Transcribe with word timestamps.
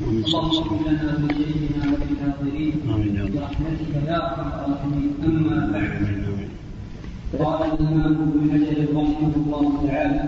اللهم 0.00 0.78
لنا 0.86 1.18
ولشيخنا 1.22 1.84
وللحاضرين 1.92 2.72
برحمتك 3.34 3.92
يا 4.08 4.16
ارحم 4.16 4.48
الراحمين 4.48 5.10
اما 5.26 5.56
بعد 5.72 5.90
قال 7.40 7.60
الامام 7.72 8.16
ابن 8.26 8.50
حجر 8.52 8.78
رحمه 8.96 9.34
الله 9.36 9.64
تعالى 9.86 10.22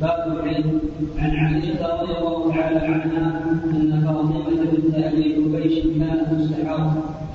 باب 0.00 0.20
العلم 0.36 0.80
عن 1.18 1.30
عائشه 1.36 1.78
رضي 1.92 2.12
الله 2.18 2.54
تعالى 2.54 2.78
عنها 2.78 3.26
ان 3.70 4.02
فاطمه 4.04 4.44
بنت 4.72 4.94
ابي 4.94 5.24
حبيش 5.34 5.74
كانت 5.98 6.28
مستحاضه 6.32 6.92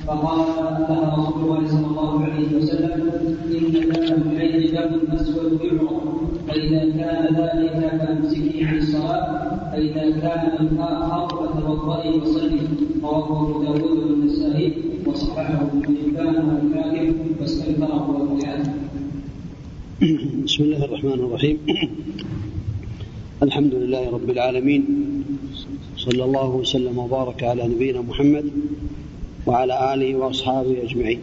فقال 0.08 0.40
لها 0.90 1.16
رسول 1.18 1.42
الله 1.44 1.68
صلى 1.68 1.86
الله 1.88 2.24
عليه 2.24 2.58
وسلم 2.58 2.92
ان 3.56 3.72
دم 3.72 4.32
العين 4.32 4.74
دم 4.76 5.16
اسود 5.16 5.60
يعرض 5.62 6.02
فاذا 6.48 6.80
كان 6.98 7.24
ذلك 7.36 7.78
فامسكي 8.00 8.66
عن 8.66 8.78
الصلاه 8.78 9.43
فإذا 9.74 10.06
كان 10.22 10.66
من 10.66 10.78
آخر 10.80 11.48
فتوضئي 11.54 12.10
وصلي 12.20 12.60
رواه 13.04 13.42
أبو 13.42 13.64
داود 13.64 13.98
والنسائي 13.98 14.74
وصححه 15.06 15.62
ابن 15.62 15.98
حبان 15.98 16.36
والحاكم 16.50 17.16
واستنكره 17.42 18.06
أبو 18.06 18.38
بسم 20.46 20.64
الله 20.64 20.86
الرحمن 20.86 21.20
الرحيم. 21.26 21.58
الحمد 23.44 23.74
لله 23.74 24.10
رب 24.12 24.30
العالمين. 24.30 24.84
صلى 25.98 26.24
الله 26.24 26.50
وسلم 26.50 26.98
وبارك 26.98 27.44
على 27.44 27.68
نبينا 27.68 28.02
محمد 28.02 28.46
وعلى 29.48 29.94
آله 29.94 30.16
وأصحابه 30.16 30.84
أجمعين. 30.84 31.22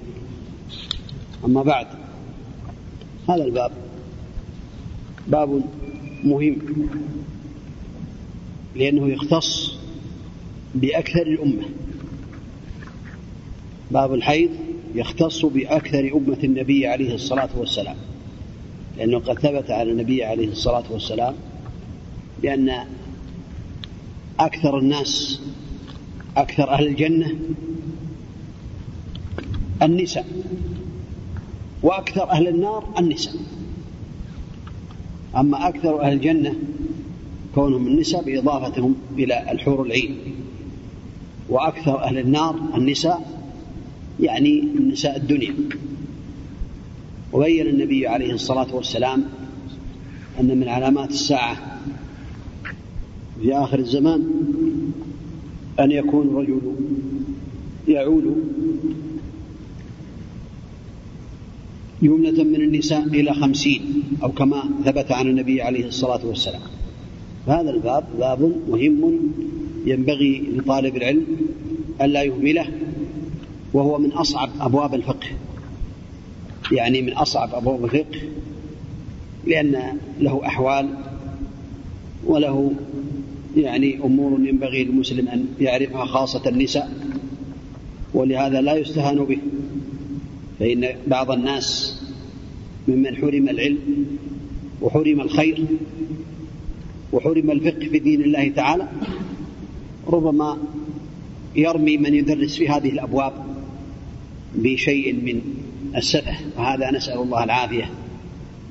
أما 1.45 1.63
بعد 1.63 1.87
هذا 3.29 3.45
الباب. 3.45 3.73
باب 5.29 5.63
مهم. 6.25 6.57
لأنه 8.77 9.09
يختص 9.09 9.75
بأكثر 10.75 11.23
الأمة. 11.23 11.65
باب 13.91 14.15
الحيض 14.15 14.51
يختص 14.95 15.45
بأكثر 15.45 16.13
أمة 16.17 16.39
النبي 16.45 16.87
عليه 16.87 17.15
الصلاة 17.15 17.49
والسلام. 17.57 17.97
لأنه 18.99 19.19
قد 19.19 19.39
ثبت 19.39 19.71
على 19.71 19.93
النبي 19.93 20.25
عليه 20.25 20.49
الصلاة 20.49 20.85
والسلام 20.91 21.35
بأن 22.43 22.87
أكثر 24.41 24.79
الناس 24.79 25.41
أكثر 26.37 26.71
أهل 26.71 26.87
الجنة 26.87 27.35
النساء 29.83 30.27
وأكثر 31.83 32.31
أهل 32.31 32.49
النار 32.49 32.95
النساء. 32.99 33.35
أما 35.37 35.69
أكثر 35.69 36.01
أهل 36.03 36.13
الجنة 36.13 36.55
كونهم 37.55 37.87
النساء 37.87 38.23
بإضافتهم 38.25 38.95
إلى 39.19 39.53
الحور 39.53 39.83
العين. 39.87 40.17
وأكثر 41.49 42.03
أهل 42.03 42.19
النار 42.19 42.57
النساء 42.75 43.41
يعني 44.21 44.61
نساء 44.93 45.17
الدنيا. 45.17 45.55
وبين 47.33 47.67
النبي 47.67 48.07
عليه 48.07 48.33
الصلاة 48.33 48.75
والسلام 48.75 49.25
أن 50.41 50.59
من 50.59 50.69
علامات 50.69 51.11
الساعة 51.11 51.81
في 53.43 53.55
آخر 53.55 53.79
الزمان 53.79 54.31
أن 55.81 55.91
يكون 55.91 56.29
الرجل 56.29 56.61
يعول 57.89 58.35
يمنة 62.03 62.43
من 62.45 62.61
النساء 62.61 63.03
إلى 63.07 63.35
خمسين 63.35 64.03
أو 64.23 64.33
كما 64.33 64.63
ثبت 64.85 65.13
عن 65.13 65.27
النبي 65.27 65.63
عليه 65.63 65.87
الصلاة 65.87 66.27
والسلام. 66.27 66.61
هذا 67.47 67.71
الباب 67.71 68.05
باب 68.19 68.53
مهم 68.69 69.21
ينبغي 69.87 70.49
لطالب 70.57 70.97
العلم 70.97 71.27
ألا 72.01 72.23
يهمله 72.23 72.67
وهو 73.73 73.99
من 73.99 74.13
أصعب 74.13 74.51
أبواب 74.61 74.95
الفقه. 74.95 75.27
يعني 76.73 77.03
من 77.03 77.13
أصعب 77.13 77.55
أبواب 77.55 77.85
الفقه 77.85 78.21
لأن 79.47 79.99
له 80.21 80.47
أحوال 80.47 80.89
وله 82.27 82.73
يعني 83.57 83.99
أمور 84.05 84.41
ينبغي 84.41 84.85
للمسلم 84.85 85.29
أن 85.29 85.47
يعرفها 85.61 86.05
خاصة 86.05 86.49
النساء 86.49 86.93
ولهذا 88.15 88.61
لا 88.61 88.75
يستهان 88.75 89.25
به. 89.25 89.39
فإن 90.59 90.89
بعض 91.07 91.31
الناس 91.31 92.01
ممن 92.89 93.17
حرم 93.17 93.49
العلم 93.49 94.07
وحرم 94.83 95.21
الخير 95.21 95.67
وحرم 97.13 97.51
الفقه 97.51 97.89
في 97.89 97.99
دين 97.99 98.23
الله 98.23 98.49
تعالى 98.49 98.89
ربما 100.07 100.59
يرمي 101.57 101.97
من 101.97 102.15
يدرس 102.15 102.57
في 102.57 102.69
هذه 102.69 102.89
الأبواب 102.89 103.33
بشيء 104.55 105.13
من 105.13 105.41
السفه 105.97 106.37
وهذا 106.57 106.91
نسأل 106.91 107.19
الله 107.19 107.45
العافية. 107.45 107.91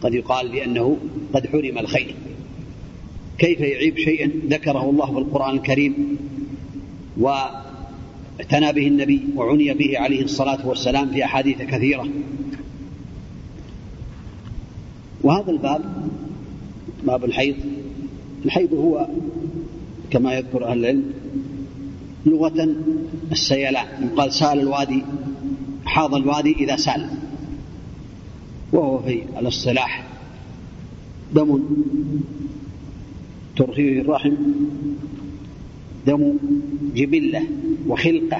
قد 0.01 0.13
يقال 0.13 0.51
بأنه 0.51 0.97
قد 1.33 1.47
حرم 1.47 1.77
الخير. 1.77 2.15
كيف 3.37 3.59
يعيب 3.59 3.97
شيئا 3.97 4.31
ذكره 4.49 4.89
الله 4.89 5.05
في 5.05 5.17
القرآن 5.19 5.55
الكريم 5.55 6.17
واعتنى 7.17 8.73
به 8.73 8.87
النبي 8.87 9.21
وعني 9.35 9.73
به 9.73 9.99
عليه 9.99 10.23
الصلاة 10.23 10.67
والسلام 10.67 11.11
في 11.11 11.25
أحاديث 11.25 11.57
كثيرة. 11.61 12.07
وهذا 15.23 15.51
الباب 15.51 16.09
باب 17.03 17.25
الحيض 17.25 17.55
الحيض 18.45 18.73
هو 18.73 19.07
كما 20.11 20.33
يذكر 20.33 20.65
أهل 20.65 20.79
العلم 20.79 21.03
لغة 22.25 22.75
السيلان. 23.31 23.87
يقال 24.03 24.33
سأل 24.33 24.59
الوادي 24.59 25.03
حاض 25.85 26.15
الوادي 26.15 26.53
إذا 26.53 26.75
سأل. 26.75 27.09
وهو 28.73 28.99
في 28.99 29.23
الاصطلاح 29.39 30.03
دم 31.35 31.63
ترخيه 33.55 34.01
الرحم 34.01 34.33
دم 36.07 36.37
جبلة 36.95 37.43
وخلقة 37.87 38.39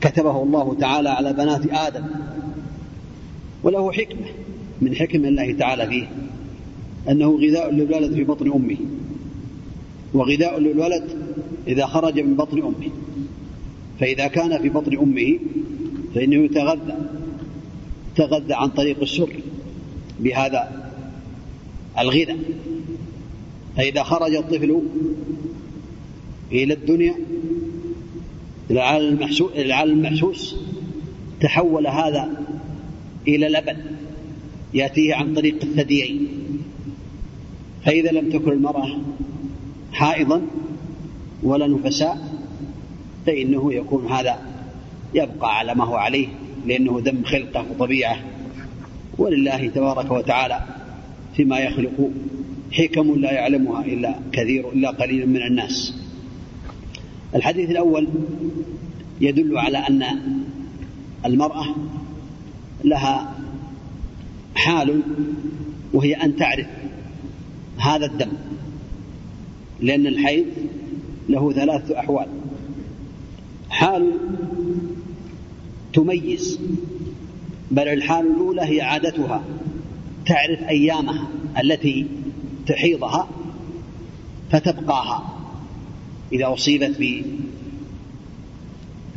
كتبه 0.00 0.42
الله 0.42 0.76
تعالى 0.80 1.08
على 1.08 1.32
بنات 1.32 1.72
آدم. 1.72 2.04
وله 3.62 3.92
حكمة 3.92 4.26
من 4.80 4.94
حكم 4.94 5.24
الله 5.24 5.52
تعالى 5.52 5.86
فيه 5.86 6.08
أنه 7.10 7.38
غذاء 7.38 7.72
للولد 7.72 8.14
في 8.14 8.24
بطن 8.24 8.52
أمه. 8.52 8.76
وغذاء 10.14 10.60
للولد 10.60 11.04
إذا 11.66 11.86
خرج 11.86 12.20
من 12.20 12.34
بطن 12.34 12.58
أمه. 12.58 12.90
فإذا 14.00 14.26
كان 14.26 14.62
في 14.62 14.68
بطن 14.68 14.98
أمه 14.98 15.38
فإنه 16.14 16.44
يتغذى 16.44 16.96
تغذى 18.16 18.54
عن 18.54 18.68
طريق 18.68 19.00
السر 19.02 19.40
بهذا 20.20 20.90
الغذاء. 21.98 22.38
فإذا 23.76 24.02
خرج 24.02 24.34
الطفل 24.34 24.82
إلى 26.52 26.74
الدنيا 26.74 27.14
إلى 28.70 28.78
العالم 28.78 29.08
المحسوس, 29.08 29.50
المحسوس 29.56 30.56
تحول 31.40 31.86
هذا 31.86 32.44
إلى 33.28 33.48
لبن 33.48 33.76
يأتيه 34.74 35.14
عن 35.14 35.34
طريق 35.34 35.56
الثديين 35.62 36.28
فإذا 37.84 38.10
لم 38.10 38.30
تكن 38.30 38.52
المرأة 38.52 38.98
حائضا 39.92 40.42
ولا 41.42 41.66
نفساء 41.66 42.18
فإنه 43.26 43.74
يكون 43.74 44.06
هذا 44.06 44.38
يبقى 45.14 45.58
على 45.58 45.74
ما 45.74 45.84
هو 45.84 45.94
عليه 45.94 46.28
لأنه 46.66 47.00
دم 47.00 47.24
خلقة 47.24 47.64
وطبيعة. 47.70 48.16
ولله 49.18 49.68
تبارك 49.68 50.10
وتعالى 50.10 50.60
فيما 51.36 51.58
يخلق 51.58 52.10
حكم 52.72 53.20
لا 53.20 53.32
يعلمها 53.32 53.84
إلا 53.84 54.14
كثير 54.32 54.72
إلا 54.72 54.90
قليل 54.90 55.28
من 55.28 55.42
الناس. 55.42 55.94
الحديث 57.34 57.70
الأول 57.70 58.08
يدل 59.20 59.58
على 59.58 59.78
أن 59.78 60.04
المرأة 61.26 61.66
لها 62.84 63.34
حال 64.54 65.02
وهي 65.92 66.14
أن 66.14 66.36
تعرف 66.36 66.66
هذا 67.78 68.06
الدم. 68.06 68.30
لأن 69.82 70.06
الحيض 70.06 70.46
له 71.28 71.52
ثلاثة 71.52 71.98
أحوال. 71.98 72.26
حال 73.70 74.12
تميز 75.92 76.60
بل 77.70 77.88
الحال 77.88 78.26
الأولى 78.26 78.62
هي 78.62 78.80
عادتها. 78.80 79.44
تعرف 80.26 80.62
أيامها 80.68 81.28
التي 81.62 82.06
تحيضها 82.66 83.28
فتبقاها 84.50 85.36
إذا 86.32 86.52
أصيبت 86.52 87.24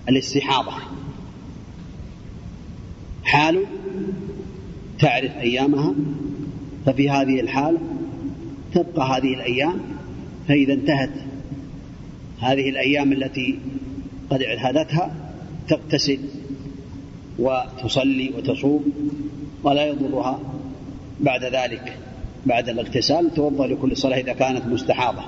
بالاستحاضة. 0.07 0.73
حال 3.23 3.65
تعرف 4.99 5.37
أيامها 5.37 5.93
ففي 6.85 7.09
هذه 7.09 7.39
الحال 7.39 7.77
تبقى 8.73 9.17
هذه 9.17 9.33
الأيام 9.33 9.79
فإذا 10.47 10.73
انتهت 10.73 11.09
هذه 12.39 12.69
الأيام 12.69 13.13
التي 13.13 13.59
قد 14.29 14.41
اعتادتها 14.41 15.15
تغتسل 15.69 16.19
وتصلي 17.39 18.31
وتصوم 18.37 18.85
ولا 19.63 19.85
يضرها 19.85 20.39
بعد 21.19 21.43
ذلك. 21.43 21.97
بعد 22.45 22.69
الاغتسال 22.69 23.33
توضأ 23.33 23.67
لكل 23.67 23.97
صلاة 23.97 24.17
إذا 24.17 24.33
كانت 24.33 24.65
مستحاضة. 24.65 25.21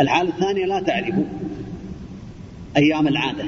الحالة 0.00 0.28
الثانية 0.28 0.66
لا 0.66 0.80
تعرف 0.80 1.14
أيام 2.76 3.08
العادة 3.08 3.44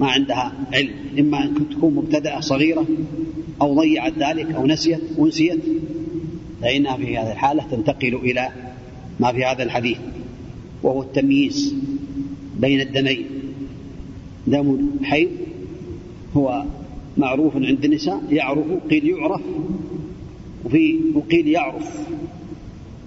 ما 0.00 0.06
عندها 0.10 0.52
علم. 0.72 0.94
إما 1.18 1.44
أن 1.44 1.68
تكون 1.70 1.94
مبتدأة 1.94 2.40
صغيرة 2.40 2.86
أو 3.62 3.74
ضيعت 3.74 4.12
ذلك 4.18 4.54
أو 4.54 4.66
نسيت 4.66 5.00
ونسيت 5.18 5.60
فإنها 6.62 6.96
في 6.96 7.18
هذه 7.18 7.32
الحالة 7.32 7.64
تنتقل 7.70 8.14
إلى 8.14 8.48
ما 9.22 9.32
في 9.32 9.44
هذا 9.44 9.62
الحديث 9.62 9.98
وهو 10.82 11.02
التمييز 11.02 11.74
بين 12.60 12.80
الدمين. 12.80 13.26
دم 14.46 14.90
حيض 15.04 15.30
هو 16.36 16.64
معروف 17.16 17.56
عند 17.56 17.84
النساء 17.84 18.22
يعرف 18.30 18.66
قيل 18.90 19.08
يعرف 19.08 19.40
وفي 20.64 20.98
وقيل 21.14 21.48
يعرف. 21.48 21.98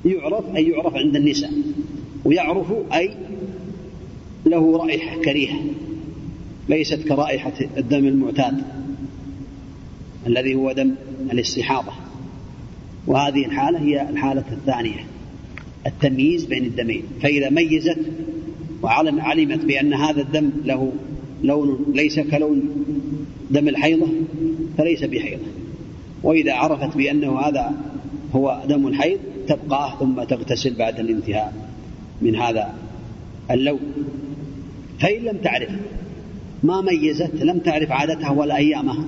يعرف 0.06 0.56
أي 0.56 0.70
يعرف 0.70 0.96
عند 0.96 1.16
النساء 1.16 1.52
ويعرف 2.26 2.74
أي 2.94 3.14
له 4.46 4.78
رائحة 4.78 5.22
كريهة 5.22 5.60
ليست 6.70 7.08
كرائحة 7.08 7.54
الدم 7.78 8.06
المعتاد 8.06 8.64
الذي 10.28 10.56
هو 10.56 10.72
دم 10.72 10.96
الاستحاضة. 11.32 11.92
وهذه 13.08 13.46
الحالة 13.46 13.80
هي 13.80 14.10
الحالة 14.10 14.46
الثانية. 14.52 15.06
التمييز 15.88 16.46
بين 16.46 16.66
الدمين 16.66 17.04
فإذا 17.22 17.50
ميزت 17.50 17.98
وعلمت 18.82 19.66
بأن 19.66 19.94
هذا 19.94 20.22
الدم 20.22 20.50
له 20.66 20.92
لون 21.44 21.86
ليس 21.94 22.20
كلون 22.20 22.62
دم 23.52 23.68
الحيضة 23.68 24.08
فليس 24.78 25.04
بحيضة. 25.04 25.46
وإذا 26.24 26.54
عرفت 26.54 26.98
بأنه 26.98 27.40
هذا 27.40 27.74
هو 28.36 28.64
دم 28.70 28.88
الحيض 28.88 29.20
تبقاه 29.48 30.00
ثم 30.00 30.24
تغتسل 30.24 30.74
بعد 30.74 31.00
الانتهاء 31.00 31.54
من 32.22 32.36
هذا 32.36 32.74
اللون. 33.52 33.80
فإن 35.00 35.24
لم 35.24 35.38
تعرف 35.38 35.70
ما 36.64 36.82
ميزت 36.82 37.32
لم 37.36 37.60
تعرف 37.60 37.92
عادتها 37.92 38.32
ولا 38.32 38.58
أيامها 38.58 39.06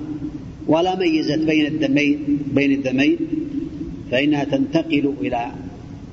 ولا 0.66 0.98
ميزت 0.98 1.38
بين 1.38 1.66
الدمين 1.66 2.38
بين 2.54 2.72
الدمين 2.72 3.16
فإنها 4.10 4.44
تنتقل 4.44 5.14
إلى 5.20 5.52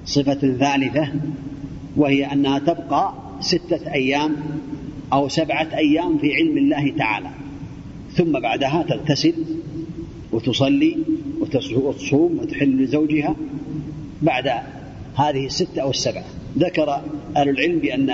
صفة 0.05 0.57
ثالثة 0.57 1.11
وهي 1.95 2.25
أنها 2.25 2.59
تبقى 2.59 3.13
ستة 3.39 3.93
أيام 3.93 4.35
أو 5.13 5.27
سبعة 5.27 5.77
أيام 5.77 6.17
في 6.17 6.35
علم 6.35 6.57
الله 6.57 6.93
تعالى. 6.97 7.29
ثم 8.13 8.39
بعدها 8.39 8.85
تغتسل 8.89 9.33
وتصلي 10.31 10.97
وتصوم 11.75 12.39
وتحل 12.39 12.83
لزوجها 12.83 13.35
بعد 14.21 14.47
هذه 15.15 15.45
الستة 15.45 15.81
أو 15.81 15.89
السبعة. 15.89 16.25
ذكر 16.57 17.01
أهل 17.35 17.49
العلم 17.49 17.79
بأن 17.79 18.13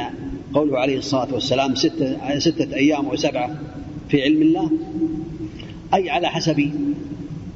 قوله 0.53 0.79
عليه 0.79 0.97
الصلاة 0.97 1.33
والسلام 1.33 1.75
ستة, 1.75 2.39
ستة 2.39 2.75
أيام 2.75 3.07
وسبعة 3.07 3.59
في 4.09 4.21
علم 4.21 4.41
الله 4.41 4.71
أي 5.93 6.09
على 6.09 6.27
حسب 6.27 6.71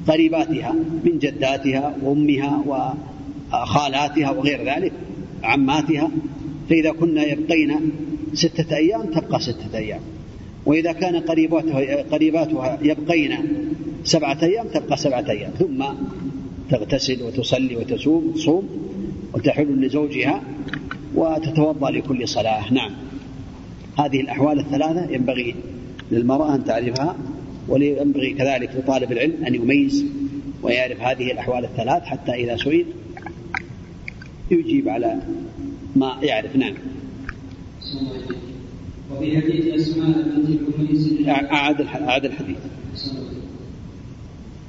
قريباتها 0.07 0.75
من 1.05 1.19
جداتها 1.19 1.95
وأمها 2.03 2.63
وخالاتها 3.53 4.31
وغير 4.31 4.63
ذلك 4.63 4.91
عماتها 5.43 6.11
فإذا 6.69 6.91
كنا 6.91 7.23
يبقين 7.23 7.91
ستة 8.33 8.75
أيام 8.75 9.03
تبقى 9.03 9.39
ستة 9.39 9.77
أيام. 9.77 9.99
وإذا 10.65 10.91
كان 10.91 11.15
قريباتها, 11.15 12.01
قريباتها 12.01 12.79
يبقين 12.81 13.37
سبعة 14.03 14.37
أيام 14.43 14.67
تبقى 14.67 14.97
سبعة 14.97 15.29
أيام. 15.29 15.51
ثم 15.59 15.85
تغتسل 16.69 17.23
وتصلي 17.23 17.75
وتصوم 17.75 18.31
تصوم 18.35 18.69
وتحل 19.33 19.85
لزوجها 19.85 20.41
وتتوضأ 21.15 21.91
لكل 21.91 22.27
صلاة. 22.27 22.73
نعم. 22.73 22.91
هذه 23.99 24.21
الأحوال 24.21 24.59
الثلاثة 24.59 25.11
ينبغي 25.11 25.55
للمرأة 26.11 26.55
أن 26.55 26.65
تعرفها 26.65 27.15
وينبغي 27.67 28.33
كذلك 28.33 28.69
لطالب 28.75 29.11
العلم 29.11 29.45
أن 29.47 29.55
يميز 29.55 30.05
ويعرف 30.63 31.01
هذه 31.01 31.31
الأحوال 31.31 31.65
الثلاث 31.65 32.03
حتى 32.03 32.31
إذا 32.31 32.57
سئل 32.57 32.85
يجيب 34.51 34.89
على 34.89 35.21
ما 35.95 36.17
يعرف. 36.21 36.55
نعم. 36.55 36.73
وفي 39.11 39.41
حديث 39.41 39.67
أسماء 39.67 40.11
بنت 40.11 40.59
عميس 40.77 41.27
أعاد 41.27 41.81
أعاد 41.81 42.25
الحديث. 42.25 42.57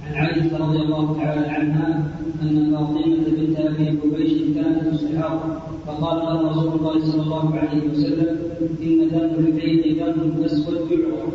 عن 0.06 0.14
عائشة 0.14 0.56
رضي 0.58 0.78
الله 0.78 1.16
تعالى 1.16 1.46
عنها 1.46 2.10
أن 2.42 2.70
فاطمة 2.70 3.16
بنت 3.16 3.56
أبي 3.58 3.86
حبيش 3.86 4.32
كانت 4.54 4.92
مستحاضة 4.92 5.58
فقال 5.86 6.16
لها 6.18 6.50
رسول 6.50 6.72
الله 6.72 7.04
صلى 7.10 7.22
الله 7.22 7.54
عليه 7.56 7.82
وسلم 7.90 8.38
إن 8.82 9.08
دم 9.10 9.46
الحيض 9.46 9.98
دم 9.98 10.44
أسود 10.44 10.90
يعرف 10.90 11.34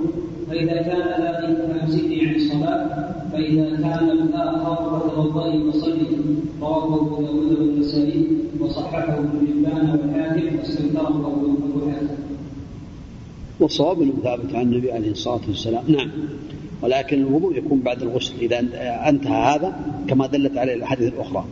فإذا 0.50 0.82
كان 0.82 1.08
ذلك 1.24 1.58
فأمسكي 1.58 2.28
عن 2.28 2.40
فإذا 3.42 3.70
كان 3.70 4.10
الآخر 4.10 5.00
فتوضئي 5.00 5.64
وصلي 5.64 6.06
رواه 6.62 6.96
أبو 6.96 7.22
داود 7.22 7.60
والنسائي 7.60 8.28
وصححه 8.60 9.18
ابن 9.18 9.48
حبان 9.48 9.90
والحاكم 9.90 10.60
واستنكره 10.60 11.08
أبو 11.08 11.92
حاتم 11.92 12.08
والصواب 13.60 14.02
أنه 14.02 14.14
ثابت 14.24 14.56
عن 14.56 14.62
النبي 14.62 14.92
عليه 14.92 15.12
الصلاة 15.12 15.42
والسلام. 15.48 15.84
نعم. 15.88 16.12
ولكن 16.82 17.22
الوضوء 17.22 17.58
يكون 17.58 17.80
بعد 17.80 18.02
الغسل. 18.02 18.34
إذا 18.42 18.60
انتهى 19.10 19.56
هذا 19.56 19.76
كما 20.08 20.28
دلت 20.28 20.58
عليه 20.58 20.74
الأحاديث 20.74 21.14
الأخرى. 21.14 21.46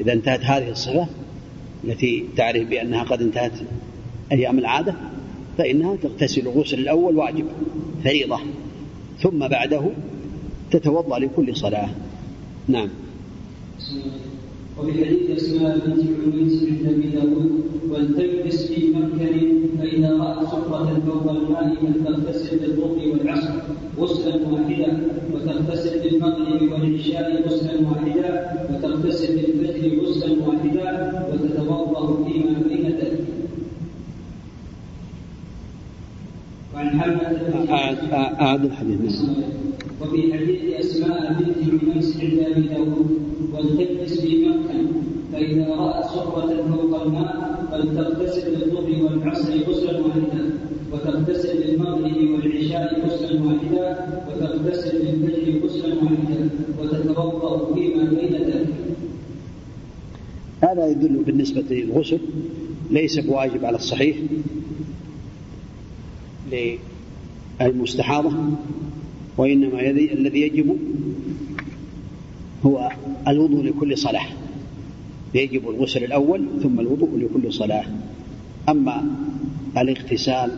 إذا 0.00 0.12
انتهت 0.12 0.40
هذه 0.40 0.70
الصفة 0.70 1.06
التي 1.84 2.24
تعرف 2.36 2.68
بأنها 2.68 3.02
قد 3.02 3.22
انتهت 3.22 3.52
أيام 4.32 4.58
العادة 4.58 4.94
فإنها 5.58 5.96
تغتسل 5.96 6.40
الغسل 6.40 6.78
الأول 6.78 7.16
واجب 7.16 7.44
فريضة. 8.04 8.38
ثم 9.18 9.48
بعده 9.48 9.90
تتوضأ 10.74 11.18
لكل 11.18 11.56
صلاة. 11.56 11.88
نعم. 12.68 12.88
وفي 14.78 15.04
حديث 15.04 15.30
اسماء 15.30 15.78
بنت 15.78 16.02
عميس 16.24 16.62
عند 16.62 16.86
أبي 16.86 17.08
داود 17.08 17.64
ولتلبس 17.90 18.66
في 18.66 18.88
مكن 18.88 19.18
فاذا 19.78 20.10
رأت 20.16 20.46
صفرة 20.46 21.00
فوق 21.06 21.30
الماء 21.30 21.74
فلتغتسل 21.74 22.58
بالظهر 22.58 23.08
والعصر 23.08 23.54
غسلا 23.98 24.34
واحدا 24.50 25.08
وتغتسل 25.34 26.02
بالمغرب 26.02 26.62
والعشاء 26.72 27.46
غسلا 27.46 27.88
واحدا 27.88 28.32
وتغتسل 28.70 29.36
بالفجر 29.36 30.00
غسلا 30.02 30.32
واحدا 30.46 30.90
وتتوضأ 31.32 32.24
فيما 32.24 32.62
بين 32.68 32.86
ذلك 32.86 33.24
وعن 36.74 37.00
حمزة 37.00 37.70
أعد 38.40 38.64
الحديث 38.64 39.22
نعم. 39.22 39.63
وفي 40.04 40.34
حديث 40.34 40.62
أسماء 40.80 41.32
بنت 41.32 41.82
عميس 41.82 42.16
عند 42.20 42.38
أبي 42.38 42.60
داود 42.68 43.18
ولتلبس 43.52 44.20
في 44.20 44.48
مكة 44.48 44.78
فإذا 45.32 45.68
رأت 45.68 46.04
صفرة 46.04 46.62
فوق 46.68 47.02
الماء 47.02 47.66
فلتغتسل 47.70 48.50
بالظهر 48.50 49.02
والعصر 49.04 49.52
غسلا 49.68 50.00
واحدا 50.00 50.50
وتغتسل 50.92 51.58
بالمغرب 51.58 52.30
والعشاء 52.30 53.06
غسلا 53.06 53.42
واحدا 53.42 54.06
وتغتسل 54.28 54.98
بالفجر 54.98 55.66
غسلا 55.66 55.94
واحدا 55.94 56.50
وتتوضأ 56.80 57.74
فيما 57.74 58.04
بين 58.04 58.32
ذلك. 58.32 58.74
هذا 60.60 60.86
يدل 60.86 61.22
بالنسبة 61.26 61.64
للغسل 61.70 62.18
ليس 62.90 63.18
بواجب 63.18 63.64
على 63.64 63.76
الصحيح 63.76 64.16
للمستحاضة. 67.60 68.32
وإنما 69.38 69.80
الذي 69.90 70.40
يجب 70.40 70.76
هو 72.66 72.90
الوضوء 73.28 73.64
لكل 73.64 73.98
صلاة. 73.98 74.26
يجب 75.34 75.68
الغسل 75.68 76.04
الأول 76.04 76.46
ثم 76.62 76.80
الوضوء 76.80 77.08
لكل 77.18 77.52
صلاة. 77.52 77.84
أما 78.68 79.04
الاغتسال 79.78 80.50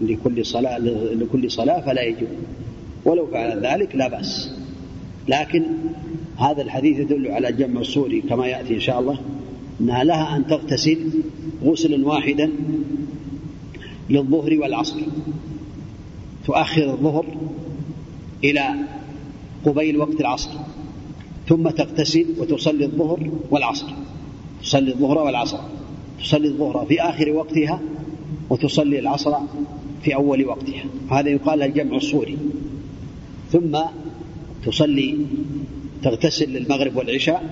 لكل 0.00 0.46
صلاة 0.46 0.78
لكل 1.14 1.50
صلاة 1.50 1.80
فلا 1.80 2.02
يجب. 2.02 2.28
ولو 3.04 3.26
فعل 3.26 3.66
ذلك 3.66 3.96
لا 3.96 4.08
بأس. 4.08 4.50
لكن 5.28 5.62
هذا 6.36 6.62
الحديث 6.62 6.98
يدل 6.98 7.28
على 7.28 7.52
جمع 7.52 7.80
الصوري 7.80 8.20
كما 8.20 8.46
يأتي 8.46 8.74
إن 8.74 8.80
شاء 8.80 9.00
الله. 9.00 9.18
أنها 9.80 10.04
لها 10.04 10.36
أن 10.36 10.46
تغتسل 10.46 10.98
غسلا 11.64 12.06
واحدا 12.06 12.50
للظهر 14.10 14.58
والعصر. 14.58 15.00
تؤخر 16.46 16.90
الظهر 16.90 17.26
إلى 18.50 18.64
قبيل 19.64 19.96
وقت 19.96 20.20
العصر. 20.20 20.50
ثم 21.48 21.70
تغتسل 21.70 22.26
وتصلي 22.38 22.84
الظهر 22.84 23.30
والعصر. 23.50 23.86
تصلي 24.62 24.92
الظهر 24.92 25.18
والعصر. 25.18 25.58
تصلي 26.20 26.48
الظهر 26.48 26.86
في 26.88 27.00
آخر 27.00 27.30
وقتها 27.30 27.80
وتصلي 28.50 28.98
العصر 28.98 29.34
في 30.02 30.14
أول 30.14 30.44
وقتها. 30.44 30.84
هذا 31.10 31.28
يقال 31.28 31.62
الجمع 31.62 31.96
الصوري. 31.96 32.38
ثم 33.52 33.78
تصلي 34.66 35.18
تغتسل 36.02 36.48
للمغرب 36.48 36.96
والعشاء 36.96 37.42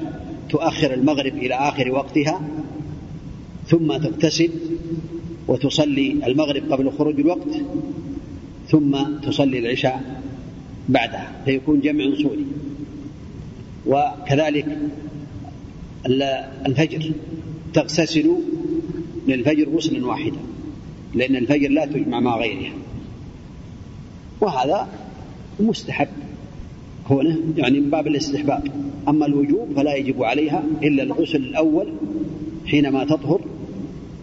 تؤخر 0.50 0.94
المغرب 0.94 1.36
إلى 1.36 1.54
آخر 1.54 1.92
وقتها 1.92 2.40
ثم 3.66 3.96
تغتسل 3.96 4.50
وتصلي 5.48 6.16
المغرب 6.26 6.72
قبل 6.72 6.92
خروج 6.98 7.20
الوقت 7.20 7.56
ثم 8.68 8.96
تصلي 9.22 9.58
العشاء 9.58 10.22
بعدها 10.88 11.32
فيكون 11.44 11.80
جمع 11.80 12.04
صوري 12.22 12.46
وكذلك 13.86 14.78
الفجر 16.66 17.12
تغتسل 17.74 18.36
للفجر 19.28 19.68
غسلا 19.68 20.06
واحدا 20.06 20.38
لأن 21.14 21.36
الفجر 21.36 21.68
لا 21.68 21.86
تجمع 21.86 22.20
مع 22.20 22.38
غيرها. 22.38 22.72
وهذا 24.40 24.88
مستحب. 25.60 26.08
هنا 27.10 27.36
يعني 27.56 27.80
من 27.80 27.90
باب 27.90 28.06
الاستحباب. 28.06 28.68
أما 29.08 29.26
الوجوب 29.26 29.68
فلا 29.76 29.94
يجب 29.94 30.22
عليها 30.22 30.62
إلا 30.82 31.02
الغسل 31.02 31.36
الأول 31.36 31.92
حينما 32.66 33.04
تطهر 33.04 33.40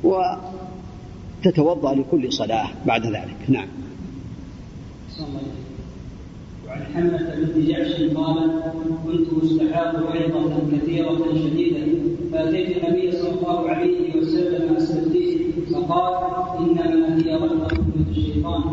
وتتوضأ 0.03 1.95
لكل 1.95 2.33
صلاة 2.33 2.67
بعد 2.85 3.05
ذلك. 3.05 3.37
نعم. 3.49 3.67
وعن 6.71 6.83
حملة 6.93 7.35
بنت 7.37 7.57
جعش 7.67 8.01
قال 8.15 8.37
كنت 9.05 9.43
مستحاض 9.43 9.95
عظة 9.95 10.53
كثيرة 10.71 11.17
شديدة 11.43 11.83
فأتيت 12.31 12.77
النبي 12.77 13.11
صلى 13.11 13.31
الله 13.39 13.69
عليه 13.69 14.15
وسلم 14.17 14.75
أستفتيه 14.75 15.37
فقال 15.73 16.13
إنما 16.59 17.17
هي 17.17 17.35
رحمة 17.35 17.67
من 17.95 18.05
الشيطان. 18.09 18.63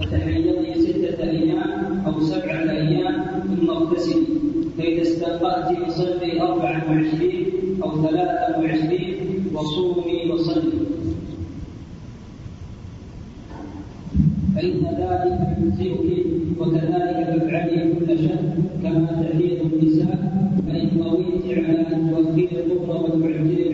فتحيضي 0.00 0.74
ستة 0.74 1.22
أيام 1.30 2.02
أو 2.06 2.20
سبعة 2.20 2.70
أيام 2.70 3.14
ثم 3.56 3.70
اغتسلي 3.70 4.26
فإذا 4.78 5.02
استنقأت 5.02 5.68
فصلي 5.86 6.42
أربعة 6.42 6.84
وعشرين 6.90 7.46
أو 7.82 7.90
ثلاثة 8.02 8.58
وعشرين 8.60 9.16
وصومي 9.54 10.30
وصلي 10.32 10.72
فإن 14.58 14.82
ذلك 14.98 15.38
يجزئك 15.58 16.26
وكذلك 16.60 17.18
تفعلي 17.36 17.92
كل 17.94 18.18
شهر 18.18 18.44
كما 18.82 19.06
تحيض 19.22 19.72
النساء 19.72 20.18
فإن 20.68 20.88
طويت 21.02 21.58
على 21.58 21.78
أن 21.94 22.10
تؤخري 22.10 22.48
الظهر 22.72 23.16
وتعجلي 23.16 23.67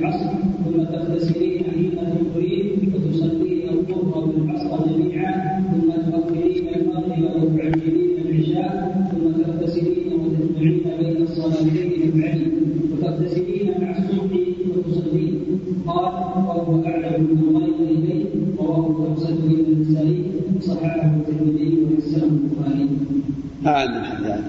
هذا 23.85 24.01
الحديث. 24.01 24.45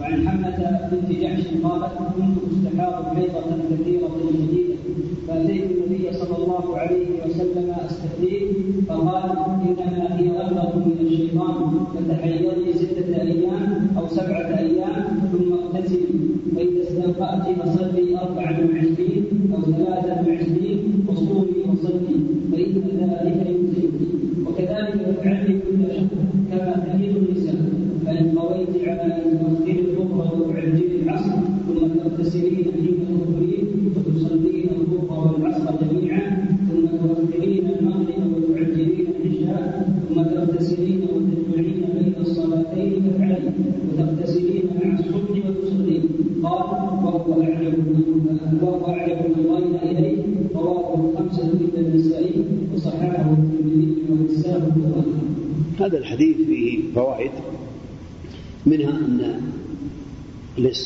وعن 0.00 0.28
حملة 0.28 0.88
بنت 0.92 1.08
جحش 1.20 1.44
قالت 1.64 1.92
كنت 2.16 2.36
أستحاض 2.52 3.04
حيضة 3.16 3.50
كثيرة 3.70 4.14
شديدة 4.32 4.74
فأتيت 5.28 5.64
النبي 5.70 6.12
صلى 6.12 6.36
الله 6.36 6.78
عليه 6.78 7.06
وسلم 7.26 7.74
أستفتيه 7.86 8.40
فقال 8.88 9.30
إنما 9.68 10.06
هي 10.18 10.28
أبلغ 10.46 10.76
من 10.76 10.96
الشيطان 11.06 11.56
فتحيضي 11.94 12.72
ستة 12.72 13.22
أيام 13.22 13.88
أو 13.98 14.08
سبعة 14.08 14.58
أيام 14.58 15.04
ثم 15.32 15.52
اغتسلي 15.52 16.06
فإذا 16.56 16.82
استنقأت 16.82 17.46
فصلي 17.60 18.18
أربعة 18.18 18.58
وعشرين 18.66 19.24
أو 19.54 19.60
ثلاثة 19.62 20.28
وعشرين 20.28 21.04
وصومي 21.08 21.60
وصلي. 21.68 22.18
فإن 22.52 22.82
ذلك 23.00 23.27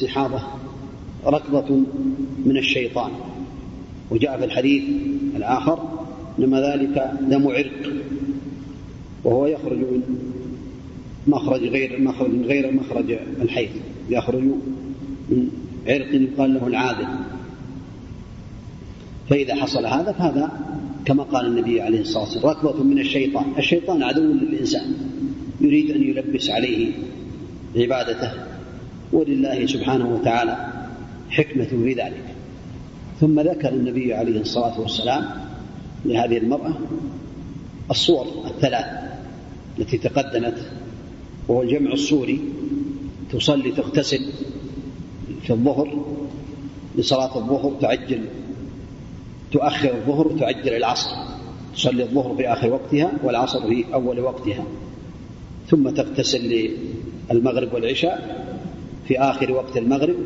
الاستحاضة 0.03 0.43
ركضة 1.27 1.77
من 2.45 2.57
الشيطان. 2.57 3.11
وجاء 4.11 4.39
في 4.39 4.45
الحديث 4.45 4.83
الآخر 5.37 6.07
إنما 6.39 6.61
ذلك 6.61 7.13
دم 7.21 7.49
عرق. 7.49 7.93
وهو 9.25 9.47
يخرج 9.47 9.79
من 9.79 10.03
مخرج 11.27 11.61
غير 11.61 12.01
مخرج 12.01 12.31
غير 12.45 12.73
مخرج 12.73 13.19
الحيض. 13.43 13.71
يخرج 14.11 14.43
من 15.29 15.49
عرق 15.87 16.15
يقال 16.15 16.55
له 16.55 16.67
العادل 16.67 17.07
فإذا 19.31 19.55
حصل 19.55 19.87
هذا 19.87 20.13
فهذا 20.13 20.51
كما 21.05 21.23
قال 21.23 21.47
النبي 21.47 21.81
عليه 21.81 22.01
الصلاة 22.01 22.25
والسلام 22.25 22.47
ركضة 22.47 22.85
من 22.85 22.99
الشيطان. 22.99 23.45
الشيطان 23.59 24.03
عدو 24.03 24.23
للإنسان 24.23 24.95
يريد 25.61 25.91
أن 25.91 26.03
يلبس 26.03 26.51
عليه 26.51 26.93
عبادته. 27.77 28.52
ولله 29.12 29.66
سبحانه 29.66 30.14
وتعالى 30.14 30.73
حكمة 31.31 31.64
في 31.64 31.92
ذلك. 31.92 32.25
ثم 33.21 33.40
ذكر 33.40 33.69
النبي 33.69 34.14
عليه 34.14 34.40
الصلاة 34.40 34.81
والسلام 34.81 35.25
لهذه 36.04 36.38
المرأة 36.38 36.75
الصور 37.90 38.26
الثلاث 38.47 38.87
التي 39.78 39.99
تقدمت 39.99 40.73
وهو 41.49 41.62
الجمع 41.62 41.92
الصوري 41.92 42.40
تصلي 43.33 43.71
تغتسل 43.73 44.21
في 45.42 45.50
الظهر 45.52 46.04
لصلاة 46.99 47.37
الظهر 47.38 47.73
تعجل 47.81 48.25
تؤخر 49.52 49.95
الظهر 49.95 50.38
تعجل 50.40 50.76
العصر 50.76 51.11
تصلي 51.75 52.02
الظهر 52.02 52.37
في 52.37 52.49
آخر 52.49 52.71
وقتها 52.71 53.12
والعصر 53.25 53.69
في 53.69 53.85
أول 53.95 54.21
وقتها 54.21 54.64
ثم 55.69 55.90
تغتسل 55.90 56.71
للمغرب 57.31 57.75
والعشاء 57.75 58.42
في 59.09 59.19
آخر 59.19 59.53
وقت 59.53 59.77
المغرب 59.77 60.17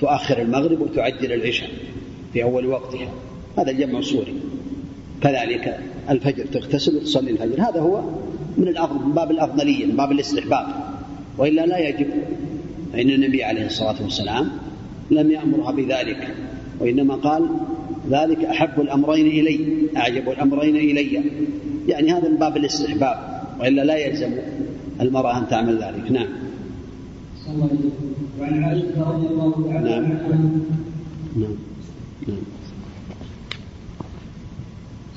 تؤخر 0.00 0.42
المغرب 0.42 0.80
وتعجل 0.80 1.32
العشاء 1.32 1.70
في 2.32 2.42
أول 2.42 2.66
وقتها. 2.66 3.08
هذا 3.58 3.70
الجمع 3.70 3.98
الصوري. 3.98 4.34
كذلك 5.22 5.78
الفجر 6.10 6.46
تغتسل 6.46 6.96
وتصلي 6.96 7.30
الفجر. 7.30 7.62
هذا 7.62 7.80
هو 7.80 8.02
من 8.58 8.68
الأفضل 8.68 9.04
من 9.06 9.12
باب 9.12 9.30
الأفضلية 9.30 9.86
من 9.86 9.96
باب 9.96 10.12
الاستحباب. 10.12 10.66
وإلا 11.38 11.66
لا 11.66 11.78
يجب 11.78 12.06
فإن 12.92 13.10
النبي 13.10 13.44
عليه 13.44 13.66
الصلاة 13.66 14.02
والسلام 14.02 14.50
لم 15.10 15.30
يأمرها 15.30 15.72
بذلك 15.72 16.34
وإنما 16.80 17.14
قال 17.14 17.48
ذلك 18.10 18.44
أحب 18.44 18.80
الأمرين 18.80 19.26
إلي 19.26 19.66
أعجب 19.96 20.28
الأمرين 20.28 20.76
إلي. 20.76 21.22
يعني 21.88 22.12
هذا 22.12 22.28
من 22.28 22.36
باب 22.36 22.56
الاستحباب. 22.56 23.34
وإلا 23.60 23.84
لا 23.84 23.96
يلزم 23.96 24.30
المرأة 25.00 25.38
أن 25.38 25.48
تعمل 25.48 25.82
ذلك. 25.82 26.10
نعم. 26.10 26.43
وعن 28.40 28.64
عائشة 28.64 29.10
رضي 29.10 29.26
الله 29.26 29.52
تعالى 29.68 29.90
نعم. 29.90 30.04
عنها 30.04 30.28
نعم. 31.36 31.56
نعم. 32.28 32.44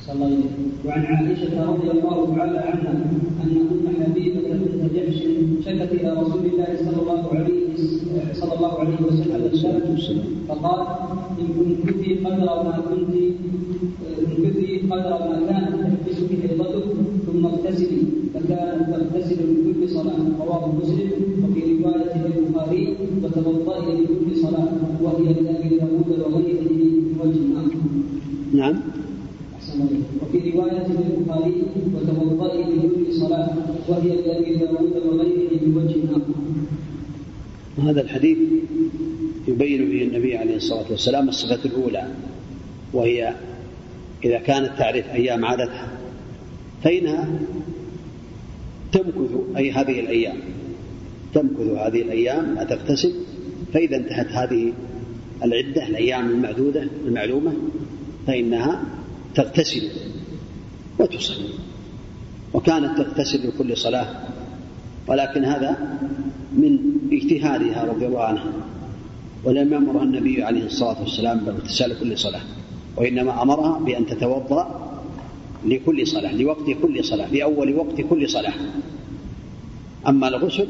صلى. 0.07 0.39
وعن 0.85 1.05
عائشة 1.05 1.65
رضي 1.71 1.91
الله 1.91 2.35
تعالى 2.35 2.57
عنها 2.57 2.91
أن 3.43 3.51
أم 3.71 4.03
حبيبة 4.03 4.41
بنت 4.53 4.93
جحش 4.95 5.19
شكت 5.65 5.91
إلى 5.91 6.09
رسول 6.21 6.45
الله 6.45 6.69
صلى 6.85 6.99
الله 7.01 7.21
عليه 7.33 7.57
صلى 8.33 8.53
الله 8.55 8.79
عليه 8.79 8.97
وسلم 9.93 10.25
فقال 10.47 10.79
إن 11.39 11.47
كنت 11.55 12.27
قدر 12.27 12.63
ما 12.63 12.79
كنت 12.89 13.13
إن 13.15 14.35
كنت 14.43 14.91
قدر 14.93 15.19
ما 15.29 15.37
كانت 15.49 15.73
تحبسك 15.81 16.29
حيضتك 16.41 16.85
ثم 17.25 17.45
اغتسلي. 17.45 18.01
فكانت 18.33 18.89
تغتسل 18.91 19.39
من 19.47 19.73
كل 19.73 19.89
صلاة 19.89 20.19
رواه 20.39 20.73
مسلم. 20.81 21.11
وتوضئي 23.23 24.01
لكل 24.01 24.37
صلاة 24.41 24.71
وهي 25.01 25.33
لأبي 25.33 25.69
داود 25.77 26.09
وغيره 26.19 26.61
من 26.61 27.17
وجه 27.19 27.41
آخر 27.59 27.81
وفي 30.21 30.51
رواية 30.51 30.87
للبخاري 30.87 31.53
وتوضئي 31.95 32.63
لكل 32.63 33.13
صلاة 33.13 33.49
وهي 33.87 34.15
لأبي 34.15 34.55
داود 34.55 34.93
وغيره 35.05 35.59
بوجه 35.65 36.11
آخر. 36.11 36.33
هذا 37.83 38.01
الحديث 38.01 38.37
يبين 39.47 39.89
به 39.89 40.03
النبي 40.03 40.37
عليه 40.37 40.55
الصلاة 40.55 40.85
والسلام 40.91 41.29
الصفة 41.29 41.59
الأولى 41.65 42.07
وهي 42.93 43.33
إذا 44.25 44.37
كانت 44.39 44.71
تعرف 44.77 45.09
أيام 45.09 45.45
عادتها 45.45 45.87
فإنها 46.83 47.39
تمكث 48.91 49.31
أي 49.57 49.71
هذه 49.71 49.99
الأيام. 49.99 50.37
تمكث 51.33 51.59
هذه 51.59 52.01
الأيام 52.01 52.55
لا 52.55 52.63
تغتسل 52.63 53.13
فإذا 53.73 53.97
انتهت 53.97 54.27
هذه 54.27 54.73
العدة 55.43 55.87
الأيام 55.87 56.29
المعدودة 56.29 56.87
المعلومة 57.05 57.53
فإنها 58.27 58.83
تغتسل 59.35 59.89
وتصلي 60.99 61.49
وكانت 62.53 62.97
تغتسل 62.97 63.47
لكل 63.47 63.77
صلاة 63.77 64.07
ولكن 65.07 65.45
هذا 65.45 65.97
من 66.53 66.79
اجتهادها 67.11 67.83
رضي 67.83 68.05
الله 68.05 68.23
عنها. 68.23 68.53
ولم 69.43 69.73
يأمرها 69.73 70.03
النبي 70.03 70.43
عليه 70.43 70.65
الصلاة 70.65 71.01
والسلام 71.01 71.39
باغتسال 71.39 71.99
كل 71.99 72.17
صلاة 72.17 72.41
وإنما 72.97 73.41
أمرها 73.41 73.79
بأن 73.79 74.05
تتوضأ 74.05 74.91
لكل 75.65 76.07
صلاة 76.07 76.31
لوقت 76.31 76.69
كل 76.81 77.03
صلاة 77.03 77.33
لأول 77.33 77.75
وقت 77.75 78.01
كل 78.01 78.29
صلاة. 78.29 78.53
أما 80.07 80.27
الغسل 80.27 80.67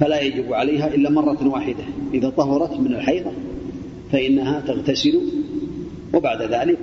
فلا 0.00 0.20
يجب 0.20 0.52
عليها 0.52 0.94
إلا 0.94 1.10
مرة 1.10 1.48
واحدة. 1.48 1.84
إذا 2.14 2.30
طهرت 2.30 2.80
من 2.80 2.94
الحيضة 2.94 3.30
فإنها 4.12 4.60
تغتسل 4.60 5.20
وبعد 6.14 6.42
ذلك 6.42 6.78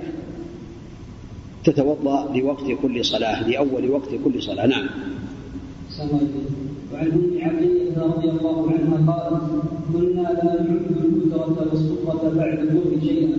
تتوضأ 1.64 2.36
لوقت 2.36 2.64
كل 2.82 3.04
صلاة 3.04 3.48
لأول 3.48 3.90
وقت 3.90 4.08
كل 4.24 4.42
صلاة. 4.42 4.66
نعم. 4.66 4.86
وعن 6.92 7.06
ام 7.06 7.38
عبدية 7.42 7.92
رضي 7.96 8.30
الله 8.30 8.72
عنها 8.72 9.12
قالت 9.12 9.42
كنا 9.92 10.22
لا 10.22 10.44
نعد 10.44 10.86
الكثرة 11.04 11.68
والسفرة 11.70 12.32
بعد 12.36 12.58
الظهر 12.58 13.00
شيئا. 13.00 13.36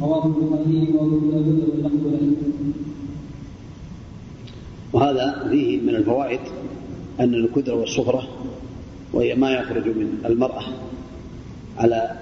رواه 0.00 0.26
البخاري 0.26 0.92
وأبو 0.94 1.18
داود 1.18 1.62
واللفظ 1.68 2.02
وهذا 4.92 5.48
فيه 5.50 5.80
من 5.80 5.94
الفوائد 5.94 6.40
أن 7.20 7.34
الكدرة 7.34 7.74
والصفرة 7.74 8.28
وهي 9.12 9.34
ما 9.34 9.50
يخرج 9.50 9.86
من 9.86 10.22
المرأة 10.24 10.62
على 11.78 12.16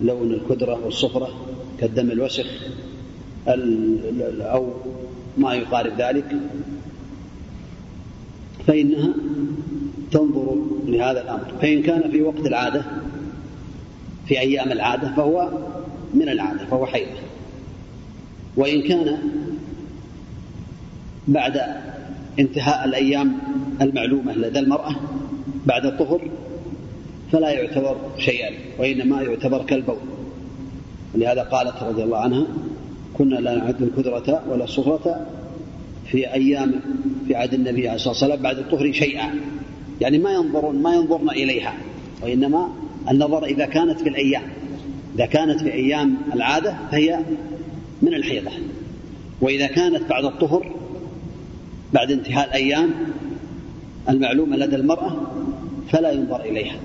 لون 0.00 0.32
الكدرة 0.32 0.84
والصفرة 0.84 1.28
كالدم 1.80 2.10
الوسخ 2.10 2.46
أو 4.40 4.72
ما 5.38 5.54
يقارب 5.54 5.92
ذلك. 6.00 6.36
فإنها 8.66 9.14
تنظر 10.10 10.56
لهذا 10.86 11.22
الأمر. 11.22 11.52
فإن 11.62 11.82
كان 11.82 12.10
في 12.10 12.22
وقت 12.22 12.46
العادة 12.46 12.84
في 14.28 14.40
أيام 14.40 14.72
العادة 14.72 15.14
فهو 15.14 15.50
من 16.14 16.28
العادة 16.28 16.64
فهو 16.64 16.86
حيض. 16.86 17.08
وإن 18.56 18.82
كان 18.82 19.18
بعد 21.28 21.60
انتهاء 22.38 22.84
الأيام 22.84 23.38
المعلومة 23.80 24.32
لدى 24.32 24.58
المرأة 24.58 24.96
بعد 25.66 25.86
الطهر 25.86 26.20
فلا 27.32 27.50
يعتبر 27.50 27.96
شيئا 28.18 28.50
وإنما 28.78 29.22
يعتبر 29.22 29.64
كالبول. 29.64 29.96
ولهذا 31.14 31.42
قالت 31.42 31.82
رضي 31.82 32.02
الله 32.02 32.18
عنها 32.18 32.46
كنا 33.14 33.36
لا 33.36 33.54
نعد 33.54 33.82
الكدرة 33.82 34.42
ولا 34.50 34.64
الصفرة 34.64 35.26
في 36.10 36.32
أيام 36.32 36.74
في 37.26 37.34
عهد 37.34 37.54
النبي 37.54 37.88
عليه 37.88 37.96
الصلاة 37.96 38.12
والسلام 38.12 38.42
بعد 38.42 38.58
الطهر 38.58 38.92
شيئا. 38.92 39.34
يعني 40.00 40.18
ما 40.18 40.32
ينظرون 40.32 40.82
ما 40.82 40.94
ينظرن 40.94 41.30
إليها 41.30 41.74
وإنما 42.22 42.68
النظر 43.10 43.44
إذا 43.44 43.66
كانت 43.66 44.00
في 44.00 44.08
الأيام. 44.08 44.42
إذا 45.14 45.26
كانت 45.26 45.60
في 45.60 45.72
أيام 45.72 46.16
العادة 46.34 46.76
فهي 46.90 47.20
من 48.02 48.14
الحيضة. 48.14 48.50
وإذا 49.40 49.66
كانت 49.66 50.10
بعد 50.10 50.24
الطهر 50.24 50.72
بعد 51.92 52.10
انتهاء 52.10 52.48
الأيام 52.48 52.90
المعلومة 54.08 54.56
لدى 54.56 54.76
المرأة 54.76 55.16
فلا 55.92 56.10
ينظر 56.10 56.40
إليها. 56.40 56.76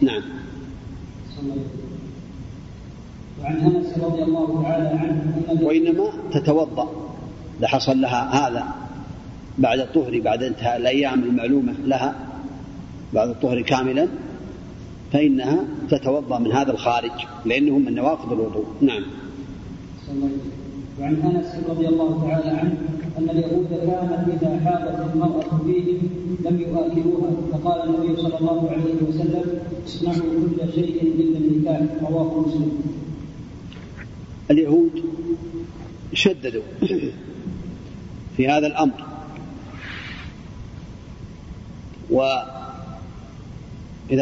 نعم. 0.00 0.22
وعن 3.42 3.56
أنس 3.56 3.98
رضي 3.98 4.22
الله 4.22 4.62
تعالى 4.62 4.88
عنه 4.88 5.62
وإنما 5.62 6.12
تتوضأ. 6.32 6.88
إذا 7.58 7.66
حصل 7.66 8.00
لها 8.00 8.48
هذا 8.48 8.64
بعد 9.58 9.78
الطهر 9.78 10.20
بعد 10.20 10.42
انتهاء 10.42 10.76
الأيام 10.76 11.22
المعلومة 11.22 11.74
لها 11.84 12.14
بعد 13.14 13.28
الطهر 13.28 13.62
كاملا 13.62 14.08
فإنها 15.12 15.64
تتوضأ 15.90 16.38
من 16.38 16.52
هذا 16.52 16.72
الخارج 16.72 17.10
لأنه 17.44 17.78
من 17.78 17.94
نواقض 17.94 18.32
الوضوء. 18.32 18.66
نعم. 18.80 19.02
وعن 21.00 21.14
أنس 21.14 21.68
رضي 21.68 21.88
الله 21.88 22.28
تعالى 22.28 22.50
عنه 22.58 22.74
أن 23.18 23.30
اليهود 23.30 23.55
كانت 23.86 24.42
إذا 24.42 24.60
حاضت 24.64 25.14
المرأة 25.14 25.60
فيهم 25.66 25.98
لم 26.44 26.60
يؤكلوها 26.60 27.30
فقال 27.52 27.88
النبي 27.88 28.22
صلى 28.22 28.38
الله 28.38 28.70
عليه 28.70 28.94
وسلم 29.08 29.44
اصنعوا 29.86 30.14
كل 30.16 30.72
شيء 30.74 31.02
إلا 31.02 31.38
النكاح. 31.38 31.80
رواه 32.10 32.40
مسلم. 32.40 32.72
اليهود 34.50 35.02
شددوا 36.12 36.62
في 38.36 38.48
هذا 38.48 38.66
الأمر. 38.66 39.04
وإذا 42.10 42.46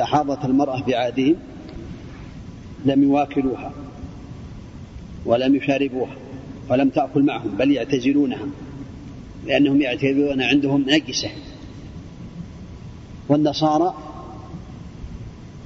حاضت 0.05 0.45
المرأة 0.45 0.83
بعهدهم 0.83 1.37
لم 2.85 3.03
يواكلوها 3.03 3.73
ولم 5.27 5.55
يشاربوها 5.55 6.17
ولم 6.71 6.89
تأكل 6.89 7.23
معهم 7.23 7.51
بل 7.59 7.71
يعتزلونها. 7.71 8.47
لأنهم 9.47 9.83
يعتبرون 9.83 10.43
عندهم 10.43 10.85
نجسة. 10.91 11.31
والنصارى 13.29 13.95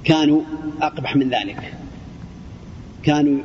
كانوا 0.05 0.43
أقبح 0.83 1.17
من 1.17 1.31
ذلك. 1.31 1.75
كانوا 3.03 3.41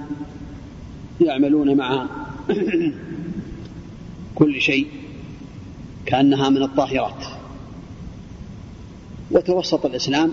يعملون 1.21 1.77
مع 1.77 2.07
كل 4.35 4.61
شيء 4.61 4.87
كأنها 6.05 6.49
من 6.49 6.63
الطاهرات. 6.63 7.25
وتوسط 9.31 9.85
الإسلام 9.85 10.31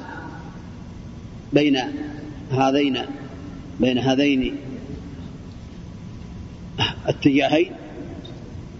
بين 1.53 1.79
هذين 2.51 2.99
بين 3.81 3.99
هذين 3.99 4.57
الاتجاهين 7.07 7.73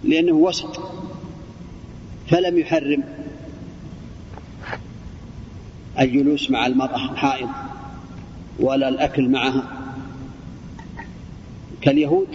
لأنه 0.03 0.33
وسط. 0.33 1.00
فلم 2.31 2.57
يحرم 2.57 3.03
الجلوس 5.99 6.51
مع 6.51 6.65
المرأة 6.65 7.11
الحائض 7.11 7.49
ولا 8.59 8.89
الأكل 8.89 9.29
معها. 9.29 9.63
كاليهود 11.81 12.27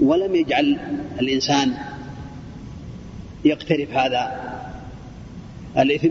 ولم 0.00 0.34
يجعل 0.34 0.78
الإنسان 1.20 1.74
يقترف 3.44 3.94
هذا 3.94 4.50
الإثم 5.78 6.08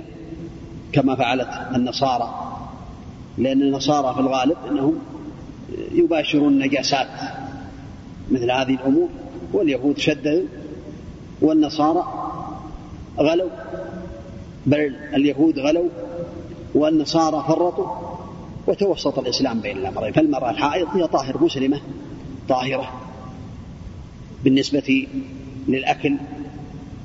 كما 0.92 1.16
فعلت 1.16 1.50
النصارى 1.76 2.58
لأن 3.38 3.62
النصارى 3.62 4.14
في 4.14 4.20
الغالب 4.20 4.58
أنهم 4.72 5.00
يباشرون 5.92 6.54
النجاسات 6.54 7.08
مثل 8.32 8.52
هذه 8.52 8.74
الأمور 8.74 9.10
واليهود 9.54 9.98
شددوا 9.98 10.59
والنصارى 11.42 12.04
غلوا 13.20 13.50
بل 14.66 14.96
اليهود 15.14 15.60
غلوا 15.60 15.90
والنصارى 16.76 17.46
فرطوا 17.48 17.88
وتوسط 18.68 19.20
الإسلام 19.20 19.60
بين 19.62 19.78
الأمرين. 19.78 20.14
فالمرأة 20.14 20.50
الحائض 20.50 20.88
هي 20.94 21.08
طاهر 21.08 21.44
مسلمة 21.44 21.82
طاهرة 22.50 22.92
بالنسبة 24.44 25.08
للأكل 25.68 26.18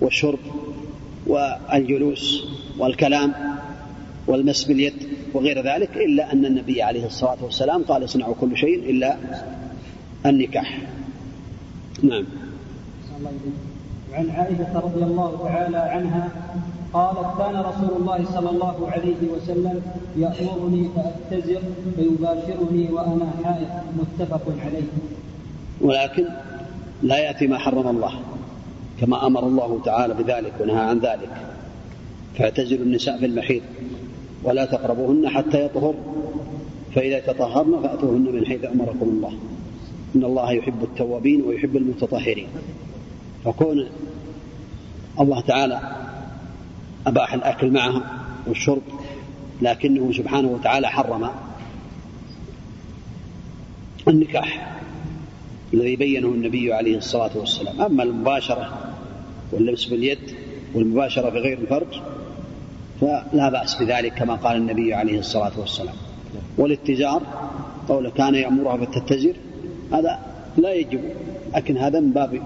والشرب 0.00 0.38
والجلوس 1.26 2.44
والكلام 2.78 3.32
والمس 4.26 4.64
باليد 4.64 4.94
وغير 5.34 5.66
ذلك 5.66 5.96
إلا 5.96 6.32
أن 6.32 6.46
النبي 6.46 6.82
عليه 6.82 7.06
الصلاة 7.06 7.36
والسلام 7.42 7.82
قال 7.82 8.04
اصنعوا 8.04 8.34
كل 8.40 8.56
شيء 8.56 8.90
إلا 8.90 9.16
النكاح. 10.26 10.78
نعم. 12.02 12.24
وعن 14.14 14.30
عائشة 14.30 14.80
رضي 14.80 15.04
الله 15.04 15.38
تعالى 15.44 15.76
عنها 15.76 16.28
قالت 16.92 17.38
كان 17.38 17.56
رسول 17.56 18.00
الله 18.00 18.24
صلى 18.34 18.50
الله 18.50 18.90
عليه 18.90 19.20
وسلم 19.34 19.82
يأمرني 20.16 20.88
فأتزر 20.96 21.60
فيباشرني 21.96 22.92
وأنا 22.92 23.30
حائض 23.44 23.68
متفق 23.98 24.42
عليه. 24.64 24.88
ولكن 25.80 26.24
لا 27.02 27.18
يأتي 27.18 27.46
ما 27.46 27.58
حرم 27.58 27.88
الله 27.88 28.12
كما 29.00 29.26
أمر 29.26 29.46
الله 29.46 29.80
تعالى 29.84 30.14
بذلك 30.14 30.52
ونهى 30.60 30.80
عن 30.80 30.98
ذلك. 30.98 31.30
فاعتزلوا 32.38 32.84
النساء 32.84 33.18
في 33.18 33.26
المحيط 33.26 33.62
ولا 34.44 34.64
تقربوهن 34.64 35.28
حتى 35.28 35.64
يطهر. 35.64 35.94
فإذا 36.94 37.18
تطهرن 37.20 37.82
فأتوهن 37.82 38.32
من 38.32 38.46
حيث 38.46 38.64
أمركم 38.64 39.08
الله. 39.08 39.32
إن 40.16 40.24
الله 40.24 40.52
يحب 40.52 40.82
التوابين 40.82 41.42
ويحب 41.42 41.76
المتطهرين. 41.76 42.48
فكون 43.44 43.86
الله 45.20 45.40
تعالى 45.40 45.80
أباح 47.06 47.34
الأكل 47.34 47.70
معها 47.70 48.02
والشرب 48.46 48.82
لكنه 49.62 50.12
سبحانه 50.12 50.48
وتعالى 50.48 50.88
حرم 50.88 51.30
النكاح 54.08 54.74
الذي 55.74 55.96
بينه 55.96 56.28
النبي 56.28 56.72
عليه 56.72 56.96
الصلاة 56.96 57.30
والسلام. 57.34 57.80
أما 57.80 58.02
المباشرة 58.02 58.92
واللمس 59.52 59.84
باليد 59.84 60.18
والمباشرة 60.74 61.30
في 61.30 61.38
غير 61.38 61.58
الفرج 61.58 62.00
فلا 63.00 63.48
بأس 63.48 63.74
بذلك 63.74 64.14
كما 64.14 64.34
قال 64.34 64.56
النبي 64.56 64.94
عليه 64.94 65.18
الصلاة 65.18 65.52
والسلام. 65.58 65.94
والاتجار 66.58 67.22
قوله 67.88 68.10
كان 68.10 68.34
يأمرها 68.34 68.76
فتتزر 68.76 69.34
هذا 69.92 70.18
لا 70.56 70.72
يجب 70.72 71.00
لكن 71.54 71.76
هذا 71.76 72.00
من 72.00 72.10
باب 72.10 72.42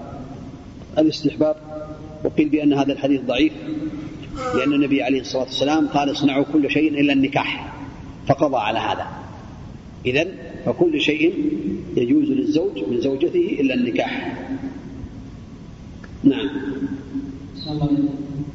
الاستحباب 0.97 1.55
وقيل 2.23 2.49
بأن 2.49 2.73
هذا 2.73 2.93
الحديث 2.93 3.21
ضعيف 3.21 3.53
لأن 4.55 4.73
النبي 4.73 5.03
عليه 5.03 5.21
الصلاة 5.21 5.43
والسلام 5.43 5.87
قال 5.87 6.11
اصنعوا 6.11 6.45
كل 6.53 6.71
شيء 6.71 7.01
إلا 7.01 7.13
النكاح. 7.13 7.73
فقضى 8.27 8.57
على 8.57 8.79
هذا. 8.79 9.07
إذا 10.05 10.27
فكل 10.65 11.01
شيء 11.01 11.33
يجوز 11.97 12.29
للزوج 12.29 12.83
من 12.89 13.01
زوجته 13.01 13.57
إلا 13.59 13.73
النكاح. 13.73 14.39
نعم. 16.23 16.49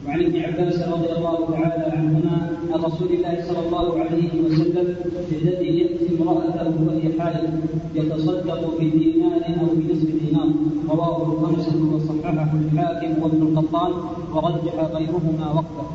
وعن 0.06 0.20
ابن 0.20 0.40
عباس 0.40 0.78
رضي 0.88 1.10
الله 1.12 1.38
تعالى 1.50 1.84
عنهما 1.96 2.56
عن 2.72 2.80
رسول 2.80 3.10
الله 3.12 3.44
صلى 3.48 3.66
الله 3.66 4.00
عليه 4.00 4.32
وسلم 4.44 4.86
الذي 5.32 5.70
يأتي 5.80 6.06
امرأته 6.20 6.72
وهي 6.86 7.20
حائض 7.20 7.50
يتصدق 7.94 8.60
بدينار 8.80 9.42
أو 9.60 9.66
بنصف 9.76 10.10
دينار. 10.22 10.48
رواه 10.88 11.16
الخمسه 11.22 11.76
وصححه 11.94 12.50
الحاكم 12.54 13.22
وابن 13.22 13.42
القطان 13.42 13.92
ورجح 14.34 14.74
غيرهما 14.94 15.46
وقته. 15.54 15.86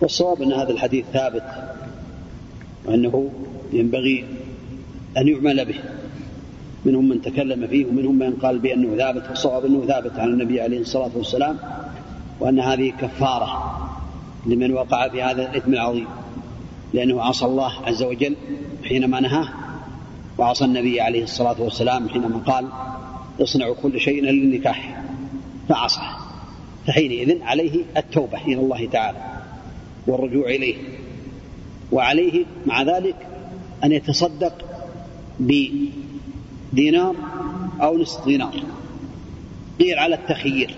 والصواب 0.00 0.42
أن 0.42 0.52
هذا 0.52 0.70
الحديث 0.70 1.04
ثابت 1.12 1.42
وأنه 2.86 3.30
ينبغي 3.72 4.24
أن 5.18 5.28
يعمل 5.28 5.64
به. 5.64 5.78
منهم 6.84 7.08
من 7.08 7.22
تكلم 7.22 7.66
فيه 7.66 7.86
ومنهم 7.86 8.18
من 8.18 8.32
قال 8.32 8.58
بأنه 8.58 8.96
ثابت 8.96 9.24
والصواب 9.28 9.64
أنه 9.64 9.86
ثابت 9.86 10.18
عن 10.18 10.28
النبي 10.28 10.60
عليه 10.60 10.80
الصلاة 10.80 11.10
والسلام. 11.16 11.56
وأن 12.40 12.60
هذه 12.60 12.92
كفارة 13.00 13.78
لمن 14.46 14.72
وقع 14.72 15.08
في 15.08 15.22
هذا 15.22 15.50
الإثم 15.50 15.72
العظيم 15.72 16.06
لأنه 16.94 17.22
عصى 17.22 17.44
الله 17.44 17.72
عز 17.86 18.02
وجل 18.02 18.36
حينما 18.84 19.20
نهاه 19.20 19.48
وعصى 20.38 20.64
النبي 20.64 21.00
عليه 21.00 21.22
الصلاة 21.22 21.56
والسلام 21.58 22.08
حينما 22.08 22.38
قال 22.46 22.68
اصنعوا 23.40 23.74
كل 23.82 24.00
شيء 24.00 24.22
للنكاح. 24.22 25.02
فعصى. 25.68 26.00
فحينئذ 26.86 27.42
عليه 27.42 27.84
التوبة 27.96 28.44
إلى 28.44 28.60
الله 28.60 28.88
تعالى 28.92 29.18
والرجوع 30.06 30.46
إليه. 30.46 30.76
وعليه 31.92 32.44
مع 32.66 32.82
ذلك 32.82 33.16
أن 33.84 33.92
يتصدق 33.92 34.64
بدينار 35.40 37.14
أو 37.82 37.98
نصف 37.98 38.24
دينار. 38.24 38.62
قيل 39.80 39.98
على 39.98 40.14
التخيير. 40.14 40.74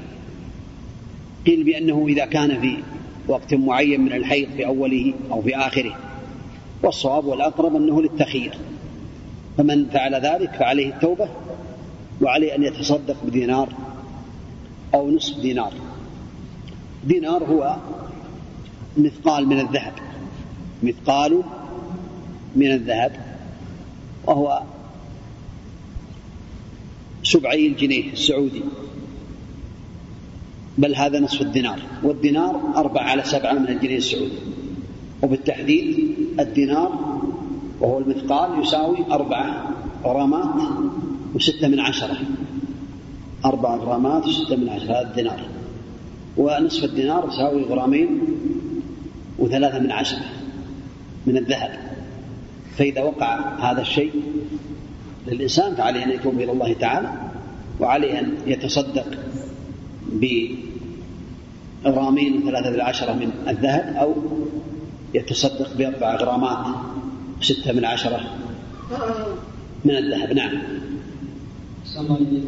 قيل 1.46 1.64
بأنه 1.64 2.07
إذا 2.09 2.24
كان 2.24 2.61
في 2.61 2.76
وقت 3.29 3.55
معين 3.55 4.00
من 4.00 4.12
الحيض 4.12 4.48
في 4.57 4.66
أوله 4.66 5.14
أو 5.31 5.42
في 5.42 5.57
آخره 5.57 5.96
والصواب 6.83 7.24
والأقرب 7.24 7.76
أنه 7.76 8.03
للتخيير. 8.03 8.55
فمن 9.59 9.87
فعل 9.88 10.14
ذلك 10.14 10.50
فعليه 10.50 10.88
التوبة 10.88 11.29
وعليه 12.22 12.55
أن 12.55 12.62
يتصدق 12.62 13.16
بدينار 13.24 13.68
أو 14.94 15.11
نصف 15.11 15.40
دينار. 15.40 15.72
دينار 17.05 17.44
هو 17.44 17.76
مثقال 18.96 19.46
من 19.46 19.61
الذهب 19.61 19.92
مثقال 20.83 21.42
من 22.57 22.72
الذهب 22.72 23.12
وهو 24.24 24.62
سبعي 27.22 27.66
الجنيه 27.66 28.12
السعودي. 28.12 28.62
بل 30.79 30.95
هذا 30.95 31.21
نصف 31.21 31.43
الدينار 31.43 31.79
والدينار 32.03 32.61
أربعة 32.77 33.03
على 33.03 33.23
سبعة 33.23 33.53
من 33.53 33.69
الجنيه 33.69 33.97
السعودي. 33.97 34.39
وبالتحديد 35.23 36.17
الدينار 36.41 37.21
وهو 37.81 37.99
المثقال 37.99 38.63
يساوي 38.63 38.99
أربعة 39.11 39.71
غرامات 40.05 40.69
وستة 41.35 41.69
من 41.69 41.81
عشرة. 41.81 42.17
أربعة 43.45 43.77
غرامات 43.77 44.27
وستة 44.27 44.57
من 44.57 44.69
عشرة 44.69 44.93
هذا 44.93 45.09
الدينار. 45.11 45.41
ونصف 46.37 46.85
الدينار 46.85 47.29
يساوي 47.29 47.63
غرامين 47.63 48.21
وثلاثة 49.39 49.79
من 49.79 49.93
عشرة 49.93 50.25
من 51.27 51.37
الذهب. 51.37 51.91
فإذا 52.79 53.03
وقع 53.03 53.59
هذا 53.59 53.81
الشيء 53.81 54.13
للإنسان 55.27 55.75
فعليه 55.75 56.05
أن 56.05 56.11
يتوب 56.11 56.41
إلى 56.41 56.53
الله 56.53 56.73
تعالى 56.73 57.13
وعليه 57.81 58.19
أن 58.19 58.35
يتصدق 58.47 59.07
بغرامين 61.85 62.42
وثلاثة 62.42 62.75
العشرة 62.75 63.12
من 63.12 63.31
الذهب 63.49 63.96
أو 63.96 64.14
يتصدق 65.14 65.77
بأربع 65.77 66.16
غرامات 66.16 66.77
ستة 67.40 67.73
من 67.73 67.85
عشرة 67.85 68.20
من 69.85 69.96
الذهب. 69.96 70.33
نعم. 70.33 70.53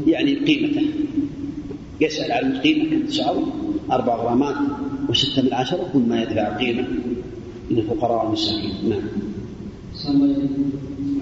يعني 0.07 0.35
قيمته. 0.35 0.87
يسأل 2.01 2.33
عن 2.33 2.53
القيمة 2.53 2.90
كم 2.90 3.07
تساوي 3.07 3.44
أربع 3.92 4.16
غرامات 4.16 4.57
وستة 5.09 5.42
من 5.42 5.55
عشرة 5.55 5.88
ثم 5.92 6.12
يدفع 6.12 6.57
قيمة 6.57 6.85
للفقراء 7.70 8.25
والمساكين. 8.25 8.72
نعم. 8.88 9.03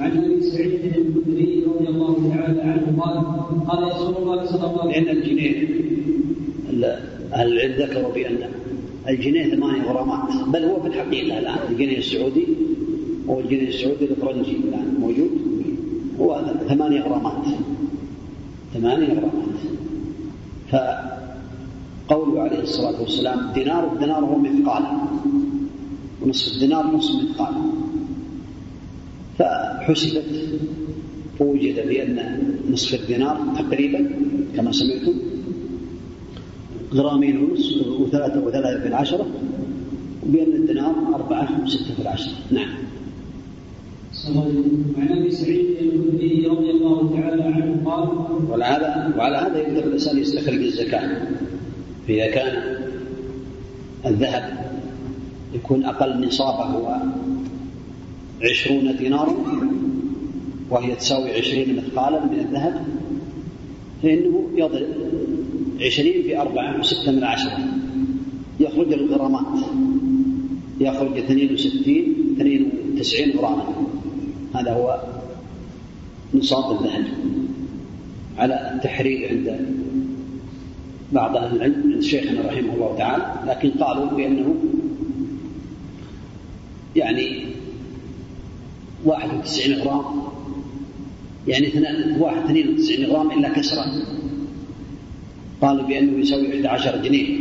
عن 0.01 0.19
أبي 0.19 0.43
سعيد 0.43 0.81
الخدري 0.85 1.65
رضي 1.65 1.89
الله 1.89 2.33
تعالى 2.35 2.63
عنه 2.63 3.01
قال 3.03 3.17
قال 3.69 3.93
رسول 3.93 4.17
الله 4.17 4.47
صلى 4.47 4.57
الله 4.57 4.81
عليه 4.81 4.91
وسلم 4.91 4.91
لأن 4.91 5.17
الجنيه 5.17 5.69
أهل 6.85 7.53
العلم 7.53 7.83
ذكروا 7.83 8.13
بأن 8.13 8.39
الجنيه 9.09 9.55
ثمانية 9.55 9.83
غرامات 9.83 10.49
بل 10.49 10.65
هو 10.65 10.81
في 10.81 10.89
الحقيقة 10.89 11.39
الآن 11.39 11.59
الجنيه 11.71 11.99
السعودي 11.99 12.47
هو 13.29 13.41
الجنيه 13.41 13.69
السعودي 13.69 14.05
الفرنجي 14.05 14.51
الآن 14.51 14.95
موجود 15.01 15.31
هو 16.21 16.55
ثمانية 16.69 17.01
غرامات 17.01 17.47
ثمانية 18.75 19.07
غرامات. 19.07 19.61
فقوله 22.09 22.43
عليه 22.43 22.63
الصلاة 22.63 23.01
والسلام 23.01 23.53
دينار 23.55 23.93
الدينار 23.93 24.25
هو 24.25 24.39
مثقال 24.39 24.83
ونصف 26.23 26.55
الدينار 26.55 26.87
نصف 26.97 27.15
مثقال. 27.25 27.55
فحسبت 29.39 30.25
فوجد 31.39 31.89
بأن 31.89 32.43
نصف 32.71 33.01
الدينار 33.01 33.55
تقريبا 33.59 34.11
كما 34.57 34.73
سمعتم 34.73 35.15
غرامين 36.95 37.37
ونصف 37.45 37.87
وثلاثة 37.87 38.41
وثلاثة 38.41 38.81
في 38.81 38.89
العشرة 38.89 39.27
وبأن 40.27 40.53
الدينار 40.53 40.95
أربعة 41.15 41.63
وستة 41.65 41.95
في 41.95 42.03
العشرة. 42.03 42.33
نعم. 42.51 42.69
وعن 44.37 45.09
أبي 45.09 45.31
سعيد 45.31 45.67
الخدري 45.81 46.47
رضي 46.47 46.71
الله 46.71 47.21
تعالى 47.21 47.43
عنه 47.43 47.83
قال 47.85 48.09
وعلى 48.51 48.65
هذا 48.65 49.15
وعلى 49.19 49.37
هذا 49.37 49.59
يقدر 49.59 49.85
الإنسان 49.85 50.19
يستخرج 50.19 50.63
الزكاة. 50.63 51.29
فاذا 52.09 52.27
كان 52.27 52.77
الذهب 54.07 54.73
يكون 55.55 55.85
أقل 55.85 56.27
نصابه 56.27 56.97
عشرون 58.43 58.97
دينارا 58.97 59.35
وهي 60.71 60.95
تساوي 60.95 61.31
عشرين 61.31 61.77
مثقالا 61.77 62.25
من 62.25 62.39
الذهب 62.39 62.85
فإنه 64.03 64.49
يضرب 64.55 64.87
عشرين 65.81 66.23
في 66.23 66.41
أربعة 66.41 66.81
وستة 66.81 67.13
من 67.13 67.25
عشرة. 67.25 67.59
يخرج 68.61 68.93
الغرامات. 68.93 69.65
يخرج 70.81 71.19
اثنين 71.19 71.55
وستين 71.55 72.15
اثنين 72.37 72.73
وتسعين 72.95 73.39
غراما. 73.39 73.65
هذا 74.55 74.73
هو 74.73 75.01
نصاب 76.35 76.81
الذهب 76.81 77.05
على 78.39 78.73
التحرير 78.75 79.29
عند 79.29 79.67
بعض 81.13 81.37
أهل 81.37 81.57
العلم 81.57 81.93
عند 81.93 82.03
شيخنا 82.03 82.41
رحمه 82.41 82.75
الله 82.75 82.95
تعالى 82.99 83.35
لكن 83.47 83.71
قالوا 83.71 84.07
بأنه 84.07 84.55
يعني 86.97 87.45
91 89.05 89.75
غرام 89.83 90.05
يعني 91.49 91.67
واحد 92.19 92.45
92 92.45 93.07
غرام 93.07 93.31
إلا 93.31 93.49
كسرا 93.49 93.85
قالوا 95.61 95.87
بأنه 95.87 96.19
يساوي 96.19 96.67
11 96.67 96.97
جنيه 97.03 97.41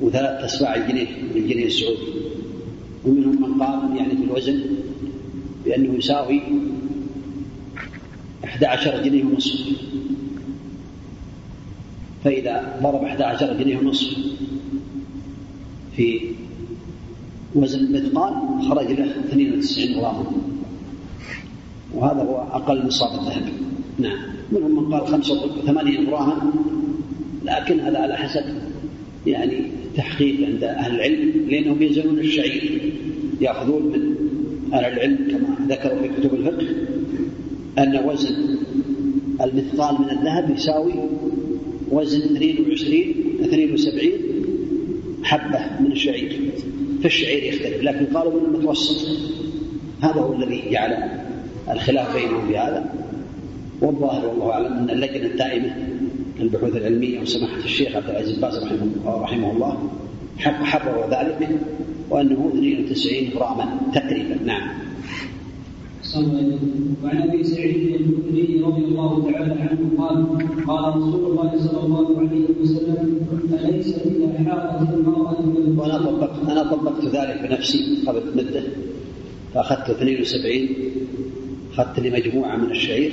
وثلاث 0.00 0.44
أسباع 0.44 0.74
الجنيه 0.74 1.06
الجنيه 1.34 1.66
السعودي. 1.66 1.98
ومنهم 3.04 3.42
من 3.42 3.62
قال 3.62 3.96
يعني 3.96 4.16
في 4.16 4.24
الوزن 4.24 4.60
بأنه 5.64 5.94
يساوي 5.94 6.40
11 8.44 9.02
جنيه 9.02 9.24
ونصف. 9.24 9.60
فإذا 12.24 12.80
ضرب 12.82 13.04
11 13.04 13.52
جنيه 13.52 13.78
ونصف 13.78 14.16
في 15.96 16.20
وزن 17.54 17.78
المثقال 17.78 18.34
خرج 18.68 18.86
له 18.92 19.10
92 19.28 19.94
غراما. 19.94 20.24
وهذا 21.94 22.22
هو 22.22 22.36
أقل 22.36 22.86
نصاب 22.86 23.20
الذهب. 23.20 23.48
نعم. 23.98 24.37
منهم 24.52 24.84
من 24.84 24.94
قال 24.94 25.06
85 25.06 26.06
غراما 26.08 26.52
لكن 27.44 27.80
هذا 27.80 27.98
على 27.98 28.16
حسب 28.16 28.44
يعني 29.26 29.62
تحقيق 29.96 30.46
عند 30.46 30.64
أهل 30.64 30.94
العلم 30.94 31.32
لأنهم 31.48 31.82
يزنون 31.82 32.18
الشعير 32.18 32.92
يأخذون 33.40 33.82
من 33.82 34.14
أهل 34.72 34.84
العلم 34.84 35.16
كما 35.30 35.74
ذكروا 35.74 35.98
في 36.02 36.08
كتب 36.08 36.34
الفقه 36.34 36.66
أن 37.78 38.04
وزن 38.04 38.58
المثقال 39.40 39.94
من 39.94 40.10
الذهب 40.10 40.50
يساوي 40.56 40.94
وزن 41.90 42.36
22 42.36 43.02
72 43.40 44.10
حبة 45.22 45.60
من 45.80 45.92
الشعير. 45.92 46.40
فالشعير 47.02 47.54
يختلف 47.54 47.82
لكن 47.82 48.06
قالوا 48.06 48.40
من 48.40 48.54
المتوسط 48.54 49.08
هذا 50.00 50.20
هو 50.20 50.34
الذي 50.34 50.62
جعل 50.70 51.20
الخلاف 51.70 52.16
بينهم 52.16 52.48
في 52.48 52.58
هذا. 52.58 52.97
والظاهر 53.80 54.26
والله 54.26 54.50
أعلم 54.50 54.72
أن 54.72 54.90
اللجنة 54.90 55.26
الدائمة 55.26 55.76
للبحوث 56.40 56.76
العلمية 56.76 57.20
وسماحة 57.20 57.58
الشيخ 57.64 57.96
عبد 57.96 58.10
العزيز 58.10 58.38
باز 58.38 58.64
رحمه, 58.64 58.90
رحمه 59.06 59.52
الله 59.52 59.90
حرروا 60.38 61.06
ذلك 61.06 61.48
وأنه 62.10 62.50
92 62.54 63.28
غراما 63.34 63.80
تقريبا 63.94 64.38
نعم. 64.44 64.68
وعن 67.04 67.22
أبي 67.22 67.44
سعيد 67.44 68.00
الخدري 68.00 68.62
رضي 68.64 68.84
الله 68.84 69.30
تعالى 69.32 69.60
عنه 69.60 69.90
قال 69.98 70.26
قال 70.66 70.96
رسول 70.96 71.30
الله 71.30 71.58
صلى 71.58 71.80
الله 71.84 72.18
عليه 72.18 72.44
وسلم 72.60 73.26
أليس 73.64 73.94
إذا 73.94 74.50
حاضت 74.50 74.94
المرأة 74.94 75.36
وأنا 75.76 75.98
طبقت 75.98 76.48
أنا 76.48 76.62
طبقت 76.62 77.04
ذلك 77.04 77.48
بنفسي 77.48 77.98
قبل 78.06 78.22
مدة 78.36 78.62
فأخذت 79.54 79.90
72 79.90 80.68
أخذت 81.72 82.00
لي 82.00 82.10
مجموعه 82.10 82.56
من 82.56 82.70
الشعير 82.70 83.12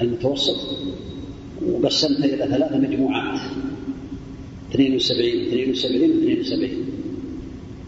المتوسط. 0.00 0.56
وقسمتها 1.66 2.24
إلى 2.24 2.46
ثلاث 2.48 2.72
مجموعات. 2.72 3.40
72 4.72 5.48
72 5.48 6.10
72 6.20 6.70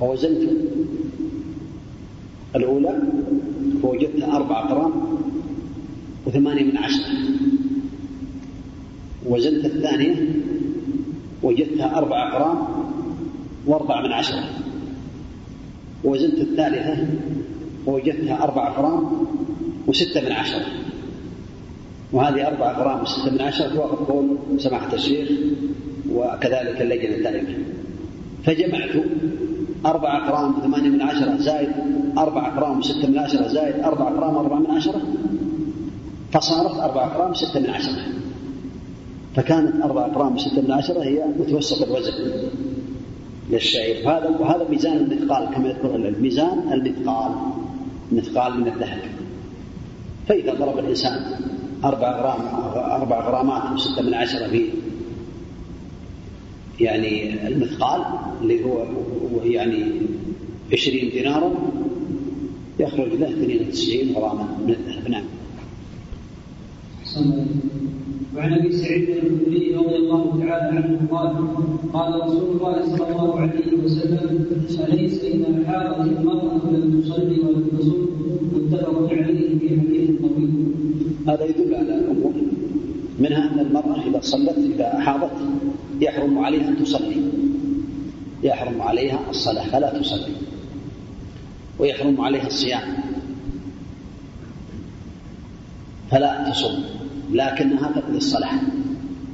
فوزنت. 0.01 0.51
الأولى 2.57 3.03
فوجدتها 3.83 4.37
أربعة 4.37 4.73
غرام 4.73 4.93
وثمانية 6.27 6.65
من 6.65 6.77
عشرة. 6.77 7.13
وزنت 9.27 9.65
الثانية 9.65 10.41
وجدتها 11.43 11.99
أربعة 11.99 12.35
غرام 12.35 12.59
وأربعة 13.67 14.03
من 14.03 14.13
عشرة. 14.13 14.45
وزنت 16.05 16.39
الثالثة 16.39 17.07
ووجدتها 17.87 18.45
أربعة 18.45 18.81
غرام 18.81 19.27
وستة 19.87 20.21
من 20.21 20.33
عشرة. 20.33 20.82
وهذه 22.13 22.47
أربعة 22.47 22.73
غرام 22.73 23.03
وستة 23.03 23.31
من 23.31 23.41
عشرة 23.41 23.69
توافق 23.69 24.09
قول 24.09 24.37
سماحة 24.59 24.95
الشيخ 24.95 25.29
وكذلك 26.13 26.83
اللجنة 26.83 27.15
الدائمة 27.17 27.59
فجمعت 28.45 28.91
أربعة 29.87 30.31
غرام 30.31 30.59
وثمانية 30.59 30.89
من 30.89 31.03
عشرة 31.03 31.37
زائد 31.37 31.69
أربعة 32.19 32.61
غرام 32.61 32.79
وستة 32.79 33.09
من 33.09 33.19
عشرة 33.19 33.49
زائد 33.49 33.85
أربعة 33.85 34.11
غرام 34.11 34.37
وأربعة 34.37 34.59
من 34.59 34.71
عشرة 34.71 35.03
فصارت 36.33 36.81
أربعة 36.81 37.17
غرام 37.17 37.31
وستة 37.31 37.61
من 37.61 37.71
عشرة 37.71 38.03
فكانت 39.37 39.83
أربعة 39.83 40.07
غرام 40.07 40.35
وستة 40.35 40.63
من 40.63 40.73
عشرة 40.73 41.03
هي 41.03 41.25
متوسط 41.39 41.83
الوزن 41.83 42.13
للشعير. 43.51 44.11
هذا 44.11 44.37
وهذا 44.41 44.69
ميزان 44.71 44.97
المثقال 44.97 45.49
كما 45.55 45.69
يذكر 45.69 45.97
العلم. 45.97 46.23
ميزان 46.23 46.73
المثقال 46.73 47.33
مثقال 48.13 48.61
من 48.61 48.69
الذهب. 48.69 48.99
فإذا 50.29 50.55
ضرب 50.55 50.79
الإنسان 50.79 51.21
أربع 51.85 52.21
غرام 52.21 52.41
أربع 53.03 53.29
غرامات 53.29 53.73
وستة 53.73 54.03
من 54.03 54.15
عشرة 54.15 54.49
في 54.49 54.65
يعني 56.81 57.47
المثقال 57.49 58.03
اللي 58.43 58.65
هو 58.65 58.85
يعني 59.45 59.85
عشرين 60.73 61.11
دينارا 61.11 61.53
يخرج 62.79 63.13
له 63.13 63.29
92 63.29 64.13
غراما 64.17 64.59
من 64.67 64.71
الذهب. 64.71 65.11
نعم. 65.11 65.25
وعن 68.37 68.53
أبي 68.53 68.73
سعيد 68.73 69.09
الخدري 69.09 69.75
رضي 69.75 69.97
الله 69.97 70.39
تعالى 70.41 70.77
عنه 70.77 71.09
قال 71.11 71.37
قال 71.93 72.23
رسول 72.25 72.57
الله 72.57 72.97
صلى 72.97 73.09
الله 73.09 73.41
عليه 73.41 73.85
وسلم 73.85 74.47
أليس 74.89 75.25
إذا 75.25 75.67
حاضت 75.67 76.19
المرأة 76.19 76.71
لم 76.71 77.01
تصلي 77.01 77.41
ولم 77.41 77.67
تصم 77.79 78.07
متفق 78.53 79.09
عليه 79.13 79.59
في 79.59 79.81
حديث 79.81 80.11
طويل. 80.21 80.62
هذا 81.29 81.45
يدل 81.45 81.75
على 81.75 81.95
امور 82.11 82.33
منها 83.19 83.53
أن 83.55 83.59
المرأة 83.59 84.09
إذا 84.09 84.21
صلت 84.21 84.59
إذا 84.59 85.01
حاضت 85.01 85.33
يحرم 86.01 86.39
عليها 86.39 86.69
أن 86.69 86.77
تصلي. 86.77 87.17
يحرم 88.43 88.83
عليها 88.83 89.21
الصلاة 89.31 89.67
فلا 89.67 89.99
تصلي. 89.99 90.33
ويحرم 91.79 92.21
عليها 92.21 92.47
الصيام. 92.47 92.83
فلا 96.11 96.51
تصوم. 96.51 96.85
لكنها 97.33 97.91
تقضي 97.91 98.17
الصلاة 98.17 98.61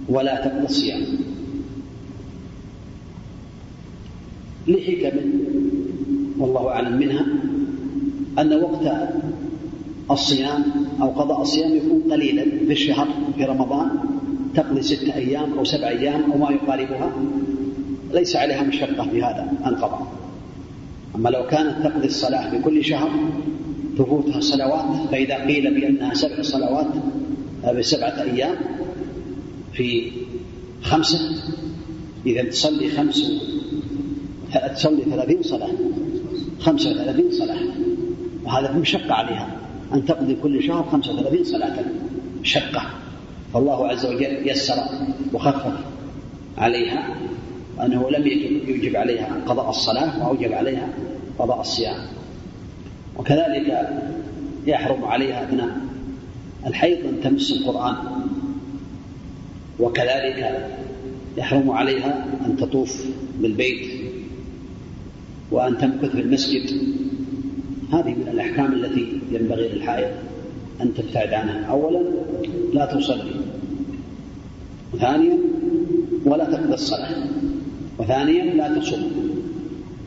ولا 0.09 0.49
تقضي 0.49 0.65
الصيام. 0.65 1.03
لحكم 4.69 5.19
والله 6.39 6.69
أعلم 6.69 6.99
منها 6.99 7.27
أن 8.39 8.63
وقت 8.63 9.09
الصيام 10.11 10.88
أو 11.03 11.09
قضاء 11.11 11.43
الصيام 11.43 11.77
يكون 11.77 12.13
قليلا 12.13 12.45
في 12.45 12.73
الشهر 12.73 13.09
في 13.37 13.45
رمضان 13.45 13.91
تقضي 14.55 14.83
ستة 14.83 15.15
أيام 15.15 15.59
أو 15.59 15.65
سبع 15.65 15.89
أيام 15.89 16.33
أو 16.33 16.39
ما 16.39 16.51
يقاربها. 16.51 17.13
ليس 18.13 18.37
عليها 18.37 18.63
مشقة 18.63 19.09
في 19.11 19.23
هذا 19.23 19.53
القضاء. 19.67 20.07
أما 21.15 21.29
لو 21.29 21.47
كانت 21.47 21.87
تقضي 21.87 22.07
الصلاة 22.07 22.51
في 22.51 22.59
كل 22.59 22.85
شهر 22.85 23.11
تفوتها 23.99 24.41
صلوات 24.41 25.11
فإذا 25.11 25.47
قيل 25.47 25.81
بأنها 25.81 26.15
سبع 26.15 26.43
صلوات 26.43 26.87
بسبعة 27.77 28.23
أيام 28.23 28.57
في 29.73 30.13
خمسة 30.83 31.19
إذا 32.27 32.43
تصلي 32.43 32.89
خمس 32.89 33.33
تصلي 34.75 35.03
ثلاثين 35.03 35.43
صلاة 35.43 35.71
خمسة 36.61 36.91
وثلاثين 36.91 37.31
صلاة. 37.31 37.61
وهذا 38.45 38.73
مشقة 38.73 39.15
عليها. 39.15 39.58
أن 39.95 40.05
تقضي 40.05 40.35
كل 40.43 40.63
شهر 40.63 40.83
خمسة 40.83 41.13
وثلاثين 41.13 41.45
صلاة. 41.45 41.85
شقة. 42.43 42.83
فالله 43.55 43.89
عز 43.89 44.07
وجل 44.07 44.49
يسر 44.49 44.75
وخفف 45.33 45.73
عليها 46.59 47.17
وأنه 47.79 48.11
لم 48.11 48.27
يجب, 48.27 48.69
يجب 48.69 48.97
عليها 48.97 49.43
قضاء 49.47 49.71
الصلاة 49.71 50.27
وأوجب 50.27 50.53
عليها 50.53 50.89
قضاء 51.39 51.61
الصيام. 51.61 52.01
وكذلك 53.17 53.89
يحرم 54.67 55.05
عليها 55.05 55.45
أثناء 55.45 55.77
الحيض 56.67 56.99
أن 57.07 57.21
تمس 57.23 57.53
القرآن. 57.53 57.97
وكذلك 59.81 60.69
يحرم 61.37 61.71
عليها 61.71 62.27
أن 62.47 62.57
تطوف 62.57 63.07
بالبيت. 63.41 63.91
وأن 65.51 65.79
تمكث 65.79 66.11
في 66.11 66.21
المسجد. 66.21 66.98
هذه 67.93 68.15
من 68.15 68.29
الأحكام 68.33 68.73
التي 68.73 69.21
ينبغي 69.31 69.69
للحائض 69.69 70.09
أن 70.81 70.95
تبتعد 70.95 71.35
عنها. 71.35 71.65
أولا 71.65 72.03
لا 72.73 72.87
تصلي. 72.87 73.31
وثانيا 74.95 75.39
ولا 76.25 76.45
تقضي 76.45 76.75
الصلاة. 76.75 77.17
وثانيا 77.99 78.45
لا 78.55 78.79
تصوم. 78.79 79.31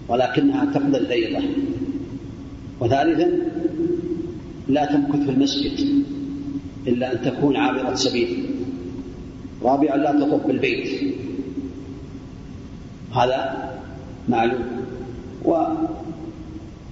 ولكنها 0.10 0.66
تقضي 0.66 0.98
الفريضة. 0.98 1.44
وثالثا 2.80 3.32
لا 4.68 4.86
تمكث 4.86 5.26
في 5.26 5.32
المسجد 5.32 6.04
إلا 6.88 7.14
أن 7.14 7.22
تكون 7.22 7.56
عابرة 7.56 7.96
سبيل. 7.96 8.46
رابعا 9.64 9.98
لا 9.98 10.12
تطب 10.12 10.48
بالبيت. 10.48 11.14
هذا 13.16 13.70
معلوم. 14.30 14.66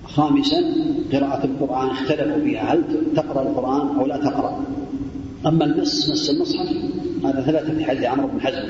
وخامسا 0.09 0.63
قراءة 1.11 1.45
القرآن 1.45 1.89
اختلفوا 1.89 2.43
فيها 2.43 2.73
هل 2.73 2.83
تقرأ 3.15 3.41
القرآن 3.41 3.99
أو 3.99 4.05
لا 4.05 4.17
تقرأ؟ 4.17 4.65
أما 5.45 5.65
المس 5.65 6.09
مس 6.09 6.29
المصحف 6.29 6.67
هذا 7.25 7.41
ثبت 7.41 7.77
في 7.77 7.85
حديث 7.85 8.03
عمرو 8.03 8.27
بن 8.27 8.41
حزم 8.41 8.63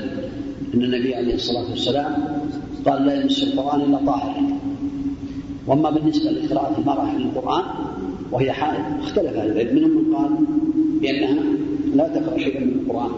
أن 0.74 0.84
النبي 0.84 1.14
عليه 1.14 1.34
الصلاة 1.34 1.70
والسلام 1.70 2.14
قال 2.86 3.06
لا 3.06 3.22
يمس 3.22 3.42
القرآن 3.42 3.80
إلا 3.80 3.98
طاهر. 4.06 4.42
وأما 5.66 5.90
بالنسبة 5.90 6.30
لقراءة 6.30 6.78
المرأة 6.80 7.18
للقرآن 7.18 7.64
وهي 8.32 8.52
حائض 8.52 9.02
اختلف 9.02 9.36
أهل 9.36 9.50
العلم. 9.50 9.76
منهم 9.76 9.90
من 9.90 10.14
قال 10.14 10.30
بأنها 11.00 11.42
لا 11.94 12.08
تقرأ 12.08 12.38
شيئا 12.38 12.60
من 12.60 12.72
القرآن. 12.72 13.10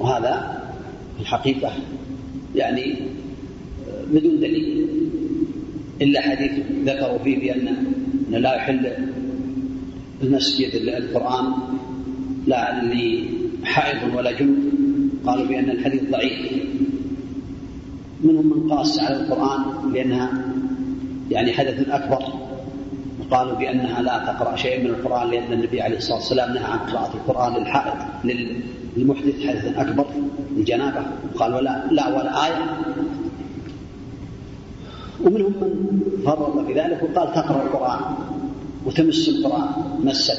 وهذا 0.00 0.62
في 1.16 1.22
الحقيقة 1.22 1.72
يعني 2.56 2.94
بدون 4.12 4.40
دليل. 4.40 4.86
إلا 6.02 6.20
حديث 6.20 6.52
ذكروا 6.84 7.18
فيه 7.18 7.38
بأن 7.38 7.76
لا 8.30 8.54
يحل 8.54 8.92
المسجد 10.22 10.74
القرآن 10.74 11.44
لا 12.46 12.82
لحائض 13.62 14.14
ولا 14.14 14.32
جنوب 14.32 14.58
قالوا 15.26 15.46
بأن 15.46 15.70
الحديث 15.70 16.10
ضعيف. 16.10 16.52
منهم 18.24 18.46
من 18.46 18.70
قاس 18.70 19.00
على 19.00 19.16
القرآن 19.16 19.92
لأنها 19.92 20.30
يعني 21.30 21.52
حدث 21.52 21.88
أكبر. 21.88 22.22
وقالوا 23.20 23.54
بأنها 23.54 24.02
لا 24.02 24.18
تقرأ 24.18 24.56
شيئا 24.56 24.84
من 24.84 24.90
القرآن 24.90 25.30
لأن 25.30 25.52
النبي 25.52 25.80
عليه 25.80 25.96
الصلاة 25.96 26.18
والسلام 26.18 26.54
نهى 26.54 26.64
عن 26.64 26.78
قراءة 26.78 27.14
القرآن 27.14 27.54
للحائض 27.54 27.94
للمحدث 28.96 29.46
حدث 29.46 29.78
أكبر 29.78 30.06
لجنابة 30.56 31.02
قال 31.36 31.54
ولا 31.54 31.84
لا 31.90 32.08
ولا 32.08 32.46
آية. 32.46 32.64
ومنهم 35.24 35.52
من 35.60 36.00
فرط 36.24 36.66
في 36.66 36.72
ذلك 36.74 37.02
وقال 37.02 37.34
تقرأ 37.34 37.62
القرآن 37.62 38.00
وتمس 38.86 39.28
القرآن 39.28 39.68
مسا 40.04 40.34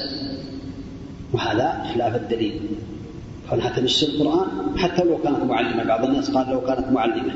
وهذا 1.33 1.83
خلاف 1.93 2.15
الدليل. 2.15 2.59
كونها 3.49 3.69
تمس 3.69 4.03
القرآن 4.03 4.47
حتى 4.77 5.03
لو 5.03 5.17
كانت 5.17 5.43
معلمة 5.43 5.83
بعض 5.83 6.05
الناس 6.05 6.31
قال 6.31 6.49
لو 6.49 6.61
كانت 6.61 6.87
معلمة. 6.91 7.33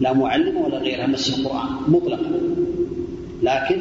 لا 0.00 0.12
معلمة 0.12 0.60
ولا 0.60 0.78
غيرها 0.78 1.06
مس 1.06 1.38
القرآن 1.38 1.68
مطلقا. 1.88 2.30
لكن 3.42 3.80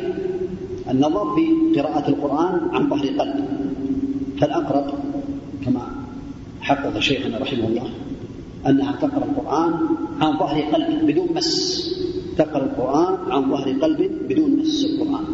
النظر 0.89 1.35
في 1.35 1.79
قراءة 1.79 2.09
القرآن 2.09 2.59
عن 2.73 2.89
ظهر 2.89 3.07
قلب. 3.07 3.45
فالأقرب 4.41 4.93
كما 5.65 5.81
حقق 6.61 6.99
شيخنا 6.99 7.37
رحمه 7.37 7.67
الله 7.67 7.89
أنها 8.67 8.91
تقرأ 8.91 9.25
القرآن 9.25 9.73
عن 10.21 10.37
ظهر 10.37 10.61
قلب 10.61 11.05
بدون 11.05 11.27
مس. 11.35 11.51
تقرأ 12.37 12.63
القرآن 12.63 13.31
عن 13.31 13.51
ظهر 13.51 13.67
قلب 13.81 14.11
بدون 14.29 14.59
مس 14.59 14.85
القرآن. 14.85 15.25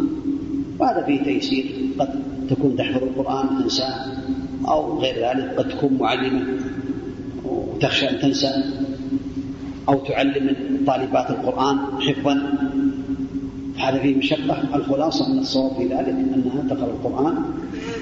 وهذا 0.80 1.06
فيه 1.06 1.24
تيسير. 1.24 1.66
قد 2.00 2.10
تكون 2.50 2.76
تحفظ 2.76 3.04
القرآن 3.04 3.64
تنساه 3.64 4.06
أو 4.68 5.00
غير 5.00 5.16
ذلك. 5.16 5.56
قد 5.58 5.70
تكون 5.70 5.98
معلمة 6.00 6.46
وتخشى 7.46 8.10
أن 8.10 8.20
تنسى 8.20 8.64
أو 9.90 9.96
تعلم 10.00 10.56
طالبات 10.88 11.30
القرآن 11.30 11.78
حفظا. 12.00 12.36
هذا 13.78 14.00
فيه 14.00 14.16
مشقة. 14.16 14.76
الخلاصة 14.76 15.34
من 15.34 15.40
الصواب 15.40 15.72
في 15.76 15.84
ذلك 15.84 16.16
أنها 16.36 16.64
تقرأ 16.70 16.90
القرآن 16.90 17.36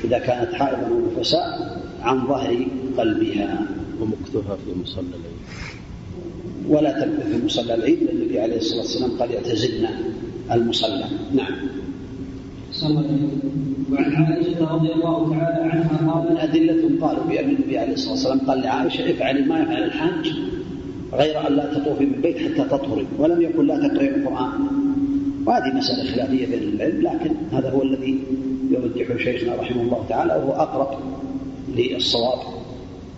إذا 0.04 0.20
كانت 0.20 0.54
حائضا 0.54 0.88
أو 0.88 1.02
نفساء 1.20 1.80
عن 2.02 2.28
ظهر 2.28 2.66
قلبها. 2.98 3.68
ومكتوها 4.02 4.56
في 4.66 4.82
مصلى 4.82 5.02
العيد 5.02 5.65
ولا 6.70 6.92
تمكث 6.92 7.28
في 7.28 7.46
مصلى 7.46 7.74
العيد 7.76 8.04
لأن 8.04 8.18
النبي 8.18 8.40
عليه 8.40 8.58
الصلاة 8.58 8.82
والسلام 8.82 9.12
قال 9.20 9.32
يعتزلن 9.32 9.88
المصلى. 10.52 11.06
نعم. 11.34 11.54
وعن 13.92 14.14
عائشة 14.14 14.74
رضي 14.74 14.94
الله 14.94 15.30
تعالى 15.30 15.72
عنها 15.72 16.12
قال 16.12 16.38
أدلة 16.38 17.08
قالوا 17.08 17.24
بأن 17.24 17.50
النبي 17.50 17.78
عليه 17.78 17.94
الصلاة 17.94 18.12
والسلام 18.12 18.40
قال 18.40 18.62
لعائشة 18.62 19.12
افعلي 19.12 19.42
ما 19.42 19.60
يفعل 19.60 19.84
الحاج 19.84 20.34
غير 21.14 21.48
أن 21.48 21.54
لا 21.54 21.74
تطوفي 21.74 22.06
بالبيت 22.06 22.38
حتى 22.38 22.70
تطهري 22.70 23.08
ولم 23.20 23.42
يقل 23.42 23.68
لا 23.68 23.88
تقرأي 23.88 24.10
القرآن. 24.16 24.52
وهذه 25.46 25.78
مسألة 25.78 26.12
خلافية 26.12 26.46
بين 26.46 26.64
العلم 26.64 27.02
لكن 27.02 27.32
هذا 27.52 27.70
هو 27.70 27.82
الذي 27.82 28.20
يرجحه 28.72 29.18
شيخنا 29.18 29.56
رحمه 29.56 29.82
الله 29.82 30.06
تعالى 30.10 30.34
وهو 30.34 30.52
أقرب 30.52 31.00
للصواب 31.76 32.40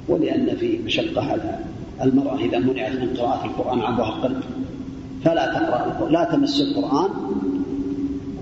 ولأن 0.07 0.55
في 0.59 0.79
مشقة 0.85 1.21
على 1.21 1.59
المرأة 2.03 2.35
إذا 2.35 2.59
منعت 2.59 2.91
من 2.91 3.09
قراءة 3.17 3.45
القرآن 3.45 3.79
عن 3.79 3.97
ظهر 3.97 4.13
قلب. 4.23 4.41
فلا 5.23 5.45
تقرأ 5.53 6.09
لا 6.09 6.23
تمس 6.23 6.61
القرآن 6.61 7.09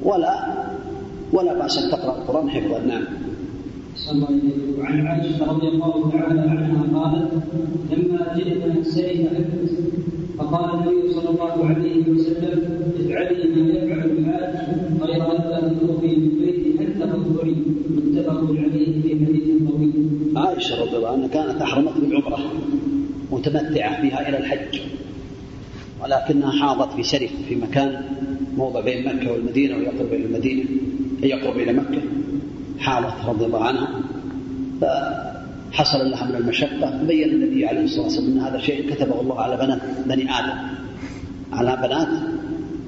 ولا 0.03 0.35
ولا 1.33 1.53
بأس 1.59 1.77
أن 1.83 1.91
تقرأ 1.91 2.17
القرآن 2.17 2.49
حفظا 2.49 2.79
نعم 2.79 3.03
وعن 4.79 5.07
عائشة 5.07 5.45
رضي 5.51 5.67
الله 5.67 6.11
تعالى 6.11 6.41
عنها 6.41 6.99
قالت 6.99 7.31
لما 7.91 8.35
جئنا 8.35 8.83
سيف 8.83 9.31
فقال 10.37 10.69
النبي 10.73 11.13
صلى 11.13 11.29
الله 11.29 11.65
عليه 11.65 12.09
وسلم. 12.09 12.59
افعلي 12.99 13.43
ما 13.55 13.73
يفعل 13.73 14.09
الحاج 14.11 14.55
غير 15.01 15.21
ان 15.31 15.41
لا 15.51 15.59
تطوفي 15.69 16.15
بالبيت 16.15 16.79
حتى 16.79 17.05
تطهري 17.11 17.55
متفق 17.89 18.39
عليه 18.63 19.01
في 19.01 19.09
حديث 19.25 19.47
طويل. 19.69 19.93
عائشة 20.35 20.81
رضي 20.81 20.97
الله 20.97 21.09
عنها 21.09 21.27
كانت 21.27 21.61
أحرمت 21.61 21.97
بالعمره 21.97 22.34
متمتعة 23.45 24.01
بها 24.01 24.29
إلى 24.29 24.37
الحج 24.37 24.79
ولكنها 26.03 26.51
حاضت 26.51 26.93
في 26.93 27.03
سرف 27.03 27.31
في 27.47 27.55
مكان 27.55 28.01
موضع 28.57 28.81
بين 28.81 29.15
مكة 29.15 29.31
والمدينة 29.31 29.77
ويقرب 29.77 30.13
إلى 30.13 30.25
المدينة 30.25 30.65
يقرب 31.23 31.57
إلى 31.57 31.73
مكة 31.73 32.01
حاضت 32.79 33.25
رضي 33.25 33.45
الله 33.45 33.63
عنها. 33.63 33.89
حصل 35.71 36.09
لها 36.11 36.25
من 36.25 36.35
المشقة 36.35 37.03
بين 37.03 37.29
النبي 37.29 37.67
عليه 37.67 37.83
الصلاة 37.83 38.03
والسلام 38.03 38.31
أن 38.31 38.39
هذا 38.39 38.59
شيء 38.59 38.93
كتبه 38.93 39.21
الله 39.21 39.41
على 39.41 39.57
بنات 39.57 39.81
بني 40.05 40.31
آدم 40.31 40.57
على 41.53 41.75
بنات 41.75 42.07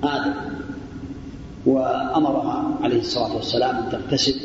آدم. 0.04 0.34
وأمرها 1.66 2.78
عليه 2.84 3.00
الصلاة 3.00 3.36
والسلام 3.36 3.76
أن 3.76 3.90
تغتسل 3.92 4.36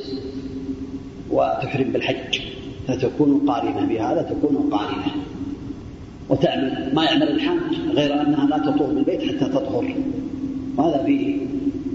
وتحرم 1.30 1.92
بالحج 1.92 2.40
فتكون 2.88 3.50
قارنة 3.50 3.86
بهذا 3.86 4.22
تكون 4.22 4.70
قارنة. 4.72 5.21
وتعمل 6.32 6.90
ما 6.94 7.04
يعمل 7.04 7.28
الحاج 7.28 7.58
غير 7.94 8.20
أنها 8.20 8.46
لا 8.46 8.58
تطوف 8.58 8.90
بالبيت 8.90 9.22
حتى 9.22 9.44
تطهر. 9.52 9.94
وهذا 10.76 11.04
فيه 11.06 11.36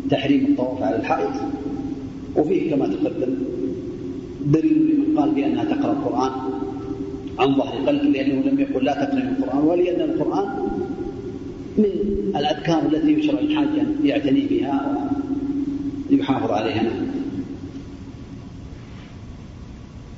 تحريم 0.09 0.45
الطواف 0.45 0.83
على 0.83 0.95
الحائط 0.95 1.31
وفيه 2.35 2.71
كما 2.71 2.87
تقدم 2.87 3.35
دليل 4.45 4.77
لمن 4.77 5.19
قال 5.19 5.31
بأنها 5.31 5.63
تقرأ 5.63 5.91
القرآن 5.91 6.31
عن 7.39 7.55
ظهر 7.55 7.87
قلب 7.87 8.03
لأنه 8.03 8.49
لم 8.49 8.59
يقل 8.59 8.85
لا 8.85 8.93
تقرأ 8.93 9.19
القرآن 9.19 9.63
ولأن 9.63 10.09
القرآن 10.09 10.47
من 11.77 11.85
الأذكار 12.35 12.81
التي 12.85 13.11
يشرع 13.11 13.39
الحاج 13.39 13.67
أن 13.79 13.95
يعتني 14.03 14.41
بها 14.41 15.07
ويحافظ 16.11 16.51
عليها. 16.51 16.91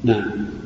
نعم. 0.04 0.59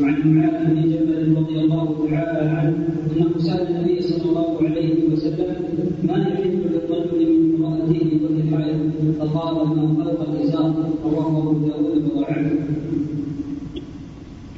وعن 0.00 0.34
معاذ 0.34 0.64
بن 0.64 0.82
جبل 0.82 1.36
رضي 1.36 1.60
الله 1.60 2.08
تعالى 2.10 2.50
عنه 2.50 2.88
انه 3.16 3.38
سال 3.38 3.66
النبي 3.66 4.02
صلى 4.02 4.22
الله 4.22 4.58
عليه 4.62 5.08
وسلم 5.12 5.56
ما 6.02 6.16
يحل 6.18 6.50
للرجل 6.72 7.20
من 7.32 7.54
امرأته 7.54 8.20
وهي 8.22 8.56
حائض 8.56 8.90
فقال 9.18 9.54
ما 9.68 10.04
خلق 10.04 10.30
الازار 10.30 10.90
رواه 11.04 11.38
أبو 11.38 11.52
داود 11.52 12.10
وضعفه. 12.14 12.58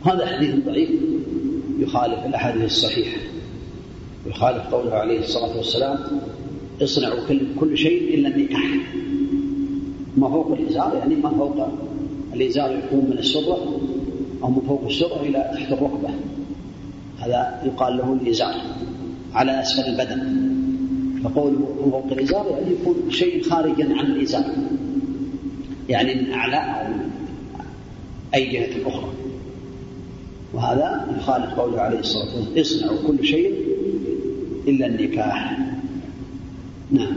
هذا 0.04 0.26
حديث 0.26 0.54
ضعيف 0.66 0.90
يخالف 1.78 2.26
الأحاديث 2.26 2.64
الصحيحة. 2.64 3.20
يخالف 4.26 4.74
قوله 4.74 4.94
عليه 4.94 5.18
الصلاة 5.18 5.56
والسلام 5.56 5.98
اصنعوا 6.82 7.28
كل, 7.28 7.40
كل 7.60 7.78
شيء 7.78 8.14
إلا 8.14 8.28
النكاح 8.28 8.94
ما 10.16 10.28
فوق 10.28 10.52
الإزار 10.52 10.96
يعني 10.96 11.14
ما 11.14 11.30
فوق 11.30 11.68
الإزار 12.34 12.78
يكون 12.78 13.10
من 13.10 13.18
السرة. 13.18 13.80
أو 14.42 14.50
من 14.50 14.60
فوق 14.68 14.84
السرة 14.86 15.22
إلى 15.22 15.50
تحت 15.54 15.72
الركبة. 15.72 16.10
هذا 17.18 17.62
يقال 17.64 17.96
له 17.96 18.12
الإزار 18.12 18.54
على 19.34 19.60
أسفل 19.60 19.90
البدن. 19.90 20.48
فقوله 21.24 21.58
من 21.84 21.90
فوق 21.90 22.12
الإزار 22.12 22.46
يعني 22.50 22.74
يكون 22.80 23.10
شيء 23.10 23.42
خارجا 23.42 23.98
عن 23.98 24.06
الإزار. 24.06 24.44
يعني 25.88 26.14
من 26.14 26.32
أعلى 26.32 26.56
أو 26.56 26.92
أي 28.34 28.52
جهة 28.52 28.88
أخرى. 28.88 29.10
وهذا 30.54 31.16
يخالف 31.18 31.54
قوله 31.54 31.80
عليه 31.80 31.98
الصلاة 31.98 32.24
والسلام 32.24 32.58
اصنعوا 32.58 33.06
كل 33.06 33.24
شيء 33.26 33.54
إلا 34.68 34.86
النكاح. 34.86 35.58
نعم. 36.90 37.16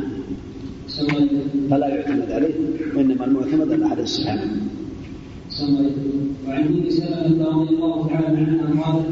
فلا 1.69 1.87
يعتمد 1.87 2.31
عليه 2.31 2.53
وإنما 2.95 3.25
المعتمد 3.25 3.71
على 3.73 3.85
أحد 3.85 3.99
الصحابة 3.99 4.41
وعن 5.61 6.63
ام 6.67 6.89
سلمه 6.89 7.47
رضي 7.47 7.75
الله 7.75 8.07
تعالى 8.07 8.27
عنها 8.27 8.83
قالت 8.83 9.07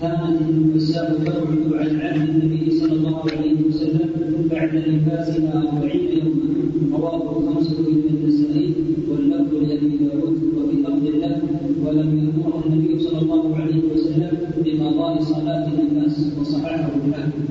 كانت 0.00 0.40
النساء 0.40 1.18
تبعد 1.18 1.72
عن 1.80 2.00
عهد 2.00 2.28
النبي 2.28 2.70
صلى 2.70 2.92
الله 2.92 3.20
عليه 3.30 3.56
وسلم 3.68 4.10
بعد 4.50 4.72
نفاسها 4.88 5.62
أربعين 5.62 6.08
يوما 6.18 6.98
رواه 6.98 7.38
الخمسة 7.38 7.80
من 7.80 8.04
النسائي 8.10 8.74
واللفظ 9.08 9.54
لأبي 9.54 9.96
داود 9.96 10.38
وفي 10.56 10.76
لفظ 10.76 11.04
له 11.04 11.42
وصف 11.84 12.66
النبي 12.66 12.98
صلى 12.98 13.18
الله 13.18 13.56
عليه 13.56 13.80
وسلم 13.92 14.32
بقضاء 14.64 15.22
صلاة 15.22 15.68
الناس 15.68 16.32
وصححه 16.40 16.90
الحاكم. 17.06 17.44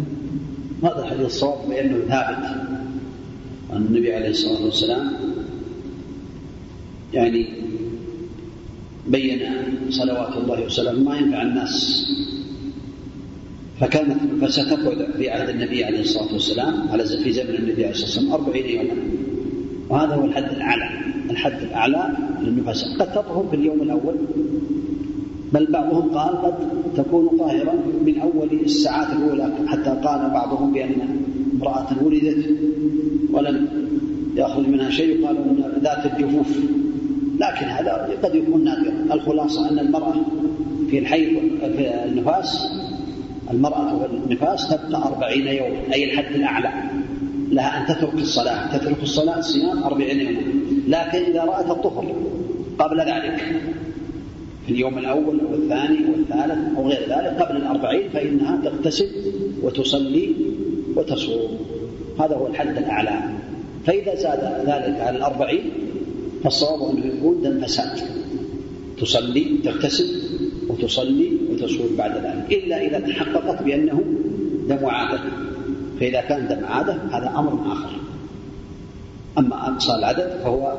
هذا 0.83 0.99
الحديث 1.03 1.25
الصواب 1.25 1.69
بأنه 1.69 1.97
ثابت 2.07 2.45
النبي 3.75 4.13
عليه 4.13 4.29
الصلاة 4.29 4.65
والسلام 4.65 5.11
يعني 7.13 7.58
بين 9.09 9.41
صلوات 9.89 10.37
الله 10.37 10.65
وسلامه 10.65 11.03
ما 11.03 11.17
ينفع 11.17 11.41
الناس. 11.41 12.05
فكانت 13.79 14.19
فستقعد 14.41 15.07
في 15.17 15.29
عهد 15.29 15.49
النبي 15.49 15.83
عليه 15.83 16.01
الصلاة 16.01 16.33
والسلام 16.33 16.89
على 16.89 17.05
في 17.05 17.31
زمن 17.31 17.55
النبي 17.55 17.85
عليه 17.85 17.89
الصلاة 17.89 18.05
والسلام 18.05 18.31
أربعين 18.33 18.65
يوما. 18.65 18.95
وهذا 19.89 20.15
هو 20.15 20.25
الحد 20.25 20.43
الأعلى. 20.43 20.89
الحد 21.29 21.61
الأعلى 21.61 22.17
للنفساء 22.41 22.97
قد 22.99 23.11
تطهر 23.11 23.47
في 23.49 23.55
اليوم 23.55 23.81
الأول. 23.81 24.15
بل 25.53 25.71
بعضهم 25.71 26.09
قال 26.09 26.41
قد 26.41 26.53
تكون 26.97 27.37
طاهرا 27.39 27.73
من 28.05 28.19
أول 28.19 28.49
الساعات 28.63 29.07
الأولى 29.17 29.53
حتى 29.67 29.89
قال 29.89 30.29
بعضهم 30.29 30.73
بأن 30.73 30.91
امرأة 31.55 32.03
ولدت 32.03 32.45
ولم 33.31 33.67
يخرج 34.35 34.67
منها 34.67 34.89
شيء 34.89 35.19
يقال 35.19 35.35
ذات 35.83 36.05
الجفوف. 36.05 36.57
لكن 37.39 37.65
هذا 37.65 38.09
قد 38.23 38.35
يكون 38.35 38.63
نادرا 38.63 39.13
الخلاصة 39.13 39.69
أن 39.69 39.79
المرأة 39.79 40.15
في 40.89 40.99
الحيض 40.99 41.39
في 41.77 42.05
النفاس 42.05 42.67
المرأة 43.51 43.99
في 43.99 44.05
النفاس 44.05 44.69
تبقى 44.69 45.07
أربعين 45.07 45.47
يوما 45.47 45.93
أي 45.93 46.03
الحد 46.03 46.35
الأعلى. 46.35 46.73
لها 47.51 47.81
أن 47.81 47.95
تترك 47.95 48.13
الصلاة. 48.13 48.77
تترك 48.77 49.03
الصلاة 49.03 49.41
صيام 49.41 49.83
أربعين 49.83 50.19
يوما 50.19 50.41
لكن 50.87 51.31
إذا 51.31 51.43
رأت 51.43 51.71
الطهر 51.71 52.15
قبل 52.79 52.99
ذلك 52.99 53.37
في 54.65 54.73
اليوم 54.73 54.97
الأول 54.97 55.39
أو 55.39 55.53
الثاني 55.53 55.97
أو 56.07 56.13
الثالث 56.13 56.77
أو 56.77 56.87
غير 56.87 57.01
ذلك 57.01 57.41
قبل 57.41 57.57
الأربعين 57.57 58.09
فإنها 58.09 58.61
تغتسل 58.63 59.09
وتصلي 59.63 60.35
وتصوم. 60.95 61.57
هذا 62.19 62.35
هو 62.35 62.47
الحد 62.47 62.77
الأعلى. 62.77 63.19
فإذا 63.85 64.15
زاد 64.15 64.63
ذلك 64.65 65.01
على 65.01 65.17
الأربعين 65.17 65.71
فالصواب 66.43 66.97
أنه 66.97 67.05
يكون 67.05 67.41
دم 67.41 67.65
فساد. 67.65 67.99
تصلي 69.01 69.57
تغتسل 69.63 70.21
وتصلي 70.69 71.31
وتصوم 71.49 71.95
بعد 71.97 72.11
ذلك. 72.11 72.63
إلا 72.63 72.87
إذا 72.87 72.99
تحققت 72.99 73.63
بأنه 73.63 74.03
دم 74.69 74.85
عادة. 74.85 75.19
فإذا 75.99 76.21
كان 76.21 76.47
دم 76.47 76.65
عادة 76.65 76.93
هذا 76.93 77.33
أمر 77.37 77.71
آخر. 77.73 77.95
أما 79.37 79.67
أقصى 79.67 79.95
العدد 79.95 80.39
فهو 80.43 80.77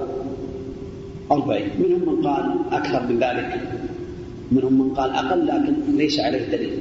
أربعين. 1.31 1.69
منهم 1.79 2.15
من 2.15 2.27
قال 2.27 2.45
أكثر 2.73 3.03
من 3.07 3.19
ذلك. 3.19 3.61
منهم 4.53 4.73
من 4.73 4.95
قال 4.95 5.11
أقل 5.11 5.47
لكن 5.47 5.97
ليس 5.97 6.21
عليه 6.21 6.47
دليل. 6.57 6.79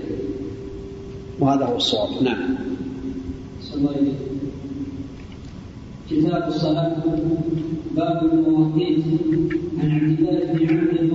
وهذا 1.40 1.66
هو 1.66 1.76
الصواب. 1.76 2.24
نعم. 2.24 2.56
كتاب 6.10 6.48
الصلاة. 6.48 6.96
باب 8.00 8.20
المواقيت 8.34 9.04
عن 9.80 9.92
عبد 9.92 10.20
الله 10.20 10.54
بن 10.54 10.68
عمرو 10.70 11.09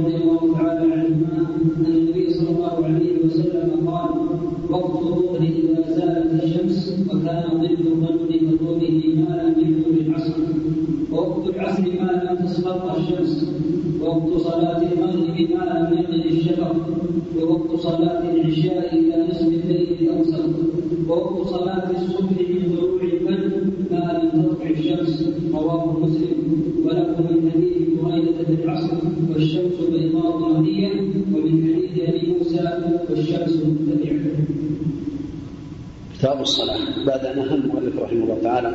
الصلاة 36.44 37.04
بعد 37.06 37.26
أن 37.26 37.38
أهم 37.38 37.60
المؤلف 37.60 37.96
رحمه 37.98 38.24
الله 38.24 38.38
تعالى 38.42 38.70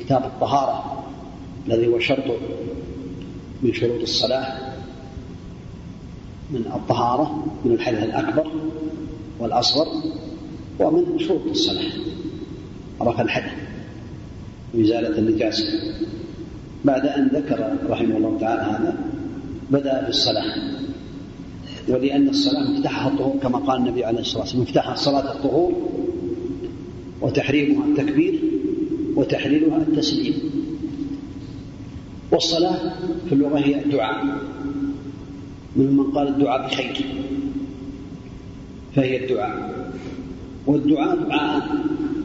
كتاب 0.00 0.24
الطهارة 0.24 1.04
الذي 1.66 1.86
هو 1.86 1.98
شرط 1.98 2.24
من 3.62 3.72
شروط 3.72 4.00
الصلاة 4.00 4.74
من 6.50 6.66
الطهارة 6.74 7.44
من 7.64 7.72
الحدث 7.72 8.02
الأكبر 8.02 8.46
والأصغر 9.40 9.86
ومن 10.80 11.18
شروط 11.18 11.46
الصلاة. 11.50 11.92
رفع 13.00 13.22
الحدث 13.22 13.52
وإزالة 14.74 15.18
النجاسة 15.18 15.64
بعد 16.84 17.06
أن 17.06 17.28
ذكر 17.28 17.76
رحمه 17.88 18.16
الله 18.16 18.38
تعالى 18.40 18.62
هذا 18.62 18.96
بدأ 19.70 20.06
بالصلاة. 20.06 20.54
ولأن 21.88 22.28
الصلاة 22.28 22.70
مفتاحها 22.70 23.08
الطهور 23.08 23.36
كما 23.42 23.58
قال 23.58 23.78
النبي 23.78 24.04
عليه 24.04 24.20
الصلاة 24.20 24.40
والسلام 24.40 24.62
مفتاح 24.62 24.88
الصلاة 24.88 25.32
الطهور 25.32 25.72
وتحريمها 27.20 27.86
التكبير 27.86 28.40
وتحليلها 29.16 29.76
التسليم. 29.76 30.34
والصلاة 32.32 32.92
في 33.28 33.32
اللغة 33.32 33.58
هي 33.58 33.74
دعاء 33.74 34.24
من 35.76 35.96
من 35.96 36.10
قال 36.10 36.28
الدعاء 36.28 36.66
بخير 36.66 37.04
فهي 38.96 39.24
الدعاء. 39.24 39.84
والدعاء 40.66 41.16
دعاء 41.16 41.62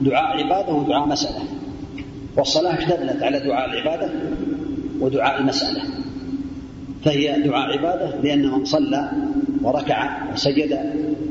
دعاء 0.02 0.44
عبادة 0.44 0.74
ودعاء 0.74 1.08
مسألة. 1.08 1.44
والصلاة 2.38 2.78
اشتملت 2.78 3.24
على 3.24 3.40
دعاء 3.40 3.70
العبادة 3.70 4.12
ودعاء 5.00 5.42
المسألة. 5.42 5.82
فهي 7.06 7.42
دعاء 7.42 7.78
عبادة 7.78 8.22
لأن 8.22 8.52
من 8.52 8.66
صلى 8.66 9.12
وركع 9.62 10.32
وسجد 10.34 10.80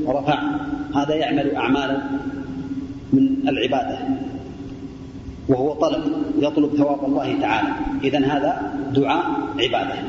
ورفع 0.05 0.39
هذا 0.95 1.15
يعمل 1.15 1.55
أعمالا 1.55 2.01
من 3.13 3.49
العبادة. 3.49 3.99
وهو 5.49 5.73
طلب 5.73 6.03
يطلب 6.39 6.75
ثواب 6.75 7.05
الله 7.05 7.41
تعالى. 7.41 7.69
إذا 8.03 8.19
هذا 8.19 8.73
دعاء 8.95 9.25
عبادة. 9.59 9.99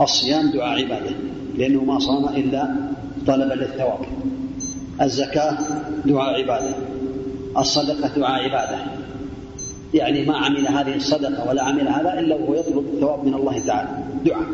الصيام 0.00 0.50
دعاء 0.50 0.84
عبادة. 0.84 1.10
لأنه 1.58 1.84
ما 1.84 1.98
صام 1.98 2.24
إلا 2.24 2.74
طلبا 3.26 3.54
للثواب. 3.54 3.98
الزكاة 5.02 5.58
دعاء 6.06 6.42
عبادة. 6.42 6.74
الصدقة 7.58 8.08
دعاء 8.16 8.44
عبادة. 8.44 8.78
يعني 9.94 10.24
ما 10.24 10.36
عمل 10.36 10.68
هذه 10.68 10.96
الصدقة 10.96 11.48
ولا 11.48 11.62
عمل 11.62 11.88
هذا 11.88 12.20
إلا 12.20 12.36
وهو 12.36 12.54
يطلب 12.54 12.84
الثواب 12.94 13.24
من 13.24 13.34
الله 13.34 13.58
تعالى. 13.58 13.88
دعاء. 14.26 14.46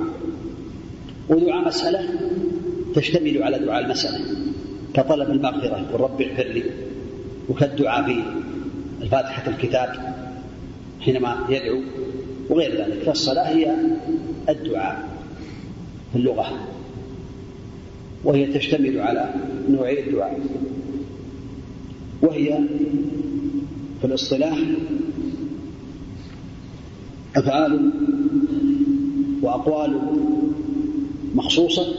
ودعاء 1.29 1.67
مسألة 1.67 2.09
تشتمل 2.95 3.43
على 3.43 3.59
دعاء 3.59 3.85
المسألة. 3.85 4.21
كطلب 4.95 5.31
المغفرة. 5.31 5.87
والرب 5.93 6.21
اغفر 6.21 6.43
لي. 6.43 6.63
وكالدعاء 7.51 8.05
في 8.05 8.23
الفاتحة 9.03 9.51
الكتاب 9.51 10.15
حينما 11.01 11.47
يدعو 11.49 11.81
وغير 12.51 12.71
ذلك. 12.71 13.03
فالصلاة 13.03 13.49
هي 13.49 13.75
الدعاء 14.49 15.09
في 16.13 16.19
اللغة 16.19 16.69
وهي 18.25 18.47
تشتمل 18.47 19.01
على 19.01 19.35
نوعي 19.71 20.09
الدعاء 20.09 20.41
وهي 22.23 22.59
في 24.01 24.07
الاصطلاح 24.07 24.59
أفعال 27.37 27.91
وأقوال 29.43 30.01
مخصوصة 31.35 31.95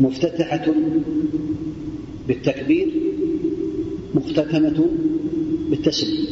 مفتتحة 0.00 0.66
بالتكبير 2.28 2.88
مختتمة 4.14 4.86
بالتسليم. 5.70 6.26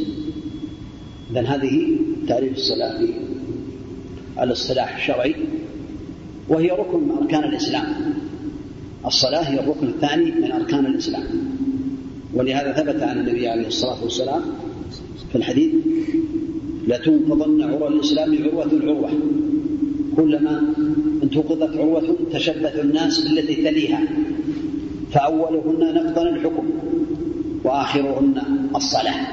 إذا 1.30 1.40
هذه 1.40 1.96
تعريف 2.28 2.52
الصلاة 2.52 2.98
في 2.98 3.12
الاصطلاح 4.42 4.96
الشرعي 4.96 5.34
وهي 6.48 6.70
ركن 6.70 7.00
من 7.00 7.10
أركان 7.10 7.44
الإسلام. 7.44 7.86
الصلاة 9.06 9.42
هي 9.42 9.60
الركن 9.60 9.86
الثاني 9.86 10.30
من 10.30 10.52
أركان 10.52 10.86
الإسلام. 10.86 11.24
ولهذا 12.34 12.72
ثبت 12.72 13.02
عن 13.02 13.18
النبي 13.18 13.48
عليه 13.48 13.66
الصلاة 13.66 14.02
والسلام 14.04 14.42
في 15.32 15.38
الحديث 15.38 15.74
لتنقضن 16.88 17.62
عروة 17.62 17.88
الإسلام 17.88 18.44
عروة 18.44 18.70
عروة 18.82 19.10
كلما 20.16 20.74
انتقضت 21.22 21.76
عروة 21.76 22.16
تشبث 22.32 22.80
الناس 22.80 23.28
بالتي 23.28 23.54
تليها. 23.54 24.08
فأولهن 25.14 25.94
نقضا 25.94 26.22
الحكم 26.22 26.70
وآخرهن 27.64 28.42
الصلاة. 28.76 29.26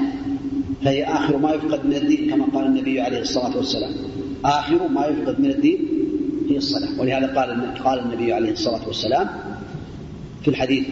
فهي 0.84 1.04
آخر 1.04 1.36
ما 1.36 1.52
يفقد 1.52 1.86
من 1.86 1.94
الدين 1.94 2.30
كما 2.30 2.44
قال 2.54 2.66
النبي 2.66 3.00
عليه 3.00 3.20
الصلاة 3.20 3.56
والسلام. 3.56 3.92
آخر 4.44 4.88
ما 4.88 5.06
يفقد 5.06 5.40
من 5.40 5.50
الدين 5.50 5.88
هي 6.50 6.56
الصلاة. 6.56 7.00
ولهذا 7.00 7.26
قال 7.26 7.74
قال 7.74 7.98
النبي 7.98 8.32
عليه 8.32 8.52
الصلاة 8.52 8.86
والسلام 8.86 9.28
في 10.42 10.48
الحديث 10.48 10.86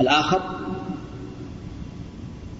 الآخر 0.00 0.40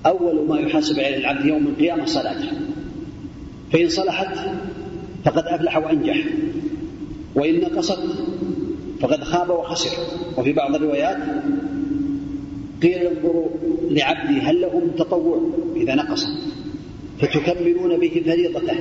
أول 0.07 0.49
ما 0.49 0.59
يحاسب 0.61 1.01
عليه 1.01 1.16
العبد 1.16 1.45
يوم 1.45 1.66
القيامة 1.66 2.05
صلاته. 2.05 2.51
فإن 3.72 3.89
صلحت 3.89 4.39
فقد 5.25 5.45
أفلح 5.47 5.77
وأنجح 5.77 6.25
وإن 7.35 7.61
نقصت 7.61 8.01
فقد 9.01 9.25
خاب 9.25 9.51
وخسر. 9.51 9.91
وفي 10.39 10.53
بعض 10.53 10.74
الروايات 10.74 11.16
قيل 12.82 12.95
انظروا 13.07 13.49
لعبدي 13.91 14.41
هل 14.41 14.61
له 14.61 14.78
من 14.78 14.97
تطوع؟ 14.99 15.41
إذا 15.76 15.95
نقص. 15.95 16.26
فتكملون 17.20 18.01
به 18.01 18.22
فريضته. 18.26 18.78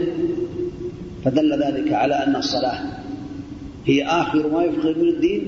فدل 1.25 1.63
ذلك 1.63 1.93
على 1.93 2.13
أن 2.15 2.35
الصلاة 2.35 2.79
هي 3.85 4.03
آخر 4.03 4.49
ما 4.49 4.63
يفقد 4.63 4.97
من 4.97 5.07
الدين 5.09 5.43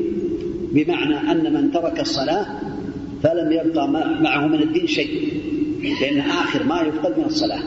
بمعنى 0.71 1.31
أن 1.31 1.53
من 1.53 1.71
ترك 1.71 1.99
الصلاة 1.99 2.45
فلم 3.23 3.51
يبقى 3.51 3.87
معه 4.21 4.47
من 4.47 4.61
الدين 4.61 4.87
شيء 4.87 5.41
لأن 6.01 6.19
آخر 6.19 6.63
ما 6.63 6.81
يفقد 6.81 7.19
من 7.19 7.25
الصلاة. 7.25 7.63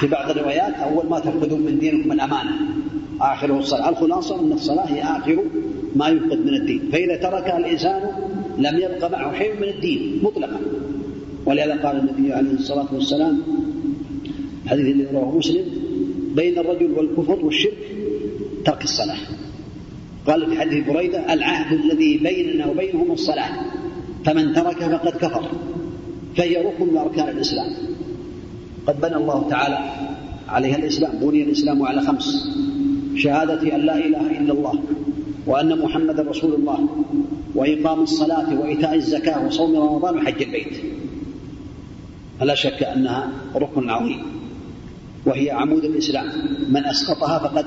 في 0.00 0.06
بعض 0.06 0.30
الروايات 0.30 0.74
أول 0.74 1.06
ما 1.10 1.18
تفقدون 1.20 1.60
من 1.60 1.78
دينكم 1.78 2.12
الأمانة 2.12 2.50
آخره 3.20 3.58
الصلاة. 3.58 3.88
الخلاصة 3.88 4.40
أن 4.40 4.52
الصلاة 4.52 4.86
هي 4.86 5.02
آخر 5.02 5.44
ما 5.96 6.08
يفقد 6.08 6.38
من 6.38 6.54
الدين. 6.54 6.80
فإذا 6.92 7.16
تركها 7.16 7.58
الإنسان 7.58 8.00
لم 8.58 8.78
يبق 8.78 9.10
معه 9.12 9.38
شيء 9.38 9.52
من 9.60 9.68
الدين 9.68 10.20
مطلقا. 10.22 10.60
ولهذا 11.46 11.76
قال 11.82 11.96
النبي 11.96 12.32
عليه 12.32 12.50
الصلاة 12.50 12.86
والسلام 12.94 13.42
الحديث 14.64 14.86
الذي 14.86 15.06
رواه 15.12 15.38
مسلم 15.38 15.64
بين 16.36 16.58
الرجل 16.58 16.90
والكفر 16.90 17.44
والشرك 17.44 17.78
ترك 18.64 18.84
الصلاة. 18.84 19.18
قال 20.26 20.50
في 20.50 20.60
حديث 20.60 20.86
بريدة 20.86 21.32
العهد 21.32 21.80
الذي 21.80 22.16
بيننا 22.16 22.66
وبينهم 22.66 23.12
الصلاة. 23.12 23.50
فمن 24.24 24.52
ترك 24.52 24.78
فقد 24.78 25.12
كفر. 25.12 25.50
فهي 26.36 26.56
ركن 26.56 26.86
من 26.86 26.96
أركان 26.96 27.28
الإسلام. 27.28 27.70
قد 28.86 29.00
بنى 29.00 29.16
الله 29.16 29.48
تعالى 29.50 29.78
عليها 30.48 30.76
الإسلام 30.76 31.12
بني 31.22 31.42
الإسلام 31.42 31.82
على 31.82 32.00
خمس 32.00 32.48
شهادة 33.16 33.76
أن 33.76 33.80
لا 33.80 33.96
إله 34.06 34.38
إلا 34.38 34.52
الله 34.52 34.80
وأن 35.46 35.78
محمدا 35.78 36.22
رسول 36.22 36.54
الله 36.54 36.88
وإقام 37.54 38.00
الصلاة 38.02 38.60
وإيتاء 38.60 38.94
الزكاة 38.94 39.46
وصوم 39.46 39.76
رمضان 39.76 40.16
وحج 40.16 40.42
البيت. 40.42 40.74
فلا 42.40 42.54
شك 42.54 42.82
أنها 42.82 43.30
ركن 43.56 43.90
عظيم 43.90 44.22
وهي 45.26 45.50
عمود 45.50 45.84
الإسلام. 45.84 46.26
من 46.68 46.84
أسقطها 46.84 47.38
فقد 47.38 47.66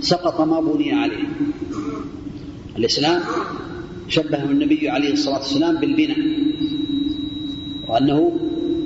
سقط 0.00 0.40
ما 0.40 0.60
بني 0.60 0.92
عليه. 0.92 1.24
الإسلام 2.78 3.22
شبهه 4.08 4.44
النبي 4.44 4.88
عليه 4.88 5.12
الصلاة 5.12 5.38
والسلام 5.38 5.76
بالبناء 5.76 6.18
وأنه 7.88 8.32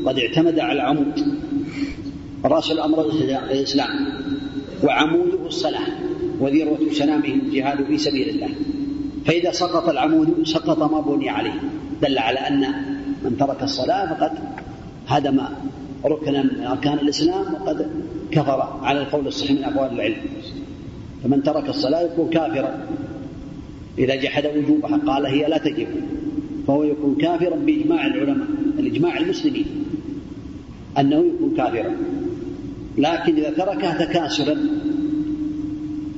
قد 0.07 0.18
اعتمد 0.18 0.59
على 0.59 0.72
العمود. 0.72 1.39
رأس 2.45 2.70
الأمر 2.70 3.11
الإسلام 3.51 3.91
وعموده 4.82 5.47
الصلاة. 5.47 6.03
وذروة 6.41 6.93
سنامه 6.93 7.24
الجهاد 7.24 7.85
في 7.85 7.99
سبيل 7.99 8.28
الله. 8.28 8.49
فإذا 9.26 9.51
سقط 9.51 9.89
العمود 9.89 10.47
سقط 10.47 10.93
ما 10.93 11.01
بني 11.01 11.28
عليه. 11.28 11.61
دل 12.03 12.18
على 12.18 12.39
أن 12.39 12.61
من 13.24 13.37
ترك 13.39 13.62
الصلاة 13.62 14.14
فقد 14.14 14.32
هدم 15.07 15.41
ركنا 16.05 16.43
من 16.43 16.66
أركان 16.66 16.99
الإسلام 16.99 17.55
وقد 17.55 17.91
كفر. 18.30 18.78
على 18.82 19.01
القول 19.01 19.26
الصحيح 19.26 19.51
من 19.59 19.64
أقوال 19.64 19.93
العلم. 19.93 20.16
فمن 21.24 21.43
ترك 21.43 21.68
الصلاة 21.68 22.01
يكون 22.01 22.30
كافرا. 22.30 22.87
إذا 23.99 24.14
جحد 24.14 24.47
وجوبها 24.57 24.97
قال 25.07 25.26
هي 25.26 25.49
لا 25.49 25.59
تجب. 25.59 25.87
فهو 26.66 26.82
يكون 26.82 27.14
كافرا 27.14 27.57
بإجماع 27.57 28.07
العلماء 28.07 28.47
الإجماع 28.78 29.16
المسلمين. 29.16 29.66
أنه 30.99 31.16
يكون 31.16 31.55
كافرا. 31.57 31.97
لكن 32.99 33.37
إذا 33.37 33.51
تركها 33.51 34.05
تكاسلا 34.05 34.57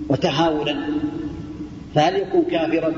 وتهاونا 0.08 0.88
فهل 1.94 2.16
يكون 2.16 2.42
كافرا 2.42 2.92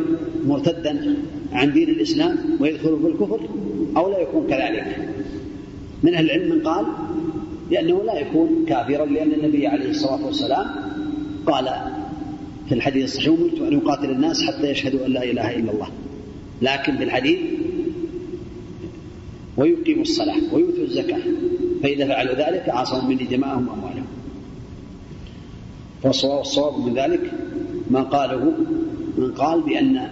مرتدا 0.47 1.17
عن 1.53 1.73
دين 1.73 1.89
الإسلام 1.89 2.37
ويدخل 2.61 2.99
في 3.03 3.07
الكفر 3.07 3.41
أو 3.97 4.11
لا 4.11 4.19
يكون 4.19 4.47
كذلك؟ 4.47 5.09
من 6.03 6.15
أهل 6.15 6.31
العلم 6.31 6.55
من 6.55 6.63
قال 6.63 6.87
لأنه 7.71 8.03
لا 8.05 8.21
يكون 8.21 8.65
كافرا 8.69 9.07
لأن 9.07 9.33
النبي 9.33 9.67
عليه 9.67 9.91
الصلاة 9.91 10.27
والسلام 10.27 10.67
قال 11.47 11.69
في 12.69 12.75
الحديث 12.75 13.05
الصحيح 13.05 13.29
أمرت 13.29 13.61
أن 13.61 13.73
يقاتل 13.73 14.11
الناس 14.11 14.43
حتى 14.43 14.71
يشهدوا 14.71 15.07
أن 15.07 15.13
لا 15.13 15.25
إله 15.25 15.57
إلا 15.57 15.73
الله. 15.73 15.89
لكن 16.63 16.97
في 16.97 17.05
الحديث 17.05 17.39
ويقيموا 19.57 20.03
الصلاة 20.03 20.55
ويؤتوا 20.55 20.85
الزكاة 20.85 21.21
فإذا 21.83 22.07
فعلوا 22.07 22.35
ذلك 22.35 22.69
عاصموا 22.69 23.11
مني 23.11 23.25
دماءهم 23.25 23.69
وأموالهم. 23.69 24.07
والصواب 26.05 26.87
من 26.87 26.95
ذلك 26.95 27.33
ما 27.91 28.03
قاله 28.03 28.53
من 29.19 29.33
قال 29.33 29.63
بأن 29.63 30.09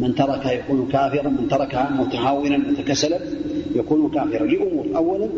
من 0.00 0.14
تركها 0.14 0.52
يكون 0.52 0.88
كافرا 0.92 1.28
من 1.28 1.48
تركها 1.48 1.90
متهاونا 1.90 2.56
متكسلا 2.56 3.18
يكون 3.74 4.10
كافرا. 4.10 4.46
لأمور 4.46 4.86
أولا 4.96 5.28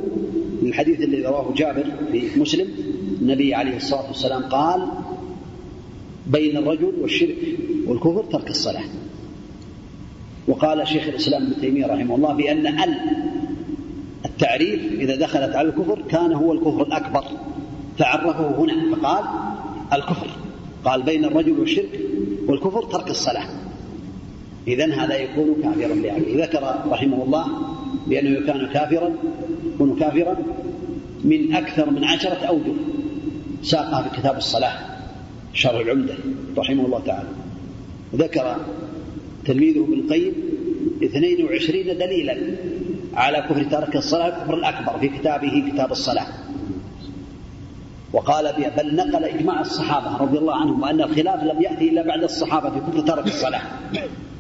من 0.63 0.69
الحديث 0.69 1.01
الذي 1.01 1.23
رواه 1.23 1.53
جابر 1.57 1.85
في 2.13 2.41
مسلم 2.41 2.69
النبي 3.21 3.55
عليه 3.55 3.77
الصلاة 3.77 4.07
والسلام 4.09 4.43
قال 4.43 4.87
بين 6.27 6.57
الرجل 6.57 6.93
والشرك 7.01 7.37
والكفر 7.87 8.25
ترك 8.25 8.51
الصلاة. 8.51 8.85
وقال 10.49 10.89
شيخ 10.89 11.09
الإسلام 11.09 11.43
ابن 11.43 11.61
تيمية 11.61 11.87
رحمه 11.87 12.15
الله 12.15 12.33
بأن 12.33 12.67
ال 12.67 12.95
التعريف 14.25 14.93
إذا 14.93 15.17
دخلت 15.17 15.57
على 15.57 15.69
الكفر 15.69 16.03
كان 16.11 16.33
هو 16.33 16.53
الكفر 16.53 16.83
الأكبر 16.83 17.25
فعرفه 17.99 18.57
هنا 18.59 18.97
فقال 18.97 19.25
الكفر. 19.97 20.27
قال 20.85 21.03
بين 21.03 21.25
الرجل 21.25 21.61
والشرك 21.61 22.01
والكفر 22.47 22.83
ترك 22.83 23.11
الصلاة. 23.11 23.47
إذا 24.69 24.95
هذا 24.95 25.17
يكون 25.17 25.55
كافرا 25.63 25.95
بعقله 26.03 26.45
ذكر 26.45 26.75
رحمه 26.91 27.25
الله 27.25 27.47
بأنه 28.07 28.47
كان 28.47 28.67
كافرا 28.67 29.11
يكون 29.75 29.97
كافرا 29.99 30.37
من 31.25 31.55
أكثر 31.55 31.91
من 31.91 32.05
عشرة 32.05 32.47
أوجه 32.47 32.73
ساقها 33.63 34.03
في 34.03 34.21
كتاب 34.21 34.37
الصلاة 34.37 34.73
شرح 35.53 35.81
العمدة 35.81 36.15
رحمه 36.59 36.87
الله 36.87 37.01
تعالى. 37.07 37.29
ذكر 38.15 38.57
تلميذه 39.45 39.85
ابن 39.85 39.93
القيم 39.93 40.33
22 41.03 41.85
دليلا 41.85 42.37
على 43.15 43.39
كفر 43.39 43.65
ترك 43.65 43.97
الصلاة 43.97 44.29
الكفر 44.29 44.55
الأكبر 44.55 44.99
في 44.99 45.09
كتابه 45.09 45.71
كتاب 45.73 45.93
الصلاة. 45.93 46.27
وقال 48.15 48.53
بل 48.79 48.97
نقل 48.97 49.25
إجماع 49.25 49.61
الصحابة 49.61 50.17
رضي 50.17 50.39
الله 50.39 50.55
عنهم 50.55 50.83
وأن 50.83 51.01
الخلاف 51.01 51.45
لم 51.45 51.63
يأتي 51.63 51.89
إلا 51.89 52.03
بعد 52.03 52.23
الصحابة 52.23 52.71
في 52.71 52.81
كفر 52.81 53.01
ترك 53.01 53.27
الصلاة. 53.27 53.63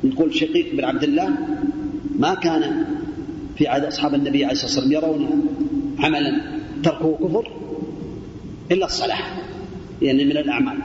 نقول 0.05 0.35
شقيق 0.35 0.75
بن 0.75 0.85
عبد 0.85 1.03
الله 1.03 1.29
ما 2.19 2.35
كان 2.35 2.85
في 3.57 3.69
عهد 3.69 3.85
أصحاب 3.85 4.15
النبي 4.15 4.45
عليه 4.45 4.53
الصلاة 4.53 4.85
والسلام 4.85 4.93
يرون 4.93 5.47
عملا 5.99 6.41
تركه 6.83 7.19
كفر 7.23 7.51
إلا 8.73 8.87
الصلاة 8.87 9.19
يعني 10.03 10.25
من 10.25 10.37
الأعمال. 10.37 10.79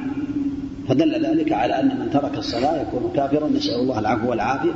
فدل 0.88 1.26
ذلك 1.26 1.52
على 1.52 1.80
أن 1.80 1.88
من 2.00 2.10
ترك 2.14 2.38
الصلاة 2.38 2.82
يكون 2.82 3.12
كافرا 3.16 3.48
نسأل 3.50 3.80
الله 3.80 4.00
العفو 4.00 4.30
والعافية 4.30 4.72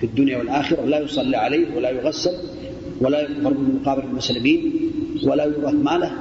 في 0.00 0.06
الدنيا 0.06 0.38
والآخرة 0.38 0.84
لا 0.84 0.98
يصلى 0.98 1.36
عليه 1.36 1.76
ولا 1.76 1.90
يغسل 1.90 2.34
ولا 3.00 3.20
يكفر 3.20 3.54
من 3.54 3.78
مقابر 3.82 4.04
المسلمين 4.04 4.72
ولا 5.24 5.44
يورث 5.44 5.74
ماله. 5.74 6.12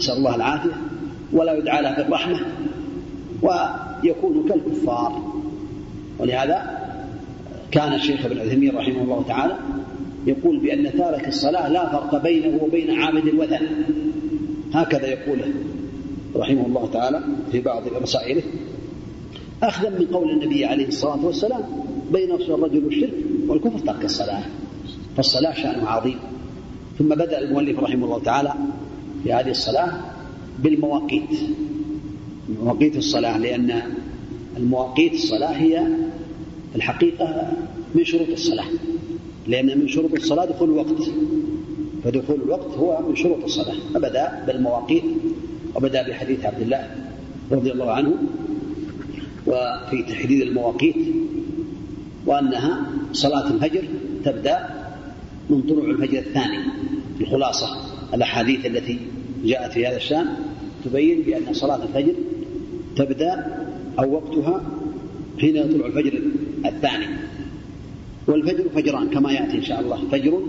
نسأل 0.00 0.16
الله 0.16 0.36
العافية 0.36 0.70
ولا 1.32 1.52
يدعى 1.52 1.82
له 1.82 1.96
بالرحمة 1.96 2.40
ويكون 3.42 4.48
كالكفار. 4.48 5.32
ولهذا 6.18 6.80
كان 7.70 7.92
الشيخ 7.92 8.24
ابن 8.24 8.38
عثيمين 8.38 8.76
رحمه 8.76 9.02
الله 9.02 9.24
تعالى 9.28 9.56
يقول 10.26 10.58
بأن 10.58 10.92
تارك 10.98 11.28
الصلاة 11.28 11.68
لا 11.68 11.88
فرق 11.92 12.22
بينه 12.22 12.62
وبين 12.62 12.90
عابد 12.90 13.26
الوثن. 13.26 13.66
هكذا 14.72 15.06
يقوله 15.06 15.52
رحمه 16.36 16.66
الله 16.66 16.88
تعالى 16.92 17.20
في 17.52 17.60
بعض 17.60 17.82
رسائله. 18.02 18.42
أخذا 19.62 19.90
من 19.90 20.06
قول 20.06 20.30
النبي 20.30 20.64
عليه 20.64 20.88
الصلاة 20.88 21.24
والسلام 21.24 21.62
بين 22.12 22.32
الرجل 22.32 22.84
والشرك 22.84 23.14
والكفر 23.48 23.78
ترك 23.78 24.04
الصلاة 24.04 24.42
فالصلاة 25.16 25.54
شأنها 25.54 25.88
عظيم. 25.88 26.18
ثم 26.98 27.08
بدأ 27.08 27.38
المؤلف 27.38 27.80
رحمه 27.80 28.04
الله 28.04 28.22
تعالى 28.22 28.52
في 29.24 29.32
هذه 29.32 29.50
الصلاة 29.50 29.92
بالمواقيت. 30.58 31.30
مواقيت 32.62 32.96
الصلاة 32.96 33.38
لأن 33.38 33.82
المواقيت 34.56 35.12
الصلاة 35.12 35.52
هي 35.52 35.86
الحقيقة 36.74 37.52
من 37.94 38.04
شروط 38.04 38.28
الصلاة. 38.28 38.66
لأن 39.46 39.78
من 39.78 39.88
شروط 39.88 40.12
الصلاة 40.12 40.44
دخول 40.44 40.70
الوقت. 40.70 41.10
فدخول 42.04 42.40
الوقت 42.44 42.74
هو 42.78 43.02
من 43.08 43.16
شروط 43.16 43.44
الصلاة. 43.44 43.76
فبدأ 43.94 44.44
بالمواقيت 44.46 45.04
وبدأ 45.74 46.08
بحديث 46.08 46.44
عبد 46.44 46.62
الله 46.62 46.90
رضي 47.52 47.72
الله 47.72 47.90
عنه 47.90 48.14
وفي 49.46 50.02
تحديد 50.02 50.42
المواقيت 50.42 50.96
وأنها 52.26 52.86
صلاة 53.12 53.50
الفجر 53.50 53.84
تبدأ 54.24 54.68
من 55.50 55.62
طلوع 55.62 55.84
الفجر 55.84 56.18
الثاني 56.18 56.58
الخلاصة. 57.20 57.89
الأحاديث 58.14 58.66
التي 58.66 58.98
جاءت 59.44 59.72
في 59.72 59.86
هذا 59.86 59.96
الشأن 59.96 60.26
تبين 60.84 61.22
بأن 61.22 61.52
صلاة 61.52 61.82
الفجر 61.82 62.14
تبدأ 62.96 63.66
أو 63.98 64.12
وقتها 64.12 64.62
حين 65.40 65.56
يطلع 65.56 65.86
الفجر 65.86 66.20
الثاني. 66.66 67.06
والفجر 68.26 68.64
فجران 68.74 69.08
كما 69.10 69.32
يأتي 69.32 69.56
إن 69.56 69.62
شاء 69.62 69.80
الله. 69.80 70.08
فجر 70.12 70.42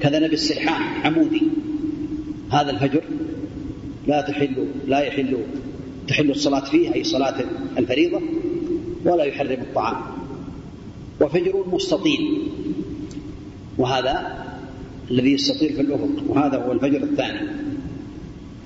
كذنب 0.00 0.32
السرحان 0.32 0.82
عمودي. 1.04 1.42
هذا 2.50 2.70
الفجر 2.70 3.02
لا 4.06 4.20
تحل 4.20 4.66
لا 4.88 5.00
يحل 5.00 5.36
تحل 6.08 6.30
الصلاة 6.30 6.64
فيه 6.64 6.94
أي 6.94 7.04
صلاة 7.04 7.44
الفريضة 7.78 8.20
ولا 9.04 9.24
يحرم 9.24 9.60
الطعام. 9.60 9.96
وفجر 11.20 11.64
مستطيل. 11.72 12.48
وهذا 13.78 14.41
الذي 15.12 15.32
يستطيل 15.32 15.72
في 15.72 15.80
الأفق 15.80 16.08
وهذا 16.28 16.64
هو 16.64 16.72
الفجر 16.72 17.02
الثاني. 17.02 17.48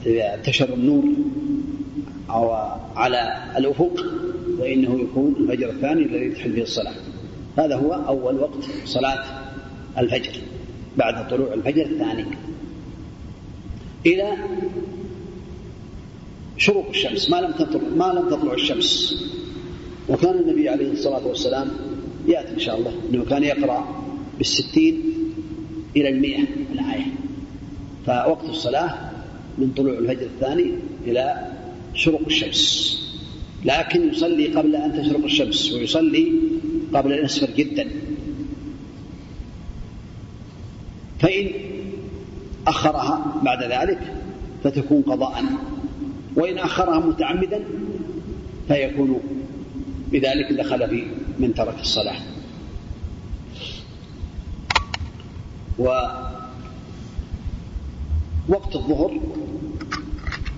إذا 0.06 0.34
انتشر 0.34 0.74
النور 0.74 1.04
أو 2.30 2.50
على 2.96 3.52
الأفق 3.56 4.04
فإنه 4.58 5.00
يكون 5.00 5.36
الفجر 5.40 5.70
الثاني 5.70 6.02
الذي 6.02 6.30
تحل 6.30 6.52
فيه 6.52 6.62
الصلاة. 6.62 6.94
هذا 7.58 7.76
هو 7.76 7.92
أول 7.92 8.38
وقت 8.38 8.64
صلاة 8.84 9.24
الفجر 9.98 10.32
بعد 10.96 11.28
طلوع 11.28 11.54
الفجر 11.54 11.86
الثاني. 11.86 12.24
إلى 14.06 14.32
شروق 16.56 16.88
الشمس 16.88 17.30
ما 17.30 17.36
لم 17.36 17.52
تطلع 17.52 17.80
ما 17.96 18.20
لم 18.20 18.28
تطلع 18.28 18.54
الشمس. 18.54 19.16
وكان 20.08 20.38
النبي 20.38 20.68
عليه 20.68 20.92
الصلاة 20.92 21.26
والسلام 21.26 21.68
يأتي 22.28 22.54
إن 22.54 22.58
شاء 22.58 22.78
الله 22.78 22.92
أنه 23.10 23.24
كان 23.24 23.44
يقرأ 23.44 24.04
بالستين 24.38 25.02
إلى 25.96 26.08
المئة 26.08 26.42
الآية. 26.72 27.06
فوقت 28.06 28.48
الصلاة 28.48 29.10
من 29.58 29.72
طلوع 29.76 29.98
الفجر 29.98 30.26
الثاني 30.26 30.70
إلى 31.06 31.52
شروق 31.94 32.22
الشمس. 32.26 32.96
لكن 33.64 34.08
يصلي 34.08 34.46
قبل 34.46 34.76
أن 34.76 35.02
تشرق 35.02 35.24
الشمس 35.24 35.72
ويصلي 35.72 36.32
قبل 36.94 37.12
أن 37.12 37.24
يسفر 37.24 37.50
جدا. 37.56 37.90
فإن 41.18 41.50
أخرها 42.66 43.42
بعد 43.44 43.62
ذلك 43.62 44.14
فتكون 44.64 45.02
قضاء. 45.02 45.44
وإن 46.36 46.58
أخرها 46.58 47.06
متعمدا 47.06 47.64
فيكون 48.68 49.20
بذلك 50.12 50.52
دخل 50.52 50.88
في 50.88 51.02
من 51.38 51.54
ترك 51.54 51.80
الصلاة. 51.80 52.35
ووقت 55.78 56.26
الظهر 58.74 59.20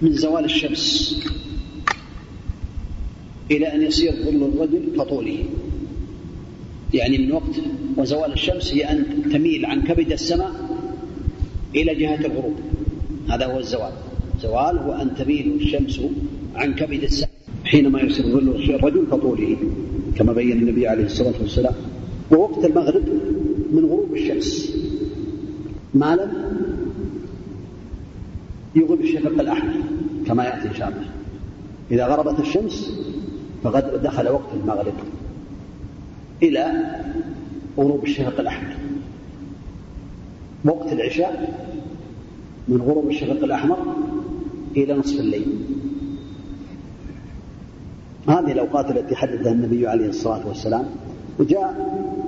من 0.02 0.12
زوال 0.12 0.44
الشمس 0.44 1.14
إلى 3.50 3.74
أن 3.74 3.82
يصير 3.82 4.12
ظل 4.12 4.50
الرجل 4.54 4.82
كطوله 4.96 5.44
يعني 6.94 7.18
من 7.18 7.32
وقت 7.32 7.60
وزوال 7.96 8.32
الشمس 8.32 8.74
هي 8.74 8.84
أن 8.84 9.04
تميل 9.32 9.66
عن 9.66 9.82
كبد 9.82 10.12
السماء 10.12 10.52
إلى 11.74 11.94
جهة 11.94 12.26
الغروب. 12.26 12.56
هذا 13.28 13.46
هو 13.46 13.58
الزوال. 13.58 13.92
زوال 14.42 14.78
هو 14.78 14.92
أن 14.92 15.14
تميل 15.14 15.52
الشمس 15.60 16.00
عن 16.54 16.74
كبد 16.74 17.02
السماء 17.02 17.30
حينما 17.64 18.00
يصير 18.00 18.26
ظل 18.26 18.48
الرجل 18.48 19.06
كطوله 19.06 19.56
كما 20.16 20.32
بين 20.32 20.52
النبي 20.52 20.88
عليه 20.88 21.04
الصلاة 21.04 21.34
والسلام. 21.40 21.74
ووقت 22.30 22.64
المغرب 22.64 23.04
من 23.72 23.84
غروب 23.84 24.16
الشمس. 24.16 24.72
ما 25.94 26.16
لم 26.16 26.32
يغرب 28.74 29.00
الشفق 29.00 29.40
الأحمر 29.40 29.74
كما 30.26 30.44
يأتي 30.44 30.68
إن 30.68 30.74
شاء 30.74 30.88
الله. 30.88 31.06
إذا 31.90 32.06
غربت 32.06 32.40
الشمس 32.40 33.00
فقد 33.62 34.02
دخل 34.02 34.28
وقت 34.28 34.54
المغرب 34.54 34.94
إلى 36.42 36.94
غروب 37.78 38.04
الشفق 38.04 38.40
الأحمر 38.40 38.76
وقت 40.64 40.92
العشاء 40.92 41.64
من 42.68 42.82
غروب 42.82 43.08
الشفق 43.08 43.44
الأحمر 43.44 43.78
إلى 44.76 44.94
نصف 44.94 45.20
الليل. 45.20 45.46
هذه 48.28 48.52
الأوقات 48.52 48.90
التي 48.90 49.16
حددها 49.16 49.52
النبي 49.52 49.86
عليه 49.86 50.08
الصلاة 50.08 50.48
والسلام 50.48 50.84
وجاء 51.38 51.68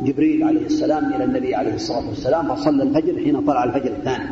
جبريل 0.05 0.45
عليه 0.45 0.67
السلام 0.67 1.15
إلى 1.15 1.25
النبي 1.25 1.55
عليه 1.55 1.75
الصلاة 1.75 2.09
والسلام 2.09 2.55
فصلى 2.55 2.83
الفجر 2.83 3.25
حين 3.25 3.41
طلع 3.41 3.65
الفجر 3.65 3.93
الثاني. 3.93 4.31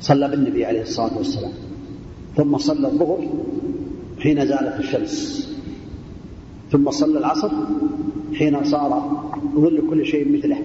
صلى 0.00 0.28
بالنبي 0.28 0.64
عليه 0.64 0.82
الصلاة 0.82 1.18
والسلام. 1.18 1.52
ثم 2.36 2.58
صلى 2.58 2.88
الظهر 2.88 3.28
حين 4.20 4.46
زالت 4.46 4.80
الشمس. 4.80 5.46
ثم 6.72 6.90
صلى 6.90 7.18
العصر 7.18 7.50
حين 8.34 8.64
صار 8.64 9.22
ظل 9.54 9.82
كل 9.90 10.06
شيء 10.06 10.38
مثله. 10.38 10.58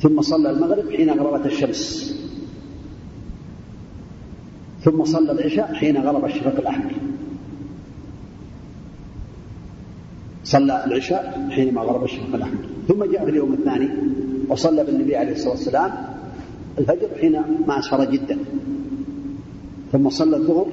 ثم 0.00 0.20
صلى 0.20 0.50
المغرب 0.50 0.90
حين 0.96 1.10
غربت 1.10 1.46
الشمس. 1.46 2.14
ثم 4.84 5.04
صلى 5.04 5.32
العشاء 5.32 5.74
حين 5.74 5.96
غرب 5.96 6.24
الشفق 6.24 6.58
الأحمر. 6.58 6.92
صلى 10.54 10.84
العشاء 10.86 11.48
حينما 11.50 11.80
غرب 11.80 12.04
الشفق 12.04 12.34
الأحمر 12.34 12.58
ثم 12.88 13.04
جاء 13.04 13.24
في 13.24 13.30
اليوم 13.30 13.52
الثاني 13.52 13.88
وصلى 14.48 14.84
بالنبي 14.84 15.16
عليه 15.16 15.32
الصلاة 15.32 15.50
والسلام 15.50 15.92
الفجر 16.78 17.08
حين 17.20 17.42
ما 17.66 17.78
أسفر 17.78 18.10
جدا. 18.10 18.38
ثم 19.92 20.10
صلى 20.10 20.36
الظهر 20.36 20.66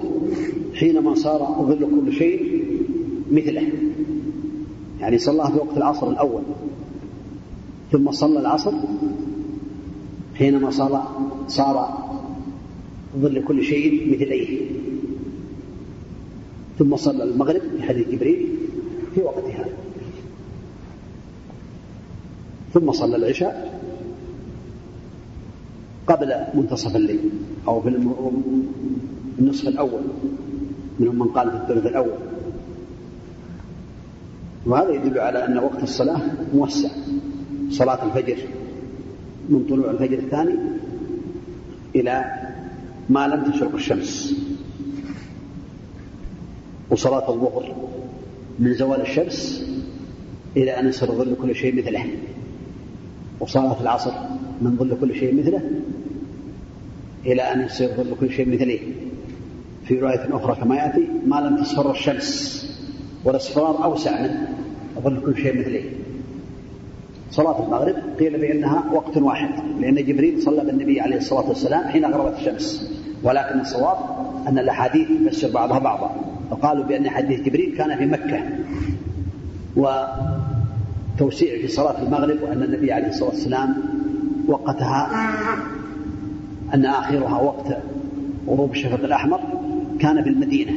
حينما 0.75 1.15
صار 1.15 1.65
ظل 1.67 1.87
كل 1.95 2.13
شيء 2.13 2.63
مثله. 3.31 3.69
يعني 4.99 5.17
صلاها 5.17 5.51
في 5.51 5.57
وقت 5.57 5.77
العصر 5.77 6.09
الأول. 6.09 6.41
ثم 7.91 8.11
صلى 8.11 8.39
العصر 8.39 8.73
حينما 10.35 10.69
صار 10.69 11.23
صار 11.47 11.97
ظل 13.17 13.43
كل 13.43 13.63
شيء 13.63 14.13
مثليه. 14.13 14.59
ثم 16.79 16.95
صلى 16.95 17.23
المغرب 17.23 17.61
في 17.77 17.83
حديث 17.83 18.09
جبريل 18.09 18.60
في 19.15 19.21
وقتها. 19.21 19.65
ثم 22.73 22.91
صلى 22.91 23.15
العشاء 23.15 23.81
قبل 26.07 26.35
منتصف 26.53 26.95
الليل 26.95 27.29
أو 27.67 27.81
في 27.81 27.89
النصف 29.39 29.67
الأول 29.67 30.01
منهم 30.99 31.19
من 31.19 31.27
قال 31.27 31.51
في 31.51 31.57
الثلث 31.57 31.85
الأول. 31.85 32.17
وهذا 34.65 34.89
يدل 34.89 35.19
على 35.19 35.45
أن 35.45 35.57
وقت 35.57 35.83
الصلاة 35.83 36.21
موسع. 36.53 36.89
صلاة 37.69 38.05
الفجر 38.05 38.37
من 39.49 39.65
طلوع 39.69 39.91
الفجر 39.91 40.19
الثاني 40.19 40.55
إلى 41.95 42.25
ما 43.09 43.27
لم 43.27 43.51
تشرق 43.51 43.73
الشمس. 43.73 44.35
وصلاة 46.89 47.29
الظهر 47.29 47.75
من 48.61 48.73
زوال 48.73 49.01
الشمس 49.01 49.65
إلى 50.57 50.79
أن 50.79 50.87
يصير 50.87 51.11
ظل 51.11 51.35
كل 51.41 51.55
شيء 51.55 51.75
مثله. 51.75 52.05
وصلاة 53.39 53.81
العصر 53.81 54.11
من 54.61 54.75
ظل 54.77 54.97
كل 55.01 55.15
شيء 55.15 55.35
مثله 55.35 55.61
إلى 57.25 57.41
أن 57.41 57.61
يصير 57.61 57.89
ظل 57.89 58.15
كل 58.19 58.31
شيء 58.31 58.49
مثله 58.53 58.79
في 59.85 59.99
رواية 59.99 60.35
أخرى 60.35 60.55
كما 60.55 60.75
يأتي 60.75 61.07
ما 61.27 61.35
لم 61.35 61.57
تصفر 61.57 61.91
الشمس 61.91 62.61
والاصفرار 63.23 63.83
أوسع 63.83 64.21
من 64.21 64.29
ظل 65.03 65.21
كل 65.25 65.41
شيء 65.41 65.59
مثله 65.59 65.83
صلاة 67.31 67.65
المغرب 67.65 67.95
قيل 68.19 68.37
بأنها 68.41 68.91
وقت 68.93 69.17
واحد 69.17 69.49
لأن 69.79 69.95
جبريل 69.95 70.41
صلى 70.41 70.65
بالنبي 70.65 71.01
عليه 71.01 71.17
الصلاة 71.17 71.49
والسلام 71.49 71.87
حين 71.87 72.05
غربت 72.05 72.37
الشمس. 72.39 72.91
ولكن 73.23 73.59
الصواب 73.59 73.97
أن 74.47 74.59
الأحاديث 74.59 75.07
تفسر 75.25 75.51
بعضها 75.51 75.79
بعضا. 75.79 76.15
فقالوا 76.51 76.83
بأن 76.83 77.09
حديث 77.09 77.41
جبريل 77.41 77.75
كان 77.77 77.97
في 77.97 78.05
مكة. 78.05 78.41
وتوسيع 79.75 81.61
في 81.61 81.67
صلاة 81.67 82.01
المغرب 82.03 82.37
وأن 82.43 82.63
النبي 82.63 82.91
عليه 82.91 83.07
الصلاة 83.07 83.29
والسلام 83.29 83.75
وقتها 84.47 85.09
أن 86.73 86.85
آخرها 86.85 87.41
وقت 87.41 87.77
غروب 88.47 88.71
الشفق 88.71 89.03
الأحمر 89.03 89.39
كان 89.99 90.21
بالمدينة. 90.21 90.71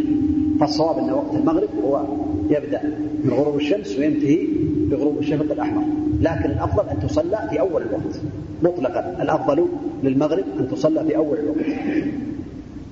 فالصواب 0.60 0.98
أن 0.98 1.10
وقت 1.10 1.34
المغرب 1.34 1.68
هو 1.84 2.04
يبدأ 2.50 2.82
من 3.24 3.30
غروب 3.30 3.56
الشمس 3.56 3.98
وينتهي 3.98 4.46
بغروب 4.90 5.18
الشفق 5.18 5.52
الأحمر. 5.52 5.82
لكن 6.20 6.50
الأفضل 6.50 6.88
أن 6.88 7.08
تصلى 7.08 7.48
في 7.50 7.60
أول 7.60 7.82
الوقت 7.82 8.20
مطلقا. 8.62 9.22
الأفضل 9.22 9.66
للمغرب 10.02 10.44
أن 10.60 10.68
تصلى 10.68 11.04
في 11.04 11.16
أول 11.16 11.38
الوقت. 11.38 11.66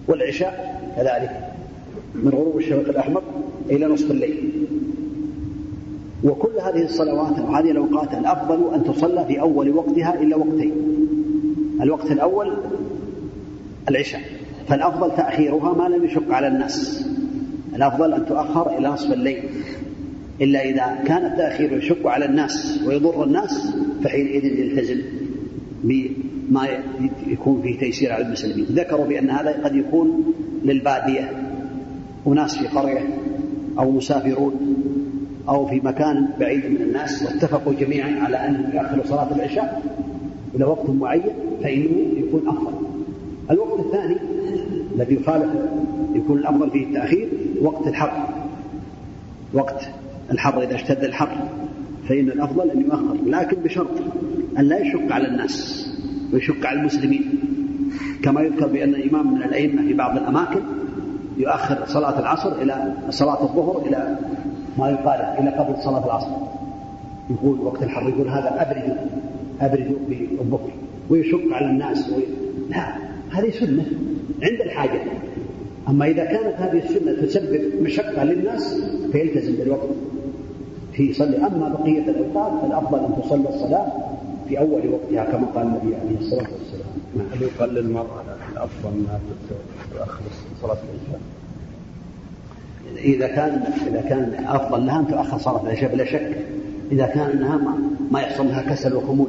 والعشاء 0.09 0.83
كذلك. 0.97 1.52
من 2.15 2.31
غروب 2.31 2.59
الشفق 2.59 2.89
الأحمر 2.89 3.23
إلى 3.71 3.87
نصف 3.87 4.11
الليل. 4.11 4.51
وكل 6.25 6.53
هذه 6.63 6.85
الصلوات 6.85 7.39
وهذه 7.39 7.71
الأوقات 7.71 8.15
الأفضل 8.15 8.75
أن 8.75 8.85
تصلى 8.85 9.25
في 9.29 9.41
أول 9.41 9.71
وقتها 9.71 10.23
إلا 10.23 10.37
وقتين. 10.37 10.73
الوقت 11.83 12.13
الأول 12.13 12.53
العشاء. 13.89 14.21
فالأفضل 14.69 15.17
تأخيرها 15.17 15.75
ما 15.75 15.97
لم 15.97 16.05
يشق 16.05 16.33
على 16.33 16.49
الناس. 16.49 17.07
الأفضل 17.77 18.13
أن 18.13 18.27
تؤخر 18.27 18.79
إلى 18.79 18.89
نصف 18.89 19.13
الليل. 19.13 19.43
إلا 20.41 20.65
إذا 20.65 21.05
كان 21.07 21.27
التأخير 21.27 21.79
يشق 21.79 22.07
على 22.07 22.25
الناس 22.25 22.81
ويضر 22.87 23.25
الناس 23.25 23.75
فحينئذ 24.05 24.45
يلتزم 24.45 25.01
بما 25.85 26.69
يكون 27.27 27.63
فيه 27.63 27.79
تيسير 27.79 28.13
على 28.13 28.27
المسلمين. 28.27 28.67
ذكروا 28.73 29.07
بأن 29.07 29.31
هذا 29.31 29.65
قد 29.65 29.77
يكون 29.77 30.35
للبادية. 30.65 31.41
أناس 32.27 32.59
في 32.59 32.66
قرية 32.66 33.09
أو 33.79 33.91
مسافرون 33.91 34.55
أو 35.49 35.66
في 35.66 35.81
مكان 35.85 36.29
بعيد 36.41 36.66
من 36.66 36.83
الناس 36.83 37.23
واتفقوا 37.23 37.73
جميعا 37.73 38.25
على 38.25 38.37
أن 38.37 38.70
يأخروا 38.75 39.05
صلاة 39.05 39.37
العشاء 39.37 39.83
إلى 40.55 40.64
وقت 40.64 40.91
معين 40.91 41.23
فإنه 41.62 41.91
يكون 42.16 42.49
أفضل. 42.49 42.73
الوقت 43.51 43.81
الثاني 43.81 44.16
الذي 44.95 45.14
يخالف 45.14 45.51
يكون 46.14 46.39
الأفضل 46.39 46.70
فيه 46.70 46.85
التأخير 46.87 47.29
وقت 47.62 47.87
الحر. 47.87 48.29
وقت 49.55 49.89
الحر 50.31 50.62
إذا 50.62 50.75
اشتد 50.75 51.05
الحر 51.05 51.49
فإن 52.09 52.29
الأفضل 52.29 52.70
أن 52.70 52.81
يؤخر 52.81 53.16
لكن 53.27 53.57
بشرط 53.57 54.01
أن 54.59 54.64
لا 54.64 54.79
يشق 54.79 55.12
على 55.12 55.29
الناس 55.29 55.89
ويشق 56.33 56.66
على 56.66 56.81
المسلمين. 56.81 57.25
كما 58.23 58.41
يذكر 58.41 58.66
بأن 58.66 58.95
إمام 58.95 59.35
من 59.35 59.43
الأئمة 59.43 59.83
في 59.83 59.95
بعض 59.95 60.16
الأماكن 60.16 60.61
يؤخر 61.37 61.78
صلاة 61.87 62.18
العصر 62.18 62.53
إلى 62.62 62.93
صلاة 63.11 63.43
الظهر 63.43 63.83
إلى 63.87 64.16
ما 64.78 64.91
يقال 64.91 65.20
إلى 65.20 65.51
قبل 65.51 65.83
صلاة 65.83 66.07
العصر. 66.07 66.30
يقول 67.30 67.61
وقت 67.61 67.83
الحر 67.83 68.09
يقول 68.09 68.28
هذا 68.28 68.62
أبرد 68.62 68.97
أبرد 69.61 69.97
بالظهر 70.09 70.70
ويشق 71.11 71.53
على 71.53 71.66
الناس 71.66 72.09
وي... 72.09 72.22
لا 72.70 72.95
هذه 73.30 73.51
سنة 73.51 73.85
عند 74.43 74.61
الحاجة. 74.61 75.01
أما 75.89 76.07
إذا 76.07 76.24
كانت 76.24 76.55
هذه 76.57 76.78
السنة 76.78 77.12
تسبب 77.12 77.83
مشقة 77.83 78.24
للناس 78.24 78.80
فيلتزم 79.12 79.57
بالوقت. 79.57 79.89
في 80.93 81.11
يصلي 81.11 81.37
أما 81.37 81.68
بقية 81.68 82.11
الأوقات 82.11 82.62
فالأفضل 82.62 82.99
أن 82.99 83.22
تصلى 83.22 83.49
الصلاة 83.49 84.12
في 84.53 84.59
أول 84.59 84.89
وقتها 84.89 85.25
كما 85.25 85.47
قال 85.55 85.67
النبي 85.67 85.97
عليه 85.97 86.19
الصلاة 86.21 86.47
والسلام. 86.53 87.31
هل 87.35 87.43
يقال 87.43 87.75
للمرأة 87.75 88.23
الأفضل 88.53 88.89
أنها 88.95 89.21
تؤخر 89.93 90.23
صلاة 90.63 90.73
العشاء؟ 90.73 91.21
إذا 92.97 93.27
كان 93.27 93.63
إذا 93.87 94.01
كان 94.01 94.45
أفضل 94.47 94.87
لها 94.87 95.01
أن 95.01 95.07
تؤخر 95.07 95.39
صلاة 95.39 95.63
العشاء 95.63 95.95
بلا 95.95 96.05
شك. 96.05 96.37
إذا 96.93 97.07
كان 97.07 97.31
أنها 97.31 97.57
ما, 97.57 97.79
ما 98.11 98.21
يحصل 98.21 98.47
لها 98.47 98.63
كسل 98.63 98.95
وخمول. 98.95 99.29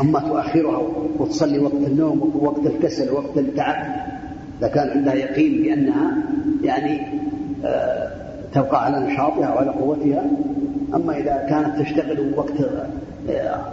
أما 0.00 0.20
تؤخرها 0.20 0.82
وتصلي 1.18 1.58
وقت 1.58 1.74
النوم 1.74 2.32
ووقت 2.40 2.66
الكسل 2.66 3.10
ووقت 3.10 3.38
التعب 3.38 3.86
إذا 4.58 4.68
كان 4.68 4.88
عندها 4.88 5.14
يقين 5.14 5.62
بأنها 5.62 6.16
يعني 6.62 7.00
آه، 7.64 8.10
تبقى 8.54 8.84
على 8.84 9.06
نشاطها 9.06 9.54
وعلى 9.54 9.70
قوتها. 9.70 10.24
أما 10.94 11.18
إذا 11.18 11.46
كانت 11.48 11.80
تشتغل 11.80 12.34
وقت 12.36 12.60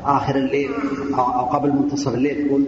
آخر 0.03 0.35
الليل 0.35 0.69
أو 1.17 1.45
قبل 1.45 1.69
منتصف 1.69 2.15
الليل 2.15 2.47
تقول 2.47 2.63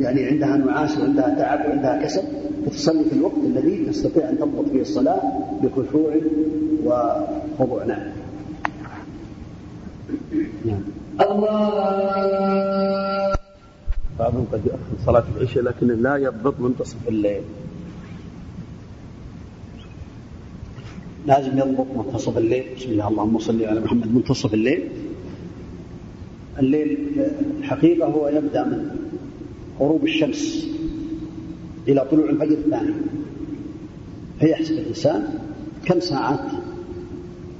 يعني 0.00 0.24
عندها 0.24 0.56
نعاس 0.56 0.98
وعندها 0.98 1.34
تعب 1.38 1.68
وعندها 1.68 2.02
كسل 2.02 2.22
فتصلي 2.66 3.04
في 3.04 3.12
الوقت 3.12 3.38
الذي 3.46 3.84
تستطيع 3.86 4.28
أن 4.30 4.38
تضبط 4.38 4.68
فيه 4.72 4.80
الصلاة 4.80 5.20
بخشوع 5.62 6.14
وخضوع. 6.84 7.84
نعم. 7.84 8.02
نعم. 10.64 10.82
الله 11.20 11.68
بعضهم 14.18 14.46
قد 14.52 14.60
يؤخر 14.66 14.78
صلاة 15.06 15.24
العشاء 15.36 15.62
لكنه 15.62 15.94
لا 15.94 16.16
يضبط 16.16 16.60
منتصف 16.60 17.08
الليل. 17.08 17.42
لازم 21.26 21.58
يضبط 21.58 21.86
منتصف 21.96 22.38
الليل. 22.38 22.64
بسم 22.76 22.90
الله. 22.90 23.08
اللهم 23.08 23.38
صل 23.38 23.64
على 23.64 23.80
محمد. 23.80 24.14
منتصف 24.14 24.54
الليل. 24.54 24.88
الليل 26.60 26.98
الحقيقة 27.58 28.06
هو 28.06 28.28
يبدأ 28.28 28.64
من 28.64 28.90
غروب 29.80 30.04
الشمس 30.04 30.68
إلى 31.88 32.06
طلوع 32.10 32.30
الفجر 32.30 32.58
الثاني. 32.58 32.94
فيحسب 34.40 34.78
الإنسان 34.78 35.38
كم 35.84 36.00
ساعات 36.00 36.52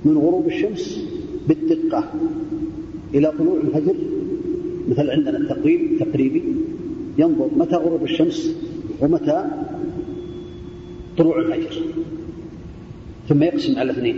من 0.04 0.18
غروب 0.18 0.46
الشمس 0.46 1.00
بالدقة 1.48 2.04
إلى 3.14 3.32
طلوع 3.38 3.60
الفجر. 3.60 3.94
مثل 4.88 5.10
عندنا 5.10 5.38
التقويم 5.38 5.80
التقريبي 5.92 6.42
ينظر 7.18 7.48
متى 7.56 7.76
غروب 7.76 8.02
الشمس 8.02 8.56
ومتى 9.00 9.44
طلوع 11.18 11.38
الفجر. 11.38 11.82
ثم 13.28 13.42
يقسم 13.42 13.78
على 13.78 13.92
اثنين 13.92 14.16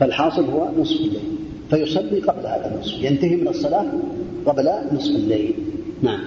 فالحاصل 0.00 0.44
هو 0.44 0.70
نصف 0.78 1.00
الليل. 1.00 1.39
فيصلي 1.70 2.20
قبل 2.20 2.46
هذا 2.46 2.72
النصف. 2.74 3.02
ينتهي 3.02 3.36
من 3.36 3.48
الصلاة 3.48 3.86
قبل 4.46 4.70
نصف 4.92 5.16
الليل. 5.16 5.54
نعم. 6.02 6.20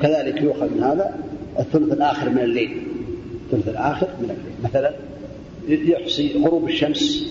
كذلك 0.00 0.42
يؤخذ 0.42 0.74
من 0.74 0.82
هذا 0.82 1.18
الثلث 1.58 1.92
الآخر 1.92 2.30
من 2.30 2.38
الليل. 2.38 2.82
الثلث 3.44 3.68
الآخر 3.68 4.08
من 4.20 4.30
الليل. 4.30 4.54
مثلا 4.64 4.94
يحصي 5.68 6.38
غروب 6.44 6.68
الشمس 6.68 7.26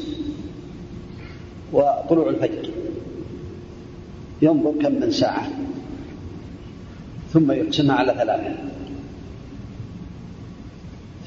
وطلوع 1.73 2.29
الفجر. 2.29 2.69
ينظر 4.41 4.71
كم 4.81 4.93
من 4.93 5.11
ساعة. 5.11 5.49
ثم 7.33 7.51
يقسمها 7.51 7.95
على 7.95 8.13
ثلاثة. 8.17 8.55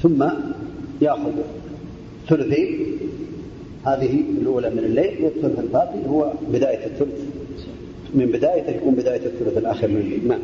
ثم 0.03 0.29
يأخذ 1.01 1.31
ثلثين 2.29 2.85
هذه 3.85 4.23
الأولى 4.41 4.69
من 4.69 4.79
الليل 4.79 5.23
والثلث 5.23 5.59
الباقي 5.59 6.07
هو 6.09 6.33
بداية 6.53 6.85
الثلث. 6.85 7.21
من 8.13 8.25
بدايته 8.25 8.69
يكون 8.69 8.95
بداية 8.95 9.25
الثلث 9.25 9.57
الآخر 9.57 9.87
من 9.87 9.97
الليل. 9.97 10.27
نعم. 10.27 10.39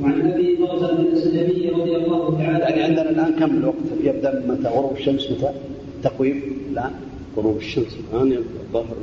وعن 0.00 0.30
أبي 0.32 0.56
برزه 0.56 0.90
الاسلمي 0.92 1.68
رضي 1.68 1.96
الله 1.96 2.38
تعالى 2.38 2.64
يعني 2.64 2.82
عندنا 2.82 3.10
الآن 3.10 3.32
كم 3.38 3.56
الوقت؟ 3.56 3.76
يبدأ 4.04 4.44
متى؟ 4.48 4.68
غروب 4.68 4.96
الشمس 4.96 5.30
متى؟ 5.30 5.52
تقويم 6.02 6.42
الآن؟ 6.72 6.92
غروب 7.36 7.56
الشمس 7.56 7.96
الآن 8.12 8.32
الظهر 8.32 8.96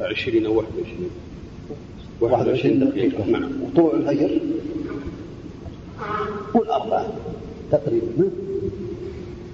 20 0.00 0.46
أو 0.46 0.56
21 0.56 1.10
21 2.20 2.78
دقيقة. 2.78 3.26
نعم. 3.30 3.50
وطلوع 3.62 3.94
الفجر 3.94 4.30
قول 6.54 6.68
أربعة 6.68 7.06
تقريبا. 7.70 8.30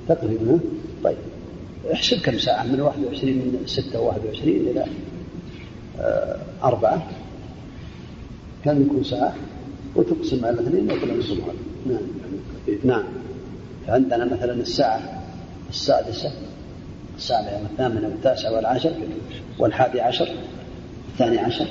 تقريبا 0.08 0.58
طيب. 1.04 1.16
احسب 1.92 2.20
كم 2.20 2.38
ساعة؟ 2.38 2.62
من 2.64 2.80
21 2.80 3.32
من 3.32 3.62
6 3.66 4.00
21 4.00 4.48
إلى 4.56 4.84
آه، 6.00 6.38
أربعة. 6.62 7.06
كم 8.64 8.82
يكون 8.82 9.04
ساعة؟ 9.04 9.34
وتقسم 9.96 10.44
على 10.44 10.60
اثنين 10.60 10.86
نصف 11.18 11.38
نعم. 11.86 12.00
نعم. 12.84 13.04
فعندنا 13.86 14.24
مثلا 14.24 14.52
الساعة 14.52 15.22
السادسة 15.70 16.32
السابعة 17.16 17.62
والثامنة 17.62 18.08
والتاسعة 18.08 18.52
والعاشر 18.52 18.92
والحادي 19.58 20.00
عشر 20.00 20.28
الثاني 21.12 21.38
عشر 21.38 21.66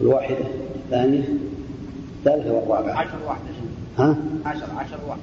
الواحدة 0.00 0.44
الثانية 0.84 1.24
الثالثة 2.18 2.52
والرابعة. 2.52 2.94
عشر 2.94 3.18
واحدة 3.26 3.44
ها؟ 3.98 4.16
عشر 4.46 4.66
عشر 4.76 4.98
واحدة 5.08 5.22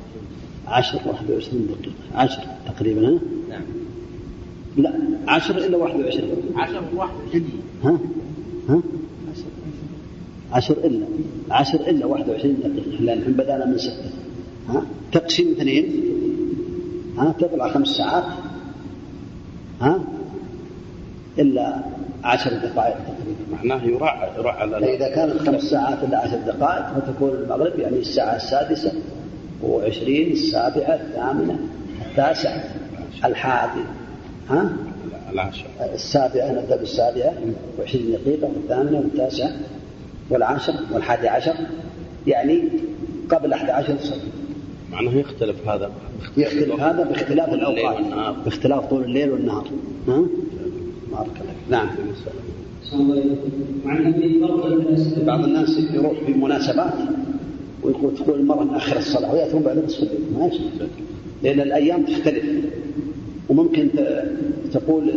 عشر 0.67 0.99
واحد 1.05 1.31
وعشرين 1.31 1.67
دقيقة. 1.67 1.95
عشر 2.15 2.41
تقريبا 2.67 3.07
ها؟ 3.07 3.19
نعم. 3.49 3.61
لا 4.77 4.93
عشر 5.27 5.57
إلا 5.57 5.77
واحد 5.77 5.99
وعشرين. 5.99 6.35
عشر 6.55 6.83
واحد 6.95 7.15
وعشرين. 7.25 7.61
ها؟ 7.83 7.99
ها؟ 8.69 8.81
عشر 10.51 10.77
إلا 10.83 11.05
عشر 11.51 11.79
إلا 11.87 12.05
واحد 12.05 12.29
وعشرين 12.29 12.57
دقيقة. 12.59 13.03
لأن 13.03 13.17
الحين 13.17 13.33
بدأنا 13.33 13.65
من 13.65 13.77
ستة. 13.77 14.11
ها؟ 14.69 14.85
تقسيم 15.11 15.51
اثنين. 15.51 16.03
ها؟ 17.17 17.35
تطلع 17.39 17.71
خمس 17.71 17.87
ساعات. 17.87 18.23
ها؟ 19.81 20.03
إلا 21.39 21.83
عشر 22.23 22.49
دقائق 22.49 22.95
تقريبا. 22.95 23.39
معناه 23.51 23.83
يراعى 23.83 24.29
يراعى 24.39 24.69
فإذا 24.69 25.15
كانت 25.15 25.37
خمس 25.37 25.63
ساعات 25.63 26.03
إلا 26.03 26.17
عشر 26.17 26.37
دقائق 26.37 26.99
فتكون 26.99 27.29
المغرب 27.29 27.79
يعني 27.79 27.99
الساعة 27.99 28.35
السادسة. 28.35 28.91
وعشرين 29.63 30.31
السابعة 30.31 30.95
الثامنة 30.95 31.59
التاسعة 32.09 32.63
الحادي 33.25 33.81
ها؟ 34.49 34.73
العاشر 35.31 35.65
السابعة 35.93 36.51
نبدأ 36.51 36.75
بالسابعة 36.75 37.33
وعشرين 37.79 38.11
دقيقة 38.11 38.47
والثامنة 38.47 38.97
والتاسعة 38.97 39.51
والعاشر 40.29 40.73
والحادي 40.91 41.27
عشر. 41.27 41.53
يعني 42.27 42.63
قبل 43.29 43.53
11 43.53 43.95
تصلي 43.95 44.19
معناه 44.91 45.11
يختلف 45.11 45.67
هذا. 45.67 45.91
يختلف 46.37 46.79
هذا 46.79 47.03
باختلاف 47.03 47.53
الأوقات. 47.53 48.05
باختلاف 48.45 48.85
طول 48.85 49.03
الليل 49.03 49.31
والنهار. 49.31 49.67
ها؟ 50.07 50.25
بارك 51.11 51.41
الله. 51.41 51.53
نعم. 51.69 51.89
برده 54.41 55.23
بعض 55.25 55.43
الناس 55.43 55.79
يروح 55.93 56.13
في 56.25 56.33
مناسبات 56.33 56.93
ويقول 57.83 58.15
تقول 58.17 58.39
المرأة 58.39 58.63
نأخر 58.63 58.97
الصلاة 58.97 59.33
ويأتون 59.33 59.61
بعد 59.63 59.77
نصف 59.85 60.03
الليل. 60.03 60.19
ما 60.39 60.47
يصير 60.47 60.69
لأن 61.43 61.59
الأيام 61.59 62.05
تختلف. 62.05 62.43
وممكن 63.49 63.89
تقول 64.73 65.13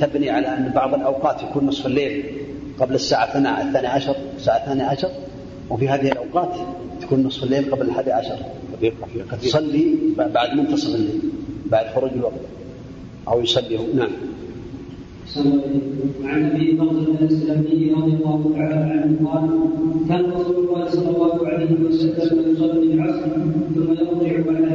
تبني 0.00 0.30
على 0.30 0.46
أن 0.46 0.72
بعض 0.74 0.94
الأوقات 0.94 1.42
يكون 1.42 1.66
نصف 1.66 1.86
الليل 1.86 2.24
قبل 2.80 2.94
الساعة 2.94 3.24
الثانية 3.24 3.68
الثانية 3.68 3.88
عشر 3.88 4.16
الساعة 4.36 4.56
الثانية 4.56 4.84
عشر 4.84 5.08
وفي 5.70 5.88
هذه 5.88 6.12
الأوقات 6.12 6.54
تكون 7.00 7.22
نصف 7.22 7.42
الليل 7.44 7.70
قبل 7.70 7.86
الحادي 7.86 8.12
عشر. 8.12 8.36
قد 9.32 9.42
ب- 10.18 10.32
بعد 10.32 10.56
منتصف 10.56 10.94
الليل 10.94 11.20
بعد 11.66 11.86
خروج 11.94 12.10
الوقت. 12.12 12.40
أو 13.28 13.40
يصلي. 13.40 13.78
نعم. 13.94 14.10
عن 15.34 16.50
أبي 16.50 16.72
برده 16.76 17.02
الاسلامي 17.20 17.92
رضي 17.92 18.12
الله 18.12 18.52
تعالى 18.54 18.74
عنه 18.74 19.28
قال 19.28 19.50
كان 20.08 20.24
رسول 20.30 20.56
الله 20.64 20.84
صلى 20.90 21.08
الله 21.10 21.48
عليه 21.48 21.70
وسلم 21.84 22.50
يصلي 22.52 22.92
العصر 22.94 23.30
ثم 23.74 23.90
يرجع 23.92 24.38
احدنا 24.40 24.65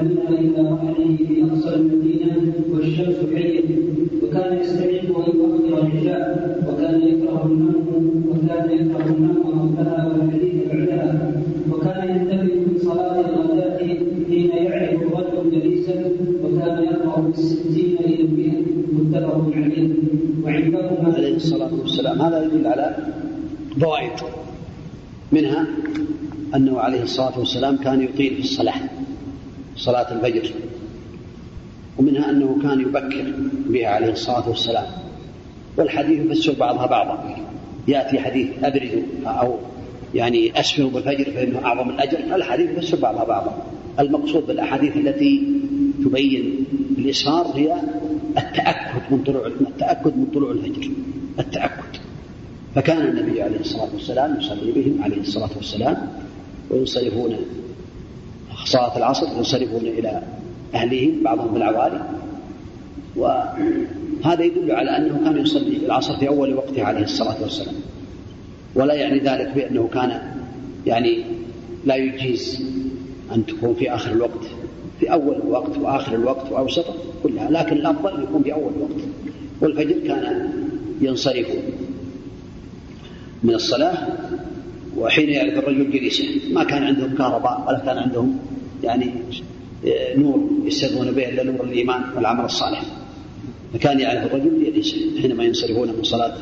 الصلاة 21.44 21.74
والسلام. 21.74 22.22
هذا 22.22 22.44
يدل 22.44 22.68
على 22.68 22.96
فوائد 23.82 24.12
منها 25.32 25.68
أنه 26.56 26.80
عليه 26.80 27.04
الصلاة 27.04 27.40
والسلام 27.40 27.78
كان 27.78 28.02
يطيل 28.02 28.36
في 28.36 28.42
الصلاة 28.42 28.82
صلاة 29.78 30.14
الفجر 30.14 30.52
ومنها 31.98 32.30
أنه 32.30 32.58
كان 32.64 32.82
يبكر 32.82 33.34
بها 33.70 33.88
عليه 33.88 34.12
الصلاة 34.12 34.50
والسلام. 34.50 34.86
والحديث 35.78 36.26
يفسر 36.26 36.54
بعضها 36.60 36.86
بعضا. 36.86 37.36
يأتي 37.88 38.20
حديث 38.20 38.48
أبرد 38.64 39.04
أو 39.26 39.56
يعني 40.16 40.60
أسفر 40.60 40.88
بالفجر 40.88 41.32
فإنه 41.32 41.66
أعظم 41.66 41.90
الأجر. 41.90 42.36
الحديث 42.36 42.70
يفسر 42.70 42.98
بعضها 43.00 43.24
بعضا. 43.24 43.64
المقصود 44.00 44.48
بالأحاديث 44.48 44.98
التي 44.98 45.44
تبين 46.06 46.66
الإسفار 46.98 47.46
هي 47.56 47.76
التأكد 48.38 49.12
من 49.12 49.24
طلوع 49.24 49.48
التأكد 49.48 50.18
من 50.18 50.26
طلوع 50.34 50.52
الفجر. 50.52 50.90
التأكد. 51.40 51.98
فكان 52.76 53.02
النبي 53.08 53.42
عليه 53.42 53.60
الصلاة 53.60 53.90
والسلام 53.94 54.40
يصلي 54.40 54.72
بهم 54.72 55.04
عليه 55.04 55.22
الصلاة 55.22 55.50
والسلام 55.56 56.08
وينصرفون 56.70 57.36
صلاة 58.66 58.98
العصر 58.98 59.28
ينصرفون 59.38 59.82
إلى 59.82 60.22
أهلهم 60.74 61.24
بعضهم 61.24 61.54
بالعوالي. 61.54 62.02
وهذا 63.16 64.44
يدل 64.44 64.72
على 64.72 64.98
أنه 64.98 65.22
كان 65.24 65.42
يصلي 65.42 65.78
العصر 65.86 66.18
في 66.18 66.28
أول 66.28 66.54
وقته 66.54 66.84
عليه 66.84 67.04
الصلاة 67.04 67.42
والسلام. 67.42 67.76
ولا 68.76 68.94
يعني 68.94 69.20
ذلك 69.20 69.52
بأنه 69.56 69.90
كان 69.94 70.22
يعني 70.86 71.24
لا 71.86 71.96
يجيز 71.96 72.64
أن 73.36 73.46
تكون 73.46 73.74
في 73.74 73.96
آخر 73.96 74.12
الوقت 74.12 74.46
في 75.00 75.12
أول 75.14 75.36
الوقت 75.36 75.78
وآخر 75.78 76.16
الوقت 76.16 76.52
وأوسطه 76.52 76.94
كلها 77.24 77.52
لكن 77.52 77.76
الأفضل 77.76 78.24
يكون 78.24 78.44
في 78.44 78.54
أول 78.54 78.72
الوقت 78.78 79.02
والفجر 79.62 80.08
كان 80.08 80.52
ينصرف 81.02 81.48
من 83.44 83.54
الصلاة 83.54 84.08
وحين 84.98 85.30
يعرف 85.30 85.58
الرجل 85.58 85.92
جليسه. 85.92 86.26
ما 86.54 86.64
كان 86.64 86.84
عندهم 86.84 87.16
كهرباء 87.16 87.66
ولا 87.68 87.80
كان 87.80 87.98
عندهم 87.98 88.40
يعني 88.84 89.06
آه، 89.86 90.18
نور 90.18 90.50
يستخدمون 90.66 91.12
به 91.12 91.30
إلا 91.30 91.44
نور 91.44 91.64
الإيمان 91.64 92.02
والعمل 92.16 92.46
الصالح. 92.46 92.82
فكان 93.74 94.00
يعرف 94.00 94.26
الرجل 94.26 94.66
جليسه 94.66 94.98
حينما 95.22 95.44
ينصرفون 95.44 95.88
من 95.88 96.04
صلاة 96.04 96.38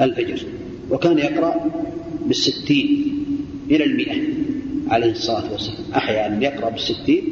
الفجر. 0.00 0.42
وكان 0.90 1.18
يقرأ 1.18 1.54
بالستين 2.26 3.14
إلى 3.70 3.84
المئة 3.84 4.20
عليه 4.88 5.10
الصلاة 5.10 5.52
والسلام. 5.52 5.78
أحيانا 5.94 6.44
يقرأ 6.44 6.70
بالستين 6.70 7.22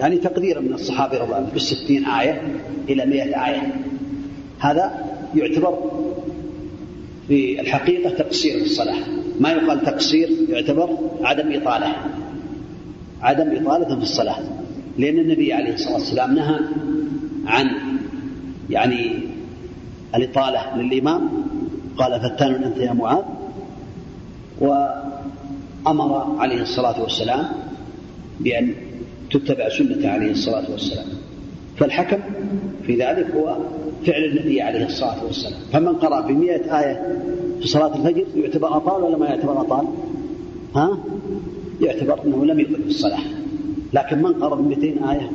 يعني 0.00 0.18
تقديرا 0.18 0.60
من 0.60 0.72
الصحابة 0.72 1.14
رضي 1.14 1.24
الله 1.24 1.36
عنهم 1.36 1.50
بالستين 1.50 2.04
آية 2.04 2.42
إلى 2.88 3.06
مئة 3.06 3.46
آية. 3.46 3.74
هذا 4.64 5.04
يعتبر 5.34 5.78
في 7.28 7.60
الحقيقة 7.60 8.10
تقصير 8.10 8.58
في 8.58 8.64
الصلاة. 8.64 8.96
ما 9.40 9.50
يقال 9.50 9.84
تقصير 9.84 10.28
يعتبر 10.48 10.98
عدم 11.22 11.52
إطالة. 11.52 11.92
عدم 13.22 13.56
إطالة 13.56 13.96
في 13.96 14.02
الصلاة. 14.02 14.38
لأن 14.98 15.18
النبي 15.18 15.52
عليه 15.52 15.74
الصلاة 15.74 15.94
والسلام 15.94 16.34
نهى 16.34 16.58
عن 17.46 17.66
يعني 18.70 19.12
الإطالة 20.14 20.76
للإمام. 20.76 21.28
قال 21.96 22.20
فتان 22.20 22.64
أنت 22.64 22.76
يا 22.76 22.92
معاذ. 22.92 23.24
وأمر 24.60 26.36
عليه 26.38 26.62
الصلاة 26.62 27.02
والسلام 27.02 27.44
بأن 28.40 28.74
تتبع 29.30 29.68
سنة 29.68 30.08
عليه 30.08 30.30
الصلاة 30.30 30.70
والسلام. 30.70 31.06
فالحكم 31.76 32.18
في 32.86 32.96
ذلك 32.96 33.30
هو 33.34 33.56
فعل 34.06 34.24
النبي 34.24 34.62
عليه 34.62 34.86
الصلاة 34.86 35.24
والسلام. 35.24 35.60
فمن 35.72 35.92
قرأ 35.94 36.20
بمئة 36.20 36.78
آية 36.78 37.20
في 37.60 37.68
صلاة 37.68 37.96
الفجر 37.96 38.24
يعتبر 38.36 38.76
أطال 38.76 39.02
ولا 39.02 39.16
ما 39.16 39.26
يعتبر 39.26 39.60
أطال؟ 39.60 39.86
ها؟ 40.74 40.98
يعتبر 41.80 42.24
أنه 42.24 42.44
لم 42.44 42.60
يطل 42.60 42.80
الصلاة. 42.86 43.20
لكن 43.92 44.22
من 44.22 44.32
قرأ 44.32 44.54
بمئتين 44.54 45.04
آية؟ 45.04 45.30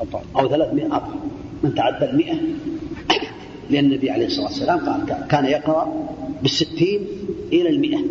أطال. 0.00 0.22
أو 0.36 0.48
ثلاثمائة 0.48 0.86
أطال. 0.86 1.14
من 1.62 1.74
تعدى 1.74 2.04
المئة. 2.04 2.34
لأن 3.70 3.84
النبي 3.84 4.10
عليه 4.10 4.26
الصلاة 4.26 4.46
والسلام 4.46 4.78
قال 4.78 5.26
كان 5.28 5.44
يقرأ 5.44 6.06
بالستين 6.42 7.00
إلى 7.52 7.68
المئة. 7.68 8.04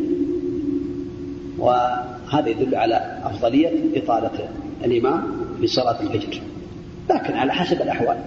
وهذا 1.57 2.49
يدل 2.49 2.75
على 2.75 3.21
أفضلية 3.23 3.71
إطالة 3.95 4.49
الإمام 4.85 5.23
في 5.61 5.67
صلاة 5.67 6.01
الفجر. 6.01 6.41
لكن 7.09 7.33
على 7.33 7.53
حسب 7.53 7.81
الأحوال. 7.81 8.17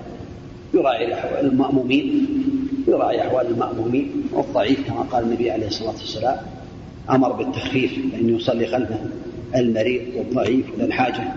يراعي 0.77 1.07
الأحوال 1.07 1.47
المأمومين 1.47 2.27
يراعي 2.89 3.21
أحوال 3.21 3.47
المأمومين. 3.47 4.11
والضعيف 4.33 4.87
كما 4.87 5.01
قال 5.01 5.25
النبي 5.25 5.51
عليه 5.51 5.67
الصلاة 5.67 5.95
والسلام 6.01 6.37
أمر 7.11 7.33
بالتخفيف 7.33 7.99
لأنه 8.13 8.37
يصلي 8.37 8.67
خلفه 8.67 8.99
المريض 9.57 10.03
والضعيف 10.17 10.75
وذا 10.75 10.85
الحاجة. 10.85 11.33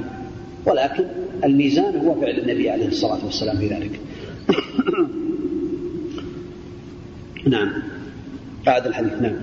ولكن 0.65 1.03
الميزان 1.43 1.97
هو 1.97 2.15
فعل 2.15 2.39
النبي 2.39 2.69
عليه 2.69 2.87
الصلاة 2.87 3.25
والسلام 3.25 3.57
في 3.57 3.67
ذلك. 3.67 3.99
نعم. 7.53 7.71
بعد 8.65 8.87
الحديث 8.87 9.13
نعم. 9.21 9.35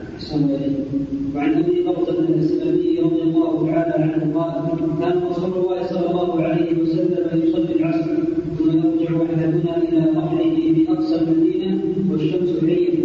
وعن 1.34 1.54
أبي 1.54 1.82
برزه 1.82 2.18
الاسلامي 2.18 2.98
رضي 2.98 3.22
الله 3.22 3.70
تعالى 3.70 4.04
عنه 4.04 4.40
قال 4.40 4.78
كان 5.00 5.22
رسول 5.30 5.52
الله 5.52 5.86
صلى 5.86 6.10
الله 6.10 6.42
عليه 6.42 6.82
وسلم 6.82 7.42
يصلي 7.44 7.74
العصر. 7.76 8.35
يرجع 8.74 9.22
احدنا 9.34 9.76
إلى 9.76 10.10
رحله 10.16 10.74
في 10.74 10.86
أقصى 10.88 11.14
المدينة 11.14 11.78
والشمس 12.10 12.50
حيه 12.60 12.98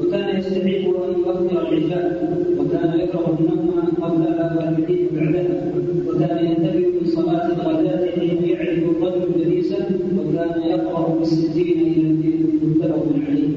وكان 0.00 0.38
يستحب 0.38 0.94
أن 1.04 1.14
يؤخر 1.18 1.68
العشاء 1.68 2.34
وكان 2.58 3.00
يكره 3.00 3.38
النوم 3.40 3.80
قبلها 4.02 4.56
والحديث 4.56 5.00
بعدها 5.12 5.72
وكان 6.06 6.44
ينتبه 6.46 6.86
من 7.00 7.06
صلاة 7.06 7.46
الغداة 7.46 8.10
حين 8.18 8.44
يعرف 8.44 8.78
الرجل 8.78 9.44
جليسا 9.44 9.78
وكان 10.16 10.62
يقرأ 10.62 11.08
بالستين 11.18 11.80
إلى 11.80 12.00
المئة 12.00 12.66
متفق 12.66 13.06
عليه. 13.28 13.48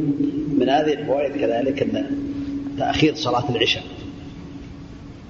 من 0.59 0.69
هذه 0.69 0.93
الفوائد 0.93 1.31
كذلك 1.31 1.83
أن 1.83 2.05
تأخير 2.77 3.15
صلاة 3.15 3.49
العشاء 3.49 3.83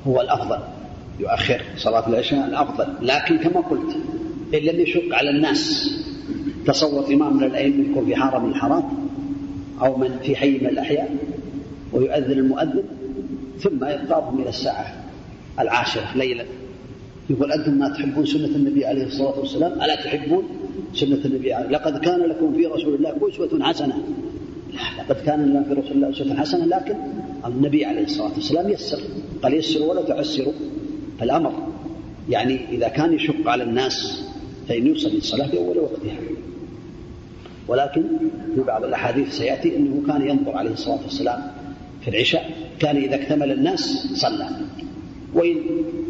هو 0.08 0.22
الأفضل. 0.22 0.58
يؤخر 1.20 1.62
صلاة 1.78 2.10
العشاء 2.10 2.48
الأفضل. 2.48 2.88
لكن 3.02 3.38
كما 3.38 3.62
قلت 3.62 3.98
إن 4.54 4.60
لم 4.60 4.80
يشق 4.80 5.16
على 5.16 5.30
الناس 5.30 5.92
تصور 6.66 7.14
إمام 7.14 7.38
من 7.38 7.44
الأئمة 7.44 7.92
يكون 7.92 8.06
في 8.06 8.16
حرم 8.16 8.46
من 8.46 8.50
الحرام 8.50 8.84
أو 9.82 9.98
من 9.98 10.20
في 10.24 10.36
حي 10.36 10.52
من 10.52 10.68
الأحياء 10.68 11.16
ويؤذن 11.94 12.32
المؤذن 12.32 12.84
ثم 13.60 13.86
يبقاهم 13.86 14.42
إلى 14.42 14.50
الساعة 14.50 15.04
العاشرة 15.60 16.18
ليلا. 16.18 16.46
يقول 17.30 17.52
أنتم 17.52 17.74
ما 17.74 17.90
تحبون 17.90 18.26
سنة 18.26 18.46
النبي 18.46 18.86
عليه 18.86 19.04
الصلاة 19.04 19.40
والسلام؟ 19.40 19.72
ألا 19.72 19.96
تحبون 19.96 20.44
سنة 20.94 21.20
النبي 21.26 21.54
عليه 21.54 21.70
لقد 21.70 21.98
كان 21.98 22.20
لكم 22.20 22.54
في 22.54 22.66
رسول 22.66 22.96
الله 22.96 23.16
أسوة 23.30 23.64
حسنة. 23.64 24.04
لا 24.74 25.04
لقد 25.04 25.26
كان 25.26 25.46
لنا 25.46 25.64
في 25.64 25.74
رسول 25.74 25.92
الله 25.92 26.10
أسوة 26.10 26.36
حسنة 26.36 26.66
لكن 26.66 26.96
النبي 27.46 27.86
عليه 27.86 28.04
الصلاة 28.04 28.34
والسلام 28.34 28.70
يسر. 28.70 29.00
قال 29.44 29.54
يسروا 29.54 29.94
ولا 29.94 30.02
تعسروا. 30.02 30.54
فالأمر 31.20 31.54
يعني 32.30 32.60
إذا 32.72 32.88
كان 32.88 33.14
يشق 33.14 33.50
على 33.50 33.64
الناس 33.64 34.24
فإن 34.70 34.88
يصلي 34.88 35.18
الصلاة 35.18 35.48
في 35.48 35.58
أول 35.58 35.78
وقتها. 35.78 36.18
ولكن 37.72 38.04
في 38.56 38.62
بعض 38.62 38.84
الأحاديث 38.84 39.38
سيأتي 39.38 39.78
أنه 39.78 40.04
كان 40.08 40.30
ينظر 40.30 40.58
عليه 40.58 40.72
الصلاة 40.72 41.00
والسلام 41.04 41.42
في 42.02 42.08
العشاء 42.08 42.52
كان 42.80 42.98
إذا 42.98 43.16
اكتمل 43.16 43.52
الناس 43.52 44.08
صلى 44.14 44.50
وإن 45.34 45.56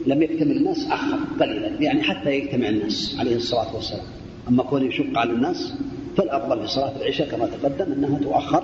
لم 0.08 0.22
يكتمل 0.22 0.58
الناس 0.58 0.88
أخر 0.92 1.18
قليلا 1.40 1.68
يعني 1.68 2.04
حتى 2.04 2.30
يجتمع 2.30 2.70
الناس 2.70 3.16
عليه 3.20 3.36
الصلاة 3.36 3.76
والسلام. 3.76 4.06
أما 4.48 4.64
كون 4.64 4.86
يشق 4.88 5.18
على 5.18 5.32
الناس 5.32 5.74
فالأفضل 6.18 6.62
في 6.62 6.68
صلاة 6.68 6.92
العشاء 7.02 7.30
كما 7.30 7.48
تقدم 7.48 7.92
أنها 7.92 8.20
تؤخر 8.20 8.64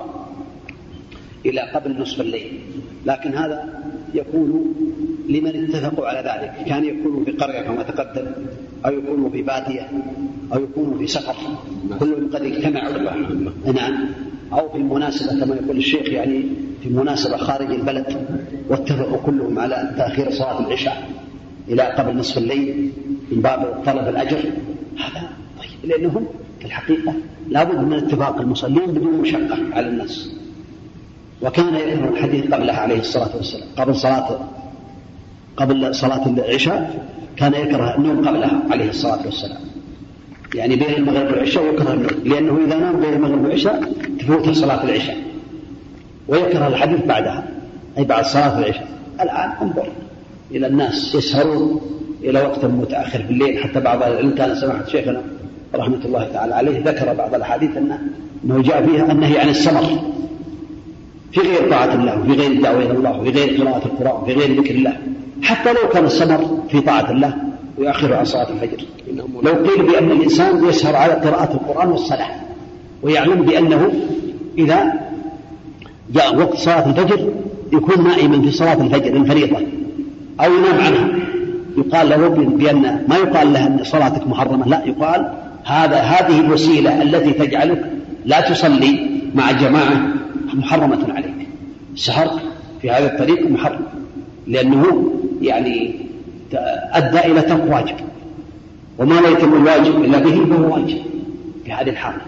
إلى 1.45 1.61
قبل 1.61 2.01
نصف 2.01 2.21
الليل. 2.21 2.59
لكن 3.05 3.33
هذا 3.33 3.83
يكون 4.13 4.73
لمن 5.29 5.63
اتفقوا 5.63 6.07
على 6.07 6.19
ذلك. 6.19 6.67
كان 6.67 6.85
يكون 6.85 7.25
في 7.25 7.31
قرية 7.31 7.61
كما 7.61 7.83
تقدم 7.83 8.25
أو 8.85 8.91
يكون 8.93 9.31
في 9.31 9.41
بادية 9.41 9.89
أو 10.53 10.63
يكون 10.63 10.97
في 10.99 11.07
سفر. 11.07 11.35
كلهم 11.99 12.29
قد 12.33 12.41
اجتمعوا. 12.41 12.91
نعم. 13.73 14.05
أو 14.53 14.69
في 14.69 14.77
المناسبة 14.77 15.39
كما 15.39 15.55
يقول 15.55 15.77
الشيخ 15.77 16.09
يعني 16.09 16.43
في 16.83 16.89
مناسبة 16.89 17.37
خارج 17.37 17.71
البلد 17.71 18.27
واتفقوا 18.69 19.17
كلهم 19.17 19.59
على 19.59 19.93
تأخير 19.97 20.31
صلاة 20.31 20.67
العشاء 20.67 21.09
إلى 21.69 21.83
قبل 21.83 22.17
نصف 22.17 22.37
الليل 22.37 22.91
من 23.31 23.41
باب 23.41 23.83
طلب 23.85 24.07
الأجر. 24.07 24.39
هذا 24.97 25.29
طيب 25.59 25.91
لأنهم 25.91 26.27
في 26.59 26.65
الحقيقة 26.65 27.13
لابد 27.49 27.79
من 27.79 27.93
اتفاق 27.93 28.41
المصلين 28.41 28.85
بدون 28.85 29.13
مشقة 29.13 29.57
على 29.73 29.87
الناس. 29.87 30.31
وكان 31.41 31.75
يكره 31.75 32.09
الحديث 32.09 32.53
قبلها 32.53 32.75
عليه 32.75 32.99
الصلاة 32.99 33.35
والسلام 33.35 33.67
قبل 33.77 33.95
صلاة 33.95 34.39
قبل 35.57 35.95
صلاة 35.95 36.25
العشاء 36.27 37.05
كان 37.37 37.53
يكره 37.53 37.95
النوم 37.95 38.27
قبلها 38.27 38.61
عليه 38.71 38.89
الصلاة 38.89 39.25
والسلام. 39.25 39.57
يعني 40.55 40.75
بين 40.75 40.93
المغرب 40.93 41.31
والعشاء 41.31 41.73
يكره 41.73 41.93
النوم 41.93 42.09
لأنه 42.25 42.57
إذا 42.67 42.77
نام 42.77 42.99
بين 42.99 43.13
المغرب 43.13 43.43
والعشاء 43.43 43.91
تفوت 44.19 44.49
صلاة 44.49 44.83
العشاء 44.83 45.17
ويكره 46.27 46.67
الحديث 46.67 47.05
بعدها 47.05 47.43
أي 47.97 48.03
بعد 48.03 48.25
صلاة 48.25 48.59
العشاء. 48.59 48.87
الآن 49.21 49.51
أنظر 49.61 49.87
إلى 50.51 50.67
الناس 50.67 51.15
يسهرون 51.15 51.81
إلى 52.23 52.41
وقت 52.41 52.65
متأخر 52.65 53.19
في 53.23 53.31
الليل 53.31 53.63
حتى 53.63 53.79
بعض 53.79 54.03
العلم 54.03 54.31
كان 54.35 54.55
سماحة 54.55 54.85
شيخنا 54.85 55.21
رحمة 55.75 56.05
الله 56.05 56.27
تعالى 56.33 56.55
عليه 56.55 56.83
ذكر 56.85 57.13
بعض 57.13 57.35
الأحاديث 57.35 57.77
أنه, 57.77 57.99
أنه 58.45 58.61
جاء 58.61 58.85
فيها 58.85 59.11
النهي 59.11 59.39
عن 59.39 59.49
السمر. 59.49 59.83
في 61.31 61.39
غير 61.39 61.69
طاعة 61.69 61.93
الله 61.93 62.19
وفي 62.19 62.31
غير 62.31 62.51
الدعوة 62.51 62.81
إلى 62.81 62.91
الله 62.91 63.19
وفي 63.19 63.29
غير 63.29 63.61
قراءة 63.61 63.85
القرآن 63.85 64.23
وفي 64.23 64.33
غير 64.33 64.61
ذكر 64.61 64.75
الله. 64.75 64.97
حتى 65.43 65.73
لو 65.73 65.89
كان 65.93 66.05
السمر 66.05 66.63
في 66.69 66.81
طاعة 66.81 67.11
الله 67.11 67.33
ويؤخر 67.77 68.13
عن 68.13 68.25
صلاة 68.25 68.47
الفجر. 68.49 68.85
لو 69.43 69.51
قيل 69.51 69.85
بأن 69.85 70.11
الإنسان 70.11 70.65
يسهر 70.65 70.95
على 70.95 71.13
قراءة 71.13 71.53
القرآن 71.53 71.87
والصلاة 71.87 72.29
ويعلم 73.03 73.41
بأنه 73.41 73.91
إذا 74.57 74.93
جاء 76.13 76.35
وقت 76.35 76.57
صلاة 76.57 76.89
الفجر 76.89 77.29
يكون 77.73 78.03
نائما 78.03 78.41
في 78.41 78.51
صلاة 78.51 78.81
الفجر 78.81 79.15
الفريضة 79.15 79.57
أو 80.39 80.53
ينام 80.53 80.79
عنها. 80.79 81.07
يقال 81.77 82.09
له 82.09 82.27
بأن 82.27 82.81
ما 83.07 83.15
يقال 83.15 83.53
له 83.53 83.67
أن 83.67 83.79
صلاتك 83.83 84.27
محرمة 84.27 84.67
لا 84.67 84.85
يقال 84.85 85.33
هذا 85.63 85.97
هذه 85.97 86.39
الوسيلة 86.39 87.01
التي 87.01 87.33
تجعلك 87.33 87.91
لا 88.25 88.41
تصلي 88.41 89.09
مع 89.35 89.51
جماعة 89.51 90.07
محرمة 90.53 91.13
عليك. 91.13 91.47
السهر 91.93 92.39
في 92.81 92.91
هذا 92.91 93.13
الطريق 93.13 93.51
محرم 93.51 93.81
لأنه 94.47 95.11
يعني 95.41 95.95
أدى 96.91 97.19
إلى 97.19 97.41
ترك 97.41 97.71
واجب. 97.71 97.95
وما 98.97 99.21
لا 99.21 99.29
يتم 99.29 99.53
الواجب 99.53 100.03
إلا 100.03 100.19
به 100.19 100.45
فهو 100.45 100.73
واجب 100.73 101.01
في 101.65 101.71
هذه 101.71 101.89
الحالة. 101.89 102.21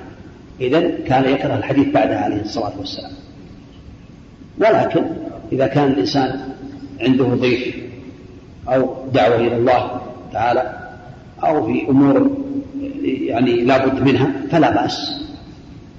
إذا 0.62 0.92
كان 1.08 1.30
يكره 1.30 1.56
الحديث 1.58 1.88
بعدها 1.88 2.18
عليه 2.18 2.42
الصلاة 2.42 2.74
والسلام. 2.80 3.12
ولكن 4.60 5.06
إذا 5.52 5.68
كان 5.68 5.88
الإنسان 5.88 6.40
عنده 7.02 7.26
ضيف 7.26 7.76
أو 8.68 8.96
دعوة 9.14 9.36
إلى 9.36 9.58
الله 9.58 10.02
تعالى 10.34 10.80
أو 11.44 11.68
في 11.68 11.90
أمور 11.90 12.32
يعني 13.04 13.54
لا 13.62 13.86
بد 13.86 14.02
منها 14.02 14.32
فلا 14.52 14.72
بأس. 14.72 15.22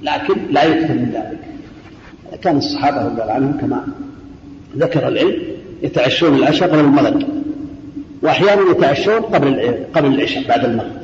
لكن 0.03 0.35
لا 0.51 0.65
يكثر 0.65 0.95
من 0.95 1.11
ذلك. 1.15 1.39
كان 2.43 2.57
الصحابة 2.57 3.05
رضي 3.05 3.23
الله 3.23 3.33
عنهم 3.33 3.59
كما 3.61 3.87
ذكر 4.77 5.09
العلم 5.09 5.43
يتعشون 5.83 6.35
العشاء 6.35 6.69
قبل 6.69 6.81
المغرب 6.81 7.23
وأحيانا 8.23 8.71
يتعشون 8.71 9.21
قبل 9.21 9.75
قبل 9.95 10.15
العشاء 10.15 10.49
بعد 10.49 10.65
المغرب. 10.65 11.01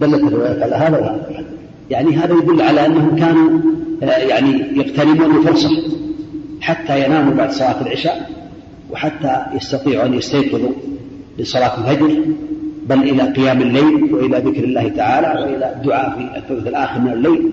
دلت 0.00 0.22
الروايات 0.22 0.62
على 0.62 0.74
هذا 0.74 0.98
وهذا 0.98 1.44
يعني 1.90 2.16
هذا 2.16 2.34
يدل 2.34 2.62
على 2.62 2.86
أنهم 2.86 3.16
كانوا 3.16 3.60
يعني 4.02 4.62
يغتنمون 4.76 5.36
الفرصة 5.36 5.70
حتى 6.60 7.04
يناموا 7.04 7.34
بعد 7.34 7.50
صلاة 7.50 7.82
العشاء 7.82 8.30
وحتى 8.90 9.44
يستطيعوا 9.54 10.06
أن 10.06 10.14
يستيقظوا 10.14 10.72
لصلاة 11.38 11.78
الفجر 11.78 12.20
بل 12.88 13.02
إلى 13.02 13.22
قيام 13.22 13.62
الليل 13.62 14.14
وإلى 14.14 14.38
ذكر 14.38 14.64
الله 14.64 14.88
تعالى 14.88 15.42
وإلى 15.42 15.72
الدعاء 15.76 16.10
في 16.18 16.38
الثلث 16.38 16.66
الآخر 16.66 17.00
من 17.00 17.12
الليل. 17.12 17.50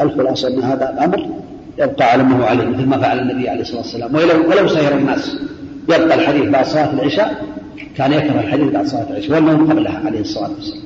الخلاصة 0.00 0.48
أن 0.48 0.62
هذا 0.62 0.92
الأمر. 0.92 1.28
يبقى 1.78 2.12
على 2.12 2.22
ما 2.22 2.38
هو 2.38 2.44
عليه 2.44 2.64
مثل 2.64 2.86
ما 2.86 2.98
فعل 2.98 3.18
النبي 3.18 3.48
عليه 3.48 3.60
الصلاة 3.60 3.78
والسلام. 3.78 4.14
ولو 4.14 4.50
ولو 4.50 4.68
سير 4.68 4.94
الناس. 4.94 5.36
يبقى 5.88 6.14
الحديث 6.14 6.44
بعد 6.44 6.66
صلاة 6.66 6.92
العشاء 6.92 7.44
كان 7.96 8.12
يكره 8.12 8.40
الحديث 8.40 8.72
بعد 8.72 8.86
صلاة 8.86 9.10
العشاء 9.10 9.34
والنوم 9.34 9.70
قبلها 9.70 10.02
عليه 10.06 10.20
الصلاة 10.20 10.50
والسلام. 10.50 10.82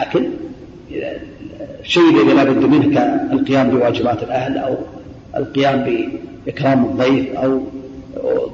لكن 0.00 0.30
الشيء 1.80 2.02
الذي 2.10 2.32
لا 2.32 2.44
بد 2.44 2.64
منه 2.64 2.94
كالقيام 2.94 3.70
بواجبات 3.70 4.22
الأهل 4.22 4.58
أو 4.58 4.74
القيام 5.36 6.08
بإكرام 6.46 6.84
الضيف 6.84 7.36
أو 7.36 7.60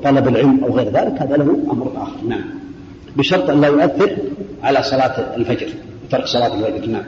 طلب 0.05 0.29
العلم 0.29 0.65
أو 0.65 0.77
غير 0.77 0.87
ذلك 0.87 1.23
هذا 1.23 1.37
له 1.37 1.59
أمر 1.71 1.93
آخر. 1.97 2.27
نعم. 2.29 2.45
بشرط 3.17 3.51
أن 3.51 3.61
لا 3.61 3.69
يؤثر 3.69 4.17
على 4.63 4.83
صلاة 4.83 5.37
الفجر 5.37 5.67
ترك 6.11 6.27
صلاة 6.27 6.55
الفجر. 6.55 6.91
نعم. 6.91 7.03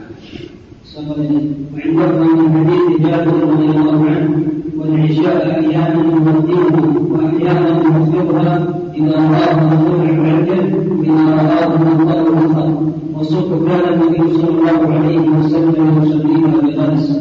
وعندهما 0.97 2.25
من 2.35 2.67
حديث 2.67 3.07
جابر 3.07 3.35
رضي 3.49 3.65
الله 3.65 4.05
عنه 4.11 4.49
والعشاء 4.79 5.51
أحيانا 5.51 5.95
يمثلها 5.95 6.83
واحيانا 7.11 7.69
يمثلها 7.71 8.69
إذا 8.95 9.17
اراد 9.19 9.63
من 10.01 10.21
العجل 10.21 10.75
واذا 10.99 11.51
اراد 11.63 11.81
من 11.81 12.09
طلب 12.09 12.93
والصبح 13.17 13.73
كان 13.73 13.93
النبي 13.93 14.35
صلى 14.35 14.49
الله 14.49 14.95
عليه 14.95 15.19
وسلم 15.19 16.03
يصليها 16.03 16.87
بغلس. 16.87 17.21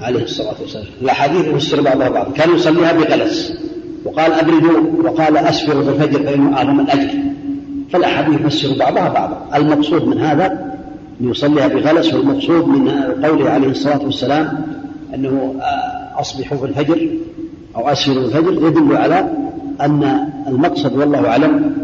عليه 0.00 0.22
الصلاة 0.22 0.54
والسلام. 0.60 0.86
الأحاديث 1.02 1.46
يفسر 1.46 1.80
بعضها 1.80 2.08
بعض. 2.08 2.32
كان 2.32 2.54
يصليها 2.54 2.92
بغلس. 2.92 3.58
وقال 4.04 4.32
أبردوا 4.32 4.80
وقال 5.04 5.36
أسفروا 5.36 5.82
بالفجر 5.82 6.22
فإنه 6.22 6.56
أعظم 6.56 6.80
الأجر 6.80 7.18
فالأحاديث 7.90 8.40
يفسر 8.40 8.78
بعضها 8.78 9.08
بعضا 9.08 9.48
المقصود 9.54 10.06
من 10.06 10.18
هذا 10.18 10.67
يصليها 11.20 11.68
بغلس 11.68 12.14
والمقصود 12.14 12.68
من 12.68 12.88
قوله 13.24 13.50
عليه 13.50 13.68
الصلاة 13.68 14.04
والسلام 14.04 14.66
أنه 15.14 15.54
أصبحوا 16.16 16.58
في 16.58 16.64
الفجر 16.64 17.08
أو 17.76 17.88
أسفروا 17.88 18.28
في 18.28 18.38
الفجر 18.38 18.66
يدل 18.66 18.96
على 18.96 19.30
أن 19.80 20.28
المقصد 20.48 20.96
والله 20.96 21.28
أعلم 21.28 21.76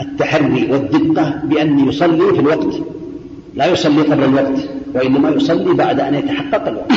التحري 0.00 0.72
والدقة 0.72 1.40
بأن 1.44 1.88
يصلي 1.88 2.34
في 2.34 2.40
الوقت 2.40 2.74
لا 3.54 3.66
يصلي 3.66 4.02
قبل 4.02 4.24
الوقت 4.24 4.58
وإنما 4.94 5.30
يصلي 5.30 5.74
بعد 5.74 6.00
أن 6.00 6.14
يتحقق 6.14 6.68
الوقت. 6.68 6.92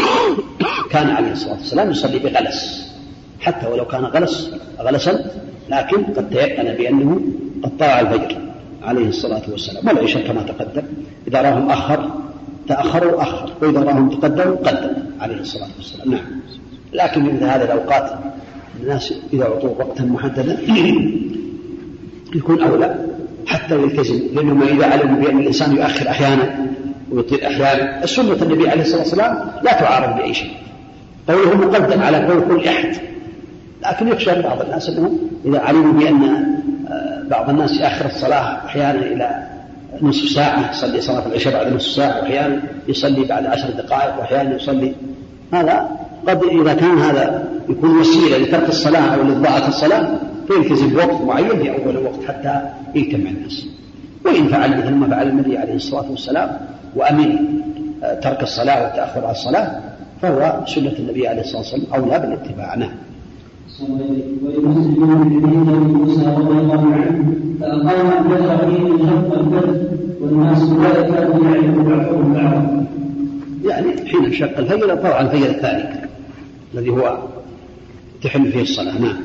كان 0.92 1.10
عليه 1.10 1.32
الصلاة 1.32 1.54
والسلام 1.54 1.92
يصلي 1.92 2.20
بغلس 2.20 2.92
حتى 3.40 3.68
ولو 3.68 3.86
كان 3.86 4.04
غلس 4.06 4.52
غلسا 4.80 5.26
لكن 5.70 6.04
قد 6.04 6.30
تيقن 6.30 6.64
بأنه 6.64 7.22
قد 7.64 7.78
طلع 7.78 8.00
الفجر. 8.00 8.38
عليه 8.84 9.08
الصلاة 9.08 9.42
والسلام. 9.52 9.88
والعشاء 9.88 10.28
كما 10.28 10.44
تقدم 10.44 10.84
إذا 11.28 11.42
راهم 11.42 11.70
أخر 11.70 12.10
تأخروا 12.68 13.22
أخر 13.22 13.50
وإذا 13.62 13.80
راهم 13.80 14.10
تقدموا 14.10 14.56
قدم 14.56 14.94
عليه 15.20 15.40
الصلاة 15.40 15.68
والسلام. 15.78 16.12
نعم. 16.12 16.26
لكن 16.94 17.24
مثل 17.24 17.44
هذه 17.44 17.64
الأوقات 17.64 18.12
الناس 18.82 19.14
إذا 19.34 19.44
أعطوا 19.44 19.70
وقتا 19.70 20.04
محددا 20.04 20.58
يكون 22.36 22.62
أولى 22.62 23.06
حتى 23.48 23.76
يلتزم. 23.76 24.22
لأنهم 24.34 24.64
إذا 24.64 24.86
علموا 24.86 25.22
بأن 25.22 25.40
الإنسان 25.40 25.76
يؤخر 25.76 26.10
أحيانا 26.10 26.68
ويطيل 27.12 27.42
أحيانا 27.42 28.04
السنة 28.04 28.42
النبي 28.42 28.70
عليه 28.70 28.82
الصلاة 28.82 29.00
والسلام 29.00 29.52
لا 29.64 29.72
تعارض 29.72 30.18
بأي 30.18 30.34
شيء. 30.34 30.52
قوله 31.30 31.58
مقدم 31.58 32.02
على 32.02 32.26
قول 32.26 32.42
كل 32.48 32.68
أحد. 32.68 32.96
لكن 33.86 34.08
يخشى 34.08 34.42
بعض 34.42 34.62
الناس 34.62 34.90
أنه 34.90 35.18
إذا 35.46 35.60
علموا 35.60 35.94
بأن 35.94 36.54
بعض 37.30 37.50
الناس 37.50 37.72
يأخر 37.80 38.06
الصلاة 38.06 38.66
أحيانا 38.66 39.00
إلى 39.00 39.44
نصف 40.02 40.30
ساعة 40.30 40.72
يصلي 40.72 41.02
صلاة 41.02 41.28
العشاء 41.28 41.54
بعد 41.54 41.74
نصف 41.74 41.92
ساعة 41.92 42.20
وأحيانا 42.20 42.62
يصلي 42.88 43.24
بعد 43.24 43.46
عشر 43.46 43.70
دقائق 43.70 44.20
وأحيانا 44.20 44.56
يصلي. 44.56 44.94
هذا 45.54 45.90
قد 46.28 46.44
إذا 46.44 46.74
كان 46.74 46.98
هذا 46.98 47.44
يكون 47.70 48.00
وسيلة 48.00 48.38
لترك 48.38 48.70
الصلاة 48.70 49.16
أو 49.16 49.22
لإضاعة 49.24 49.68
الصلاة 49.68 50.10
فيلتزم 50.48 50.90
بوقت 50.90 51.22
معين 51.22 51.64
في 51.64 51.72
أول 51.72 51.98
الوقت 51.98 52.26
حتى 52.28 52.62
يجتمع 52.96 53.30
الناس. 53.30 53.66
وإن 54.26 54.48
فعل 54.48 54.78
مثل 54.78 54.94
ما 54.94 55.08
فعل 55.08 55.28
النبي 55.28 55.58
عليه 55.58 55.76
الصلاة 55.76 56.12
والسلام 56.12 56.58
وأمن 56.96 57.38
ترك 58.22 58.44
الصلاة 58.44 58.84
والتأخر 58.84 59.26
عن 59.26 59.32
الصلاة 59.32 59.80
فهو 60.22 60.66
سنة 60.66 60.94
النبي 61.00 61.28
عليه 61.28 61.42
الصلاة 61.42 61.62
والسلام 61.62 61.94
أولى 61.94 62.20
بالاتباع 62.20 62.76
نعم 62.76 62.92
ولمسلم 63.82 65.10
موسى 65.98 66.22
رضي 66.22 66.60
الله 66.60 66.94
عنه 66.94 67.36
فأقام 67.60 68.32
الفجر 68.32 69.88
والناس 70.22 70.62
لا 70.62 71.02
بعضهم 71.84 72.34
بعضا. 72.34 72.86
يعني 73.66 74.08
حين 74.08 74.26
انشق 74.26 74.58
الفجر 74.58 74.96
طبعا 74.96 75.22
الفجر 75.22 75.50
الثاني 75.50 75.84
الذي 76.74 76.90
هو 76.90 77.18
تحل 78.24 78.52
فيه 78.52 78.62
الصلاة 78.62 79.02
نعم. 79.02 79.18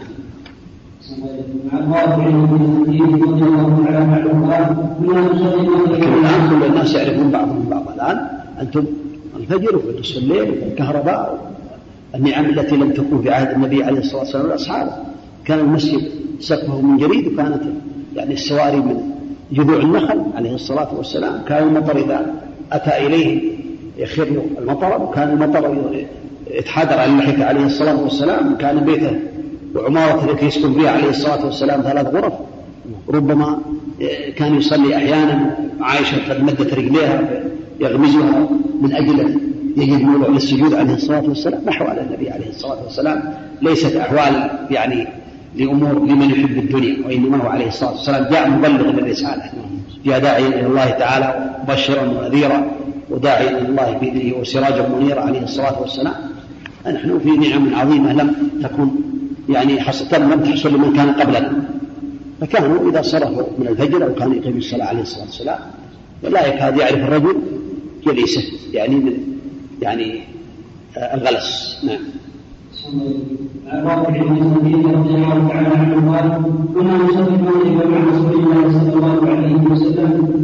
لكن 5.93 6.13
الآن 6.13 6.51
كل 6.51 6.67
الناس 6.67 6.95
يعرفون 6.95 7.31
بعضهم 7.31 7.69
بعضا 7.71 7.95
الآن 7.95 8.27
أنتم 8.61 8.85
الفجر 9.37 9.77
ونصف 9.77 10.17
الليل 10.17 10.51
والكهرباء 10.51 11.48
النعم 12.15 12.45
التي 12.45 12.77
لم 12.77 12.91
تكن 12.91 13.23
في 13.23 13.31
عهد 13.31 13.51
النبي 13.55 13.85
عليه 13.85 13.99
الصلاة 13.99 14.21
والسلام 14.21 14.45
والأصحاب 14.45 15.05
كان 15.45 15.59
المسجد 15.59 16.03
سقفه 16.41 16.81
من 16.81 16.97
جريد 16.97 17.27
وكانت 17.27 17.63
يعني 18.17 18.35
السواري 18.35 18.77
من 18.77 19.01
جذوع 19.53 19.77
النخل 19.77 20.21
عليه 20.35 20.55
الصلاة 20.55 20.95
والسلام. 20.97 21.43
كان 21.49 21.69
المطر 21.69 21.97
إذا 21.97 22.35
أتى 22.73 23.07
إليه 23.07 23.53
يخر 23.99 24.29
المطر 24.59 25.03
وكان 25.03 25.31
المطر 25.31 25.87
يتحادر 26.51 26.99
على 26.99 27.13
اللحية 27.13 27.45
عليه 27.45 27.67
الصلاة 27.67 28.03
والسلام. 28.03 28.57
كان 28.57 28.81
بيته 28.81 29.19
وعمارة 29.75 30.31
التي 30.31 30.47
يسكن 30.47 30.73
فيها 30.73 30.91
عليه 30.91 31.11
الصلاة 31.11 31.45
والسلام 31.45 31.83
ثلاث 31.83 32.07
غرف. 32.15 32.33
ربما 33.09 33.59
كان 34.37 34.55
يصلي 34.55 34.97
أحيانا 34.97 35.57
عائشة 35.81 36.33
قد 36.33 36.43
مدت 36.43 36.75
رجليها 36.75 37.29
يغمزها 37.81 38.49
من 38.83 38.93
أجل 38.93 39.41
موضع 39.87 40.29
للسجود 40.29 40.75
عليه 40.75 40.95
الصلاة 40.95 41.23
والسلام 41.23 41.61
نحو 41.67 41.85
على 41.85 42.01
النبي 42.01 42.31
عليه 42.31 42.49
الصلاة 42.49 42.83
والسلام. 42.85 43.35
ليست 43.63 43.97
أحوال 43.97 44.51
يعني 44.71 45.07
لأمور 45.57 45.93
لمن 45.93 46.31
يحب 46.31 46.59
الدنيا 46.59 47.07
وإنما 47.07 47.45
هو 47.45 47.49
عليه 47.49 47.69
الصلاة 47.69 47.91
والسلام 47.91 48.29
جاء 48.31 48.51
مبلغا 48.51 48.93
للرسالة. 48.93 49.43
جاء 50.05 50.19
داعيا 50.19 50.49
إلى 50.49 50.67
الله 50.67 50.91
تعالى 50.91 51.51
مبشرا 51.63 52.03
ونذيرا 52.03 52.71
وداعيا 53.11 53.59
إلى 53.59 53.69
الله 53.69 53.99
بإذنه 54.01 54.37
وسراجا 54.41 54.89
منيرا 54.89 55.21
عليه 55.21 55.43
الصلاة 55.43 55.81
والسلام. 55.81 56.15
نحن 56.87 57.19
في 57.19 57.31
نعم 57.31 57.75
عظيمة 57.75 58.13
لم 58.13 58.35
تكن 58.63 58.89
يعني 59.49 59.81
حصل 59.81 60.21
لم 60.21 60.41
تحصل 60.45 60.75
لمن 60.75 60.93
كان 60.93 61.11
قبلنا. 61.11 61.53
فكانوا 62.41 62.91
إذا 62.91 63.03
صرفوا 63.03 63.43
من 63.59 63.69
الفجر 63.69 64.05
أو 64.05 64.15
كانوا 64.15 64.35
يقيموا 64.35 64.59
الصلاة 64.59 64.87
عليه 64.87 65.03
الصلاة 65.03 65.25
والسلام 65.25 65.59
لا 66.23 66.47
يكاد 66.47 66.77
يعرف 66.77 66.95
الرجل 66.95 67.37
جليسه 68.07 68.43
يعني 68.73 68.95
من 68.95 69.38
يعني 69.83 70.21
آه، 70.97 71.15
الغلس. 71.15 71.79
نعم. 71.85 71.99
عن 73.67 73.85
رضي 73.89 74.75
الله 74.75 75.49
تعالى 75.49 75.89
كنا 76.75 76.97
نصلي 76.97 77.35
المغرب 77.37 77.91
مع 77.91 77.99
رسول 78.05 78.35
الله 78.41 78.81
صلى 78.81 78.93
الله 78.93 79.31
عليه 79.31 79.55
وسلم. 79.55 80.39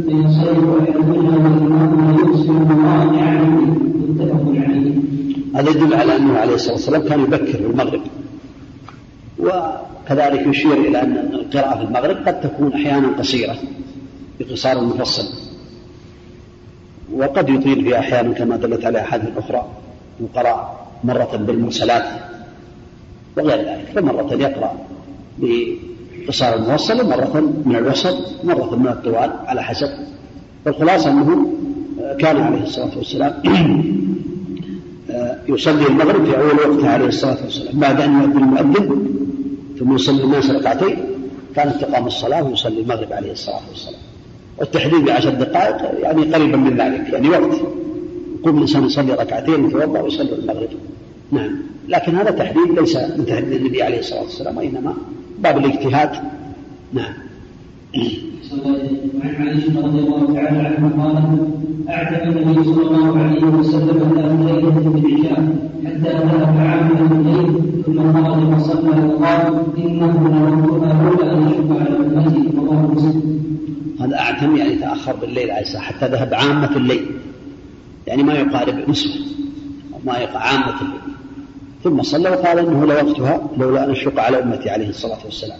هذا 5.55 5.69
يدل 5.69 5.93
على 5.93 6.15
أنه 6.15 6.37
عليه 6.37 6.55
الصلاة 6.55 6.73
والسلام 6.73 7.01
كان 7.01 7.19
يبكر 7.19 7.45
في 7.45 7.65
المغرب. 7.65 8.01
وكذلك 9.39 10.47
يشير 10.47 10.73
إلى 10.73 11.01
أن 11.01 11.17
القراءة 11.33 11.77
في 11.77 11.83
المغرب 11.83 12.27
قد 12.27 12.41
تكون 12.41 12.73
أحيانا 12.73 13.07
قصيرة 13.07 13.55
بقصار 14.39 14.83
مفصل. 14.83 15.44
وقد 17.13 17.49
يطيل 17.49 17.83
فيها 17.83 17.99
أحيانا 17.99 18.33
كما 18.33 18.57
دلت 18.57 18.85
عليه 18.85 18.99
أحاديث 18.99 19.37
أخرى 19.37 19.65
يقرأ 20.19 20.85
مرة 21.03 21.35
بالمرسلات 21.35 22.05
وغير 23.37 23.57
ذلك 23.57 23.85
فمرة 23.95 24.33
يقرأ 24.33 24.73
بقصار 25.37 26.55
الموصل 26.55 27.01
ومرة 27.01 27.53
من 27.65 27.75
الوسط 27.75 28.43
مرة 28.43 28.75
من 28.75 28.87
الطوال 28.87 29.31
على 29.45 29.63
حسب. 29.63 29.89
والخلاصة 30.65 31.11
أنه 31.11 31.47
كان 32.19 32.37
عليه 32.37 32.63
الصلاة 32.63 32.97
والسلام 32.97 33.33
يصلي 35.49 35.87
المغرب 35.87 36.25
في 36.25 36.37
أول 36.37 36.71
وقته 36.71 36.89
عليه 36.89 37.05
الصلاة 37.05 37.37
والسلام 37.43 37.79
بعد 37.79 38.01
أن 38.01 38.21
يؤذن 38.21 38.37
المؤذن 38.37 39.05
ثم 39.79 39.95
يصلي 39.95 40.23
الناس 40.23 40.49
ركعتين 40.49 40.97
كانت 41.55 41.81
تقام 41.81 42.07
الصلاة 42.07 42.43
ويصلي 42.43 42.81
المغرب 42.81 43.13
عليه 43.13 43.31
الصلاة 43.31 43.61
والسلام. 43.69 44.04
والتحديد 44.59 45.05
بعشر 45.05 45.29
دقائق 45.29 45.99
يعني 46.03 46.33
قريبا 46.33 46.57
من 46.57 46.77
ذلك 46.77 47.13
يعني 47.13 47.29
وقت. 47.29 47.61
يقوم 48.39 48.57
الإنسان 48.57 48.85
يصلي 48.85 49.13
ركعتين 49.13 49.65
يتوضأ 49.65 50.01
ويصلي 50.01 50.35
المغرب. 50.35 50.69
نعم. 51.31 51.55
لكن 51.89 52.15
هذا 52.15 52.31
تحديد 52.31 52.79
ليس 52.79 52.95
من 52.95 53.25
تحديد 53.25 53.51
النبي 53.51 53.83
عليه 53.83 53.99
الصلاة 53.99 54.21
والسلام 54.21 54.57
وإنما 54.57 54.93
باب 55.39 55.57
الاجتهاد. 55.57 56.09
نعم. 56.93 57.13
وعن 58.65 59.35
عائشة 59.39 59.87
رضي 59.87 59.99
الله 59.99 60.33
تعالى 60.33 60.59
عنها 60.59 61.03
قالت 61.03 61.49
أعتق 61.89 62.23
النبي 62.23 62.63
صلى 62.63 62.81
الله 62.81 63.19
عليه 63.19 63.43
وسلم. 63.43 63.97
ذات 64.15 64.55
ليلة 64.55 64.89
بالعشاء 64.89 65.55
حتى 65.85 66.09
ذهب 66.09 66.57
عامل 66.57 67.11
الليل 67.11 67.49
ثم 67.85 68.13
خرج 68.13 68.55
فصلى 68.55 69.07
وقال 69.07 69.41
إنه 69.77 70.13
لوقتها 70.29 71.09
لولا 71.09 71.33
أن 71.33 71.47
يشق 71.47 71.69
على 71.79 71.97
أمتي 71.97 72.57
رواه 72.57 72.81
مسلم 72.91 73.35
هذا 74.05 74.19
أعتم 74.19 74.57
يعني 74.57 74.75
تأخر 74.75 75.15
بالليل 75.15 75.51
الصلاة 75.51 75.81
حتى 75.81 76.07
ذهب 76.07 76.33
عامة 76.33 76.75
الليل. 76.75 77.05
يعني 78.07 78.23
ما 78.23 78.33
يقارب 78.33 78.89
نصفه 78.89 79.19
أو 79.93 79.99
ما 80.05 80.17
يقع 80.17 80.39
عامة 80.39 80.81
الليل. 80.81 81.01
ثم 81.83 82.01
صلى 82.01 82.29
وقال 82.29 82.59
إنه 82.59 82.85
لوقتها 82.85 83.41
لولا 83.57 83.83
أن 83.83 83.91
أشق 83.91 84.19
على 84.19 84.43
أمتي 84.43 84.69
عليه 84.69 84.89
الصلاة 84.89 85.17
والسلام. 85.25 85.57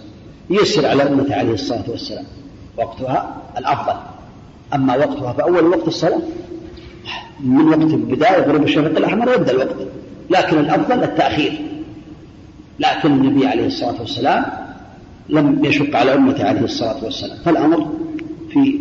يسر 0.49 0.85
على 0.85 1.03
أمتي 1.03 1.33
عليه 1.33 1.53
الصلاة 1.53 1.83
والسلام. 1.87 2.25
وقتها 2.77 3.35
الأفضل. 3.57 3.99
أما 4.73 4.95
وقتها 4.95 5.33
فأول 5.33 5.65
وقت 5.65 5.87
الصلاة 5.87 6.19
من 7.39 7.67
وقت 7.67 7.93
البداية 7.93 8.41
غروب 8.41 8.63
الشفق 8.63 8.97
الأحمر 8.97 9.33
يبدأ 9.33 9.51
الوقت. 9.51 9.75
لكن 10.29 10.59
الأفضل 10.59 11.03
التأخير. 11.03 11.61
لكن 12.79 13.11
النبي 13.11 13.47
عليه 13.47 13.67
الصلاة 13.67 13.99
والسلام 13.99 14.45
لم 15.29 15.65
يشق 15.65 15.95
على 15.95 16.13
أمته 16.13 16.47
عليه 16.47 16.61
الصلاة 16.61 17.03
والسلام. 17.03 17.37
فالأمر 17.45 18.04
في 18.55 18.79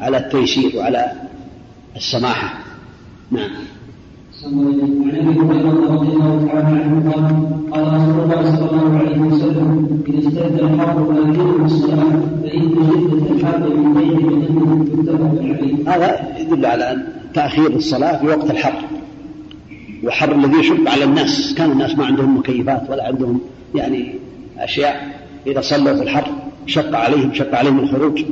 على 0.00 0.16
التيسير 0.16 0.76
وعلى 0.76 1.12
السماحة. 1.96 2.54
نعم. 3.30 3.50
عن 4.44 5.28
ابي 5.28 5.40
هريره 5.40 5.94
رضي 5.94 6.08
الله 6.08 6.46
تعالى 6.46 6.82
عنه 6.82 7.12
قال 7.12 7.24
قال 7.72 7.86
رسول 7.94 8.20
الله 8.22 8.56
صلى 8.56 8.70
الله 8.70 8.98
عليه 8.98 9.18
وسلم 9.18 10.02
اذا 10.08 10.18
اشتد 10.18 10.58
الحر 10.60 11.04
فاكلوا 11.04 11.64
الصلاه 11.64 12.20
فان 12.42 12.74
شده 13.08 13.30
الحر 13.34 13.76
من 13.76 13.94
بين 13.94 14.16
متفق 14.60 15.42
عليه 15.42 15.94
هذا 15.94 16.38
يدل 16.38 16.66
على 16.66 17.06
تأخير 17.34 17.66
الصلاة 17.66 18.18
في 18.18 18.26
وقت 18.26 18.50
الحر. 18.50 18.84
وحر 20.04 20.34
الذي 20.34 20.58
يشق 20.58 20.90
على 20.90 21.04
الناس. 21.04 21.54
كان 21.54 21.72
الناس 21.72 21.98
ما 21.98 22.06
عندهم 22.06 22.38
مكيفات 22.38 22.90
ولا 22.90 23.06
عندهم 23.06 23.40
يعني 23.74 24.14
أشياء 24.58 25.20
إذا 25.46 25.60
صلوا 25.60 25.94
في 25.94 26.02
الحر 26.02 26.30
شق 26.66 26.96
عليهم 26.96 27.34
شق 27.34 27.54
عليهم 27.54 27.78
الخروج. 27.78 28.24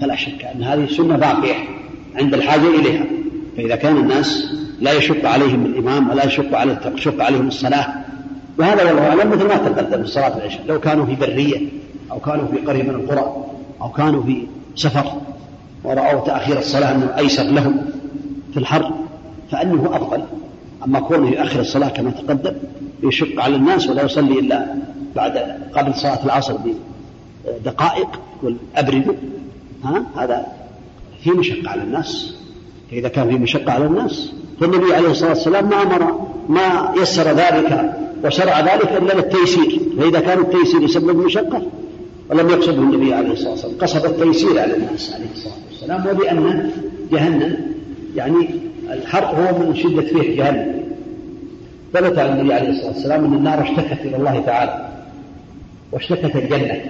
فلا 0.00 0.16
شك 0.16 0.44
أن 0.54 0.62
هذه 0.62 0.86
سنة 0.86 1.16
باقية 1.16 1.54
عند 2.16 2.34
الحاجة 2.34 2.68
إليها. 2.68 3.04
فإذا 3.56 3.76
كان 3.76 3.96
الناس 3.96 4.52
لا 4.80 4.92
يشق 4.92 5.28
عليهم 5.28 5.66
الإمام 5.66 6.10
ولا 6.10 6.24
يشق 6.26 6.58
عليه 6.58 6.74
تشق 6.74 7.24
عليهم 7.24 7.48
الصلاة 7.48 7.86
وهذا 8.58 8.84
والله 8.84 9.08
أعلم 9.08 9.30
مثل 9.30 9.48
ما 9.48 9.56
تقدم 9.56 10.02
في 10.02 10.08
صلاة 10.08 10.36
العشاء. 10.36 10.62
لو 10.66 10.80
كانوا 10.80 11.06
في 11.06 11.14
برية 11.14 11.68
أو 12.12 12.20
كانوا 12.20 12.46
في 12.46 12.56
قرية 12.58 12.82
من 12.82 12.90
القرى 12.90 13.44
أو 13.82 13.88
كانوا 13.88 14.22
في 14.22 14.46
سفر 14.76 15.12
ورأوا 15.84 16.20
تأخير 16.20 16.58
الصلاة 16.58 16.94
أنه 16.94 17.10
أيسر 17.18 17.42
لهم 17.42 17.76
في 18.52 18.60
الحر 18.60 18.90
فأنه 19.50 19.96
أفضل. 19.96 20.22
أما 20.84 21.00
كونه 21.00 21.28
يؤخر 21.28 21.60
الصلاة 21.60 21.88
كما 21.88 22.10
تقدم 22.10 22.52
يشق 23.02 23.42
على 23.42 23.56
الناس 23.56 23.88
ولا 23.88 24.02
يصلي 24.02 24.38
إلا 24.38 24.66
بعد 25.16 25.38
قبل 25.74 25.94
صلاة 25.94 26.24
العصر 26.24 26.56
بدقائق 27.46 28.20
والأبرد 28.42 29.16
ها؟ 29.86 30.24
هذا 30.24 30.46
في 31.24 31.30
مشقة 31.30 31.70
على 31.70 31.82
الناس. 31.82 32.34
فإذا 32.90 33.08
كان 33.08 33.28
في 33.28 33.34
مشقة 33.34 33.72
على 33.72 33.86
الناس. 33.86 34.32
فالنبي 34.60 34.94
عليه 34.94 35.10
الصلاة 35.10 35.28
والسلام 35.28 35.68
ما 35.68 35.82
أمر 35.82 36.26
ما 36.48 36.94
يسر 37.02 37.32
ذلك 37.32 37.96
وشرع 38.24 38.60
ذلك 38.60 38.92
إلا 38.92 39.12
للتيسير 39.12 39.80
فإذا 39.98 40.20
كان 40.20 40.38
التيسير 40.38 40.82
يسبب 40.82 41.16
مشقة 41.16 41.62
ولم 42.30 42.50
يقصده 42.50 42.78
النبي 42.78 43.14
عليه 43.14 43.32
الصلاة 43.32 43.50
والسلام. 43.50 43.74
قصد 43.80 44.04
التيسير 44.04 44.58
على 44.58 44.76
الناس 44.76 45.14
عليه 45.14 45.26
الصلاة 45.34 45.54
والسلام 45.70 46.06
وبأن 46.06 46.70
جهنم 47.12 47.56
يعني 48.16 48.48
الحر 48.90 49.24
هو 49.24 49.58
من 49.58 49.76
شدة 49.76 50.02
فيه 50.02 50.36
جهنم. 50.36 50.82
ثبت 51.92 52.18
عن 52.18 52.38
النبي 52.38 52.54
عليه 52.54 52.68
الصلاة 52.68 52.92
والسلام 52.92 53.24
أن 53.24 53.34
النار 53.34 53.62
اشتكت 53.62 54.00
إلى 54.04 54.16
الله 54.16 54.42
تعالى 54.46 54.88
واشتكت 55.92 56.36
الجنة. 56.36 56.80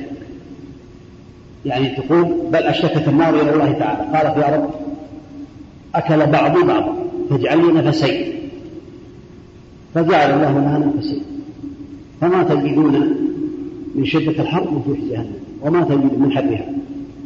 يعني 1.66 1.96
تقول 1.96 2.34
بل 2.52 2.62
أشتكت 2.62 3.08
النار 3.08 3.34
إلى 3.34 3.54
الله 3.54 3.72
تعالى. 3.72 4.18
قالت 4.18 4.36
يا 4.36 4.56
رب 4.56 4.70
أكل 5.94 6.26
بعضي 6.26 6.62
بعضا 6.62 6.96
فاجعل 7.30 7.58
لي 7.66 7.72
نفسين. 7.72 8.32
فجعل 9.94 10.30
الله 10.30 10.52
لها 10.52 10.92
نفسين. 10.96 11.22
فما 12.20 12.42
تجدون 12.42 13.16
من 13.94 14.04
شدة 14.04 14.42
الحر 14.42 14.62
وجوه 14.62 14.96
جهنم 15.10 15.32
وما 15.62 15.84
تجد 15.84 16.18
من 16.18 16.32
حرها 16.32 16.68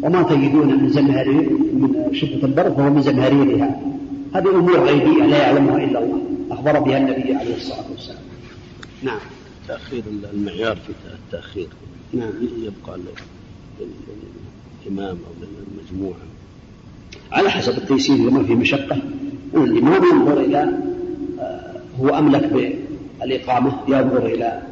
وما 0.02 0.22
تجدون 0.22 0.82
من 0.82 0.88
زمهرير 0.88 1.50
من 1.50 2.10
شدة 2.12 2.46
البرد 2.46 2.72
فهو 2.72 2.90
من 2.90 3.02
زمهريرها 3.02 3.80
هذه 4.34 4.50
أمور 4.50 4.80
غيبية 4.80 5.26
لا 5.26 5.38
يعلمها 5.38 5.84
إلا 5.84 5.98
الله. 5.98 6.20
أخبر 6.50 6.78
بها 6.78 6.98
النبي 6.98 7.34
عليه 7.34 7.56
الصلاة 7.56 7.90
والسلام. 7.90 8.22
نعم. 9.02 9.18
تأخير 9.68 10.02
المعيار 10.34 10.76
في 10.76 10.92
التأخير. 11.14 11.68
نعم. 12.12 12.32
يبقى 12.62 12.98
للإمام 14.86 15.16
أو 15.16 15.46
للمجموعة 15.46 16.20
على 17.32 17.50
حسب 17.50 17.78
التيسير 17.78 18.16
لما 18.16 18.44
فيه 18.44 18.54
مشقة. 18.54 18.98
الإمام 19.54 20.04
ينظر 20.04 20.40
إلى 20.40 20.72
آه، 21.40 21.74
هو 22.00 22.08
أملك 22.08 22.74
بالإقامة 23.20 23.72
ينظر 23.88 24.26
إلى 24.26 24.62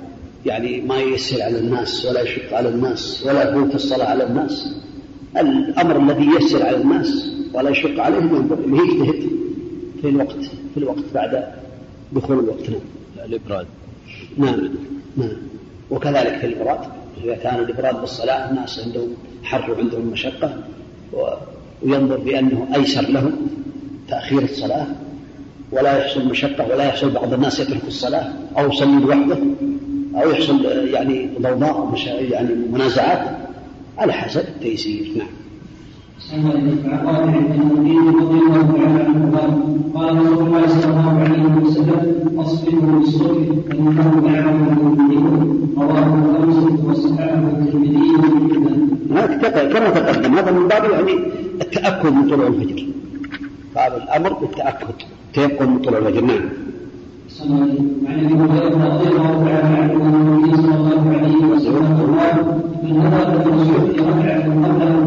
يعني 0.47 0.80
ما 0.80 0.97
ييسر 0.97 1.43
على 1.43 1.59
الناس 1.59 2.06
ولا 2.06 2.20
يشق 2.20 2.56
على 2.56 2.68
الناس 2.68 3.22
ولا 3.26 3.51
يفوت 3.51 3.74
الصلاة 3.74 4.06
على 4.06 4.24
الناس. 4.26 4.74
الأمر 5.36 5.97
الذي 5.97 6.24
ييسر 6.24 6.62
على 6.62 6.76
الناس 6.76 7.32
ولا 7.55 7.70
يشق 7.70 8.01
عليهم 8.01 8.36
ينظر 8.36 8.59
إليه. 8.59 8.80
يجتهد 8.80 9.28
في 10.02 10.09
الوقت 10.09 10.43
في 10.74 10.76
الوقت 10.76 11.05
بعد 11.14 11.44
دخول 12.12 12.39
الوقت. 12.39 12.70
نعم. 12.70 12.80
الإبراد. 13.24 13.66
نعم. 14.39 14.68
نعم. 15.16 15.36
وكذلك 15.90 16.39
في 16.39 16.47
الإبراد. 16.47 16.98
إذا 17.24 17.35
كان 17.35 17.55
الإبراد 17.55 18.01
بالصلاة 18.01 18.51
الناس 18.51 18.81
عندهم 18.86 19.09
حر 19.43 19.70
وعندهم 19.70 20.07
مشقة 20.07 20.57
وينظر 21.82 22.16
بأنه 22.16 22.69
أيسر 22.74 23.03
لهم 23.03 23.32
تأخير 24.09 24.43
الصلاة 24.43 24.86
ولا 25.73 25.99
يحصل 25.99 26.28
مشقة 26.28 26.69
ولا 26.69 26.85
يحصل 26.85 27.11
بعض 27.11 27.32
الناس 27.32 27.61
يترك 27.61 27.85
الصلاة 27.89 28.32
أو 28.59 28.69
يصلي 28.69 29.01
لوحده 29.01 29.39
أو 30.15 30.31
يحصل 30.31 30.65
يعني 30.65 31.28
ضوضاء 31.40 31.95
يعني 32.31 32.55
منازعات 32.73 33.36
على 33.99 34.12
حسب 34.12 34.40
التيسير. 34.40 35.12
نعم 35.16 35.28
عن 36.32 36.49
رضي 38.20 38.39
الله 38.39 38.73
تعالى 38.77 39.03
عنه 39.05 39.39
قال 39.39 39.51
قال 39.95 40.32
رسول 40.32 40.47
الله 40.47 40.66
صلى 40.66 40.85
الله 40.85 41.20
عليه 41.20 41.43
وسلم 41.62 42.40
اصبروا 42.40 42.99
بالصبر 42.99 43.45
فانه 43.70 44.23
يعلم 44.27 44.69
المؤمنون 44.70 45.74
رواه 45.77 46.15
الخمسه 46.15 46.90
وصححه 46.90 47.35
الترمذي 47.35 48.09
كما 49.73 49.90
تقدم 49.90 50.35
هذا 50.35 50.51
من 50.51 50.69
باب 50.69 50.85
يعني 50.90 51.12
التاكد 52.09 52.14
من 52.14 52.30
طلوع 52.30 52.47
الفجر. 52.47 52.86
قال 53.76 53.93
الأمر 54.02 54.32
بالتأكد. 54.32 54.94
تيقن 55.35 55.70
من 55.70 55.78
طلوع 55.78 55.98
الفجر 55.98 56.20
نعم. 56.20 56.48
عن 58.06 58.24
ابي 58.24 58.35
هريره 58.35 58.80
رضي 58.94 59.09
الله 59.09 59.44
تعالى 59.44 59.76
عنه 59.76 59.93
ان 59.93 60.14
النبي 60.14 60.56
صلى 60.56 60.74
الله 60.74 61.02
عليه 61.16 61.40
وسلم. 61.52 61.86
قال 62.18 62.36
من 62.82 63.06
ركعه 63.06 63.44
قبل 64.05 64.28
ان 64.28 64.48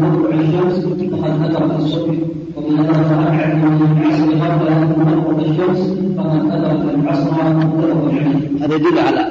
تطلع 0.02 0.40
الشمس 0.40 0.76
فقد 1.12 1.34
ادرك 1.44 1.72
الصبح 1.78 2.16
ومن 2.56 2.80
ركعه 2.80 3.54
من 3.54 3.78
العصر 4.02 4.28
قبل 4.44 4.68
ان 4.68 5.40
الشمس. 5.50 5.80
فقد 6.16 6.42
ادرك 6.50 6.94
العصر 6.94 7.30
متفق 7.54 8.02
عليه. 8.08 8.64
هذا 8.64 8.74
يدل 8.74 8.98
على 8.98 9.22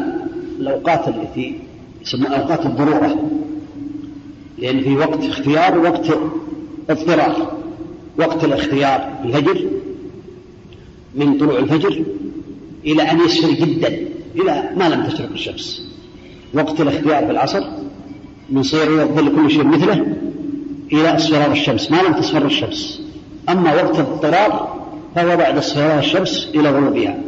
الأوقات 0.59 1.07
التي 1.07 1.55
يسمى 2.01 2.27
أوقات 2.27 2.65
الضرورة. 2.65 3.11
لأن 4.59 4.79
في 4.81 4.97
وقت 4.97 5.23
اختيار 5.23 5.77
ووقت 5.79 6.07
اضطرار. 6.89 7.60
وقت 8.17 8.43
الاختيار 8.43 9.09
الفجر 9.25 9.61
من 11.15 11.37
طلوع 11.37 11.59
الفجر 11.59 12.03
إلى 12.85 13.01
أن 13.11 13.19
يسفر 13.25 13.51
جدا 13.51 13.87
إلى 14.35 14.69
ما 14.77 14.89
لم 14.89 15.03
تشرق 15.03 15.29
الشمس. 15.31 15.91
وقت 16.53 16.81
الاختيار 16.81 17.25
في 17.25 17.31
العصر 17.31 17.63
من 18.49 18.63
صير 18.63 18.91
يظل 18.91 19.35
كل 19.35 19.51
شيء 19.51 19.63
مثله 19.63 20.05
إلى 20.93 21.15
اصفرار 21.15 21.51
الشمس 21.51 21.91
ما 21.91 22.01
لم 22.01 22.13
تصفر 22.13 22.45
الشمس. 22.45 23.01
أما 23.49 23.75
وقت 23.75 23.99
الاضطرار 23.99 24.81
فهو 25.15 25.37
بعد 25.37 25.57
اصفرار 25.57 25.99
الشمس 25.99 26.49
إلى 26.55 26.69
غروبها. 26.71 27.19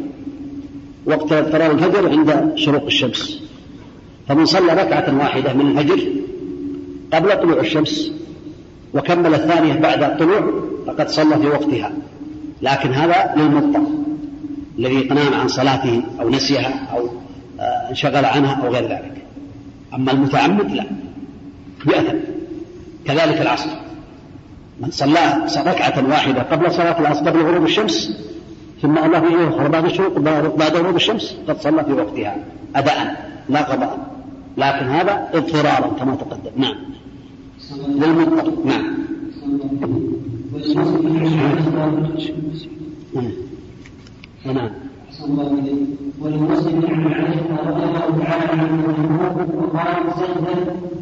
وقت 1.05 1.31
اضطرار 1.31 1.71
الفجر 1.71 2.09
عند 2.09 2.51
شروق 2.55 2.85
الشمس. 2.85 3.41
فمن 4.27 4.45
صلى 4.45 4.73
ركعة 4.73 5.17
واحدة 5.19 5.53
من 5.53 5.77
الفجر 5.77 5.99
قبل 7.13 7.41
طلوع 7.41 7.59
الشمس 7.59 8.11
وكمل 8.93 9.33
الثانية 9.33 9.73
بعد 9.73 10.03
الطلوع 10.03 10.72
فقد 10.87 11.09
صلى 11.09 11.39
في 11.39 11.47
وقتها. 11.47 11.91
لكن 12.61 12.93
هذا 12.93 13.33
للمضطر 13.37 13.83
الذي 14.79 15.03
نام 15.03 15.33
عن 15.33 15.47
صلاته 15.47 16.03
أو 16.21 16.29
نسيها 16.29 16.87
أو 16.93 17.09
آه، 17.59 17.89
انشغل 17.89 18.25
عنها 18.25 18.53
أو 18.53 18.73
غير 18.73 18.83
ذلك. 18.83 19.25
أما 19.93 20.11
المتعمد 20.11 20.71
لا. 20.71 20.85
يأثم 21.85 22.17
كذلك 23.05 23.41
العصر. 23.41 23.69
من 24.79 24.91
صلى 24.91 25.47
ركعة 25.57 26.09
واحدة 26.09 26.41
قبل 26.41 26.71
صلاة 26.71 26.99
العصر 26.99 27.29
قبل 27.29 27.41
غروب 27.41 27.65
الشمس 27.65 28.11
ثم 28.81 28.97
الله 28.97 29.31
يؤخر 29.31 29.67
بعد 29.67 29.85
الشروق 29.85 30.19
بعد 30.57 30.75
غروب 30.75 30.95
الشمس 30.95 31.35
قد 31.47 31.61
صلى 31.61 31.83
في 31.83 31.93
وقتها. 31.93 32.35
أداء 32.75 33.29
لا 33.49 33.61
قضاء. 33.61 34.13
لكن 34.57 34.85
هذا 34.85 35.29
اضطرارا 35.33 35.87
كما 35.99 36.15
تقدم. 36.15 36.51
نعم. 36.57 36.75
للمضطر 37.87 38.53
نعم. 38.65 38.93
نعم 44.45 44.71
عن 46.89 47.13
عائشة 47.13 47.55
رضي 47.67 47.83
الله 47.83 48.05
تعالى 48.23 48.45
عنها 48.51 49.45
وقال 49.55 50.13
سجدا 50.19 50.55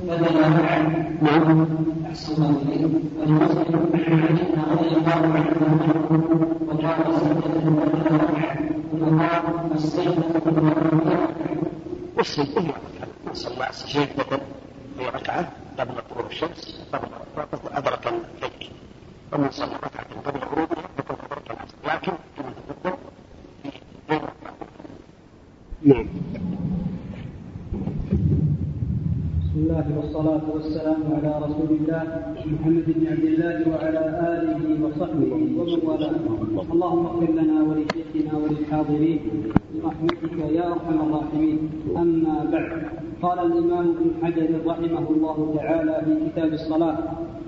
بدل 0.07 0.39
معا 0.39 0.79
نعم 1.21 1.67
أحسن 2.05 2.33
الله 2.33 2.89
ولمسلم 3.19 3.79
عن 3.93 4.11
عائشة 4.11 4.71
رضي 4.71 4.95
الله 4.97 5.11
عنها 5.11 5.93
وقال 6.67 6.99
سجدا 7.19 7.69
بدل 7.69 8.17
معا 8.33 8.51
وقال 9.01 9.43
السجدة 9.75 10.23
مسلم 12.19 12.45
كله 12.55 12.73
صلى 13.33 13.67
سجدة 13.71 14.37
في 14.97 15.05
ركعة 15.15 15.51
قبل 15.79 15.93
غروب 16.15 16.31
الشمس 16.31 16.81
قبل 16.93 17.07
أدرك 17.73 18.13
ومن 19.33 19.49
صلى 19.51 19.75
ركعة 19.83 20.21
قبل 20.25 20.39
غروبها 20.39 20.87
فقد 20.97 21.17
العصر 21.49 21.75
لكن 21.87 22.11
كما 22.37 22.51
تقدم 22.83 22.97
نعم. 25.83 26.05
بسم 29.41 29.55
الله 29.55 29.85
والصلاة 29.97 30.41
والسلام 30.53 31.01
على 31.15 31.45
رسول 31.45 31.69
الله 31.79 32.03
محمد 32.45 32.85
بن 32.87 33.07
عبد 33.07 33.23
الله 33.23 33.57
وعلى 33.71 34.03
آله 34.35 34.85
وصحبه 34.85 35.33
ومن 35.33 35.79
والاه. 35.83 36.15
اللهم 36.71 37.05
اغفر 37.05 37.31
لنا 37.31 37.57
ولشيخنا 37.63 38.33
وللحاضرين 38.37 39.19
برحمتك 39.83 40.37
يا 40.51 40.67
أرحم 40.73 40.97
الراحمين. 41.07 41.59
أما 41.97 42.35
بعد. 42.51 43.00
قال 43.21 43.39
الإمام 43.39 43.87
ابن 43.89 44.11
حجر 44.25 44.49
رحمه 44.65 45.09
الله 45.09 45.53
تعالى 45.57 46.01
في 46.05 46.29
كتاب 46.29 46.53
الصلاة 46.53 46.97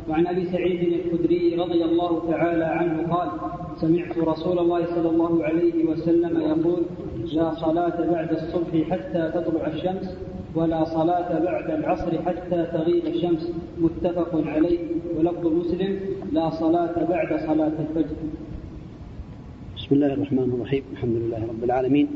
وعن 0.09 0.27
أبي 0.27 0.45
سعيد 0.45 0.93
الخدري 0.93 1.55
رضي 1.55 1.83
الله 1.83 2.29
تعالى 2.31 2.63
عنه 2.63 3.13
قال 3.13 3.29
سمعت 3.81 4.17
رسول 4.17 4.59
الله 4.59 4.85
صلى 4.85 5.09
الله 5.09 5.43
عليه 5.43 5.85
وسلم 5.85 6.39
يقول 6.41 6.81
لا 7.33 7.53
صلاة 7.55 8.11
بعد 8.11 8.31
الصبح 8.31 8.89
حتى 8.91 9.31
تطلع 9.35 9.67
الشمس 9.67 10.17
ولا 10.55 10.83
صلاة 10.83 11.39
بعد 11.39 11.71
العصر 11.71 12.21
حتى 12.21 12.65
تغيب 12.73 13.05
الشمس 13.05 13.51
متفق 13.79 14.41
عليه 14.47 14.79
ولفظ 15.17 15.47
مسلم 15.47 15.99
لا 16.31 16.49
صلاة 16.49 17.03
بعد 17.09 17.39
صلاة 17.47 17.71
الفجر. 17.79 18.15
بسم 19.77 19.95
الله 19.95 20.13
الرحمن 20.13 20.51
الرحيم 20.55 20.83
الحمد 20.93 21.15
لله 21.15 21.37
رب 21.49 21.63
العالمين 21.63 22.07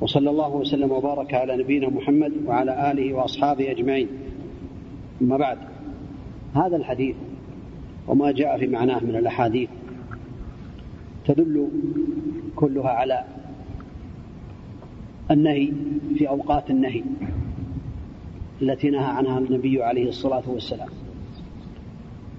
وصلى 0.00 0.30
الله 0.30 0.48
وسلم 0.48 0.92
وبارك 0.92 1.34
على 1.34 1.56
نبينا 1.56 1.88
محمد 1.88 2.32
وعلى 2.46 2.92
آله 2.92 3.14
وأصحابه 3.14 3.70
أجمعين. 3.70 4.08
أما 5.22 5.36
بعد 5.36 5.58
هذا 6.54 6.76
الحديث 6.76 7.16
وما 8.08 8.32
جاء 8.32 8.58
في 8.58 8.66
معناه 8.66 9.00
من 9.00 9.16
الأحاديث 9.16 9.68
تدل 11.26 11.68
كلها 12.56 12.88
على 12.88 13.24
النهي 15.30 15.72
في 16.18 16.28
أوقات 16.28 16.70
النهي 16.70 17.02
التي 18.62 18.90
نهى 18.90 19.04
عنها 19.04 19.38
النبي 19.38 19.82
عليه 19.82 20.08
الصلاة 20.08 20.50
والسلام. 20.50 20.88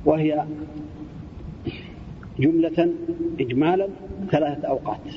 وهي 0.06 0.46
جملة 2.40 2.94
إجمالا 3.40 3.88
ثلاثة 4.32 4.68
أوقات 4.68 5.14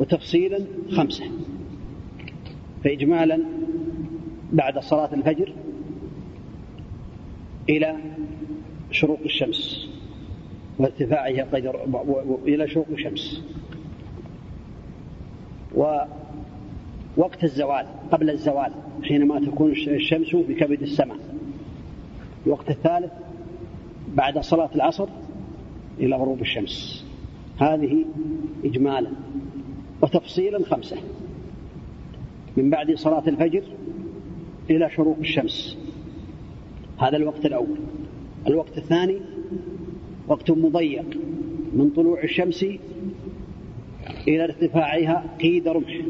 وتفصيلا 0.00 0.58
خمسة. 0.90 1.24
فإجمالا 2.84 3.40
بعد 4.52 4.78
صلاة 4.78 5.14
الفجر 5.14 5.52
إلى 7.68 7.96
شروق 8.90 9.20
الشمس 9.24 9.88
وارتفاعها 10.78 11.44
قدر 11.52 11.84
إلى 12.46 12.68
شروق 12.68 12.86
الشمس. 12.90 13.44
ووقت 15.74 17.44
الزوال 17.44 17.86
قبل 18.12 18.30
الزوال 18.30 18.72
حينما 19.02 19.40
تكون 19.40 19.70
الشمس 19.70 20.36
بكبد 20.36 20.82
السماء. 20.82 21.18
الوقت 22.46 22.70
الثالث 22.70 23.12
بعد 24.14 24.38
صلاة 24.38 24.70
العصر 24.74 25.08
إلى 25.98 26.16
غروب 26.16 26.40
الشمس. 26.40 27.06
هذه 27.58 28.04
إجمالا 28.64 29.10
وتفصيلا 30.02 30.64
خمسة. 30.64 30.96
من 32.56 32.70
بعد 32.70 32.94
صلاة 32.94 33.28
الفجر 33.28 33.62
إلى 34.70 34.90
شروق 34.90 35.16
الشمس. 35.20 35.78
هذا 36.98 37.16
الوقت 37.16 37.46
الأول. 37.46 37.78
الوقت 38.46 38.78
الثاني 38.78 39.18
وقت 40.28 40.50
مضيق 40.50 41.18
من 41.72 41.90
طلوع 41.90 42.22
الشمس 42.22 42.64
إلى 44.28 44.44
ارتفاعها 44.44 45.24
قيد 45.40 45.68
رمح 45.68 46.00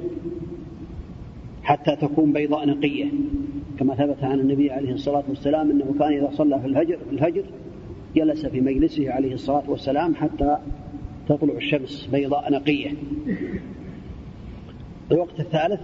حتى 1.62 1.96
تكون 1.96 2.32
بيضاء 2.32 2.68
نقية. 2.68 3.06
كما 3.78 3.94
ثبت 3.94 4.24
عن 4.24 4.40
النبي 4.40 4.70
عليه 4.70 4.92
الصلاة 4.92 5.24
والسلام 5.28 5.70
أنه 5.70 5.94
كان 5.98 6.12
إذا 6.12 6.30
صلى 6.32 6.60
في 6.60 6.66
الفجر 6.66 6.98
في 6.98 7.12
الفجر 7.12 7.44
جلس 8.16 8.46
في 8.46 8.60
مجلسه 8.60 9.10
عليه 9.10 9.34
الصلاة 9.34 9.70
والسلام 9.70 10.14
حتى 10.14 10.56
تطلع 11.28 11.54
الشمس 11.54 12.08
بيضاء 12.12 12.52
نقية. 12.52 12.92
الوقت 15.12 15.40
الثالث 15.40 15.80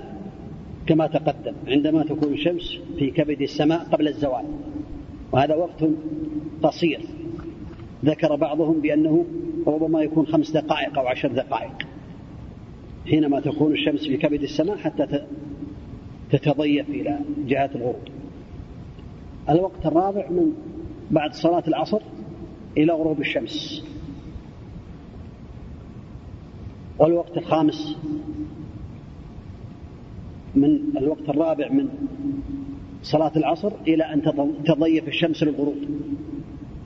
كما 0.87 1.07
تقدم 1.07 1.55
عندما 1.67 2.05
تكون 2.05 2.33
الشمس 2.33 2.79
في 2.99 3.11
كبد 3.11 3.43
السماء 3.43 3.85
قبل 3.85 4.09
الزوال. 4.09 4.45
وهذا 5.33 5.55
وقت 5.55 5.85
قصير. 6.63 7.01
ذكر 8.05 8.37
بعضهم 8.37 8.81
بأنه 8.81 9.25
ربما 9.67 10.03
يكون 10.03 10.27
خمس 10.27 10.51
دقائق 10.51 10.99
أو 10.99 11.07
عشر 11.07 11.29
دقائق. 11.29 11.73
حينما 13.07 13.41
تكون 13.41 13.73
الشمس 13.73 14.07
في 14.07 14.17
كبد 14.17 14.43
السماء 14.43 14.77
حتى 14.77 15.27
تتضيف 16.31 16.89
إلى 16.89 17.19
جهة 17.47 17.71
الغروب. 17.75 18.09
الوقت 19.49 19.87
الرابع 19.87 20.31
من 20.31 20.53
بعد 21.11 21.35
صلاة 21.35 21.63
العصر 21.69 22.01
إلى 22.77 22.93
غروب 22.93 23.21
الشمس. 23.21 23.85
والوقت 26.99 27.37
الخامس 27.37 27.97
من 30.55 30.97
الوقت 30.97 31.29
الرابع 31.29 31.69
من 31.69 31.89
صلاة 33.03 33.33
العصر 33.37 33.73
إلى 33.89 34.05
أن 34.05 34.23
تضيف 34.65 35.09
الشمس 35.09 35.43
للغروب. 35.43 35.77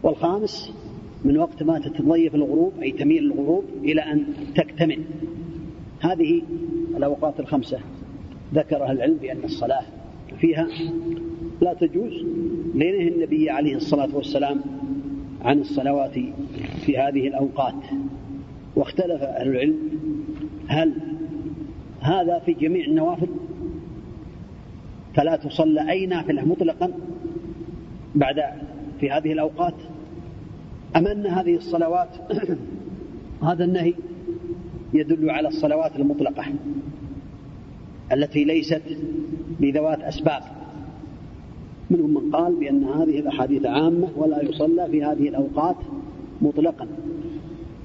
والخامس 0.03 0.73
من 1.25 1.39
وقت 1.39 1.63
ما 1.63 1.79
تتضيف 1.79 2.35
الغروب 2.35 2.73
أي 2.83 2.93
تميل 2.93 3.33
الغروب 3.33 3.65
إلى 3.85 4.01
أن 4.01 4.27
تكتمل. 4.57 5.01
هذه 6.01 6.43
الأوقات 6.97 7.41
الخمسة 7.41 7.79
ذكرها 8.55 8.93
العلم 8.93 9.17
بأن 9.17 9.45
الصلاة 9.45 9.83
فيها 10.41 10.69
لا 11.61 11.75
تجوز 11.75 12.13
لينه 12.75 13.15
النبي 13.15 13.51
عليه 13.51 13.77
الصلاة 13.77 14.17
والسلام 14.17 14.61
عن 15.43 15.59
الصلوات 15.59 16.19
في 16.87 16.99
هذه 16.99 17.29
الأوقات. 17.29 17.85
واختلف 18.77 19.23
أهل 19.23 19.49
العلم 19.49 19.79
هل 20.67 20.95
هذا 22.01 22.39
في 22.39 22.53
جميع 22.53 22.87
النوافل؟ 22.87 23.29
فلا 25.15 25.37
تصلى 25.37 25.91
أي 25.91 26.07
نافلة 26.07 26.45
مطلقا 26.45 26.93
بعد 28.15 28.43
في 29.01 29.11
هذه 29.11 29.33
الأوقات؟ 29.33 29.75
أم 30.97 31.07
أن 31.07 31.27
هذه 31.27 31.57
الصلوات 31.57 32.09
هذا 33.49 33.65
النهي 33.65 33.95
يدل 34.95 35.31
على 35.31 35.49
الصلوات 35.49 35.97
المطلقة 35.97 36.45
التي 38.13 38.45
ليست 38.45 38.83
بذوات 39.61 40.01
أسباب. 40.01 40.43
منهم 41.91 42.15
من 42.15 42.31
قال 42.31 42.55
بأن 42.55 42.85
هذه 42.85 43.19
الأحاديث 43.19 43.67
عامة 43.67 44.09
ولا 44.17 44.43
يصلى 44.43 44.89
في 44.91 45.05
هذه 45.05 45.29
الأوقات 45.29 45.77
مطلقا. 46.43 46.87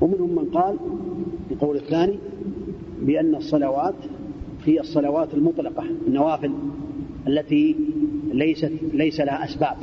ومنهم 0.02 0.36
من 0.36 0.46
قال 0.46 0.78
القول 1.52 1.76
الثاني 1.76 2.20
بأن 3.02 3.36
الصلوات 3.36 3.96
هي 4.66 4.80
الصلوات 4.80 5.34
المطلقة 5.34 5.84
النوافل. 6.08 6.52
التي 7.30 7.76
ليست 8.34 8.72
ليس 8.94 9.20
لها 9.20 9.46
أسباب. 9.46 9.78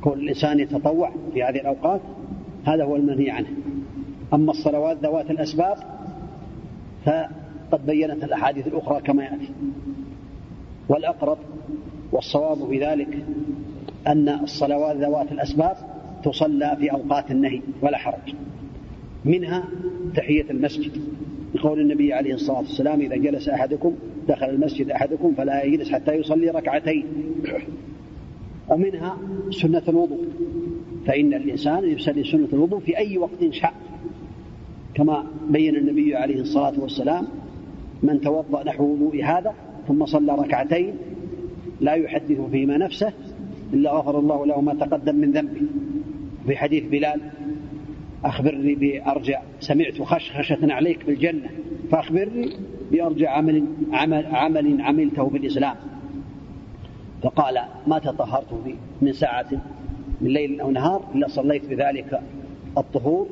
كل 0.00 0.12
الإنسان 0.12 0.60
يتطوع 0.60 1.12
في 1.32 1.42
هذه 1.42 1.60
الأوقات 1.60 2.00
هذا 2.64 2.84
هو 2.84 2.96
المنهي 2.96 3.30
عنه. 3.30 3.48
أما 4.34 4.50
الصلوات 4.50 4.96
ذوات 5.02 5.30
الأسباب 5.30 5.76
فقد 7.04 7.86
بينت 7.86 8.24
الأحاديث 8.24 8.66
الأخرى 8.66 9.00
كما 9.00 9.24
يأتي. 9.24 9.48
والأقرب 10.88 11.38
والصواب 12.12 12.68
في 12.68 12.84
ذلك 12.84 13.24
أن 14.06 14.28
الصلوات 14.28 14.96
ذوات 14.96 15.32
الأسباب 15.32 15.76
تصلى 16.24 16.76
في 16.80 16.92
أوقات 16.92 17.30
النهي 17.30 17.60
ولا 17.82 17.98
حرج. 17.98 18.34
منها 19.24 19.64
تحية 20.16 20.50
المسجد. 20.50 20.92
بقول 21.54 21.80
النبي 21.80 22.12
عليه 22.12 22.34
الصلاة 22.34 22.58
والسلام 22.58 23.00
إذا 23.00 23.16
جلس 23.16 23.48
أحدكم 23.48 23.94
دخل 24.28 24.46
المسجد 24.46 24.90
أحدكم 24.90 25.34
فلا 25.34 25.62
يجلس 25.62 25.92
حتى 25.92 26.14
يصلي 26.14 26.50
ركعتين. 26.50 27.06
ومنها 28.70 29.18
سنة 29.50 29.82
الوضوء. 29.88 30.24
فإن 31.06 31.34
الإنسان 31.34 31.84
يصلي 31.84 32.24
سنة 32.24 32.48
الوضوء 32.52 32.80
في 32.80 32.98
أي 32.98 33.18
وقت 33.18 33.50
شاء. 33.50 33.74
كما 34.94 35.26
بين 35.48 35.76
النبي 35.76 36.16
عليه 36.16 36.40
الصلاة 36.40 36.80
والسلام 36.80 37.26
من 38.02 38.20
توضأ 38.20 38.64
نحو 38.64 38.84
وضوء 38.84 39.24
هذا 39.24 39.54
ثم 39.88 40.06
صلى 40.06 40.34
ركعتين 40.34 40.94
لا 41.80 41.92
يحدث 41.92 42.40
فيما 42.40 42.76
نفسه 42.76 43.12
إلا 43.72 43.92
غفر 43.92 44.18
الله 44.18 44.46
له 44.46 44.60
ما 44.60 44.74
تقدم 44.74 45.16
من 45.16 45.32
ذنبه. 45.32 45.60
في 46.46 46.56
حديث 46.56 46.84
بلال 46.84 47.20
أخبرني 48.24 48.74
بأرجع 48.74 49.42
سمعت 49.60 50.02
خشخشة 50.02 50.72
عليك 50.72 51.06
بالجنة 51.06 51.50
فأخبرني 51.90 52.50
بأرجع 52.94 53.30
عمل, 53.30 53.64
عمل, 53.92 54.26
عمل 54.26 54.80
عملته 54.80 55.28
في 55.28 55.36
الإسلام 55.36 55.76
فقال 57.22 57.60
ما 57.86 57.98
تطهرت 57.98 58.54
به 58.64 58.74
من 59.02 59.12
ساعة 59.12 59.46
من 60.20 60.30
ليل 60.30 60.60
أو 60.60 60.70
نهار 60.70 61.04
إلا 61.14 61.28
صليت 61.28 61.66
بذلك 61.66 62.20
الطهور 62.78 63.26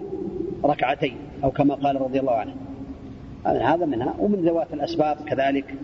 ركعتين 0.64 1.16
أو 1.44 1.50
كما 1.50 1.74
قال 1.74 2.00
رضي 2.00 2.20
الله 2.20 2.32
عنه. 2.32 2.54
هذا 3.46 3.86
منها. 3.86 4.14
ومن 4.18 4.38
ذوات 4.38 4.74
الأسباب 4.74 5.16
كذلك 5.26 5.74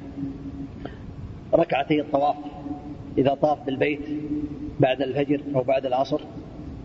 ركعتي 1.55 2.01
الطواف. 2.01 2.37
إذا 3.19 3.35
طاف 3.35 3.67
بالبيت 3.67 4.01
بعد 4.81 5.03
الفجر 5.03 5.41
أو 5.55 5.63
بعد 5.63 5.87
العصر 5.87 6.21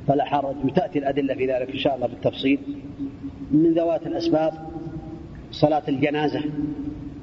فلا 0.07 0.26
حرج 0.26 0.56
وتأتي 0.65 0.99
الأدلة 0.99 1.34
في 1.34 1.45
ذلك 1.45 1.72
إن 1.72 1.80
شاء 1.80 1.95
الله 1.95 2.07
بالتفصيل. 2.07 2.60
من 3.52 3.74
ذوات 3.74 4.07
الأسباب 4.07 4.53
صلاة 5.53 5.84
الجنازة 5.88 6.41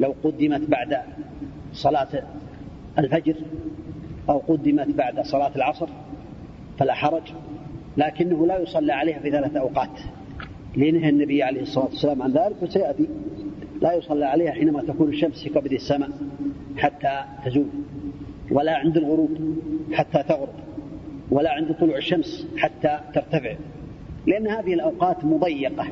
لو 0.01 0.15
قدمت 0.25 0.71
بعد 0.71 0.99
صلاة 1.73 2.23
الفجر 2.99 3.35
أو 4.29 4.39
قدمت 4.39 4.89
بعد 4.89 5.21
صلاة 5.21 5.57
العصر 5.57 5.89
فلا 6.79 6.95
حرج 6.95 7.23
لكنه 7.97 8.47
لا 8.47 8.59
يصلى 8.59 8.93
عليها 8.93 9.19
في 9.19 9.31
ثلاث 9.31 9.57
أوقات. 9.57 10.01
لنهى 10.77 11.09
النبي 11.09 11.43
عليه 11.43 11.63
الصلاة 11.63 11.85
والسلام 11.85 12.23
عن 12.23 12.31
ذلك 12.31 12.63
وسيأتي. 12.63 13.09
لا 13.83 13.93
يصلى 13.93 14.25
عليها 14.25 14.53
حينما 14.53 14.83
تكون 14.83 15.09
الشمس 15.09 15.43
في 15.43 15.49
كبد 15.49 15.73
السماء 15.73 16.11
حتى 16.77 17.25
تزول 17.45 17.69
ولا 18.51 18.77
عند 18.77 18.97
الغروب 18.97 19.59
حتى 19.93 20.23
تغرب 20.23 20.55
ولا 21.31 21.51
عند 21.51 21.75
طلوع 21.75 21.97
الشمس 21.97 22.47
حتى 22.57 23.01
ترتفع. 23.15 23.55
لأن 24.27 24.47
هذه 24.49 24.75
الأوقات 24.75 25.25
مضيقة 25.25 25.87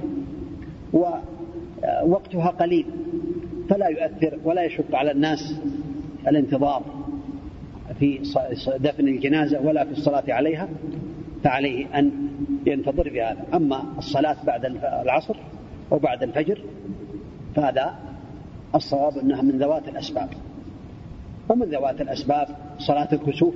ووقتها 2.02 2.48
قليل 2.48 2.86
فلا 3.70 3.88
يؤثر 3.88 4.38
ولا 4.44 4.64
يشق 4.64 4.94
على 4.94 5.10
الناس 5.10 5.60
الانتظار 6.28 6.82
في 7.98 8.20
دفن 8.78 9.08
الجنازة 9.08 9.60
ولا 9.60 9.84
في 9.84 9.90
الصلاة 9.90 10.24
عليها 10.28 10.68
فعليه 11.44 11.98
أن 11.98 12.28
ينتظر 12.66 13.10
في 13.10 13.22
هذا 13.22 13.44
أما 13.54 13.84
الصلاة 13.98 14.36
بعد 14.46 14.64
العصر 15.04 15.36
أو 15.92 15.98
بعد 15.98 16.22
الفجر 16.22 16.62
فهذا 17.56 17.94
الصواب 18.74 19.18
أنها 19.18 19.42
من 19.42 19.58
ذوات 19.58 19.88
الأسباب. 19.88 20.28
ومن 21.48 21.66
ذوات 21.66 22.00
الأسباب 22.00 22.48
صلاة 22.78 23.08
الكسوف 23.12 23.54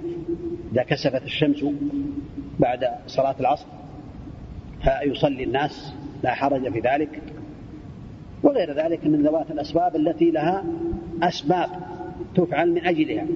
إذا 0.72 0.82
كسفت 0.82 1.22
الشمس 1.22 1.64
بعد 2.58 2.88
صلاة 3.06 3.34
العصر 3.40 3.66
فيصلي 4.82 5.44
الناس 5.44 5.94
لا 6.22 6.34
حرج 6.34 6.72
في 6.72 6.80
ذلك. 6.80 7.22
وغير 8.42 8.72
ذلك 8.72 9.06
من 9.06 9.22
ذوات 9.22 9.50
الأسباب 9.50 9.96
التي 9.96 10.30
لها 10.30 10.64
أسباب 11.22 11.68
تفعل 12.34 12.72
من 12.72 12.86
أجلها. 12.86 13.26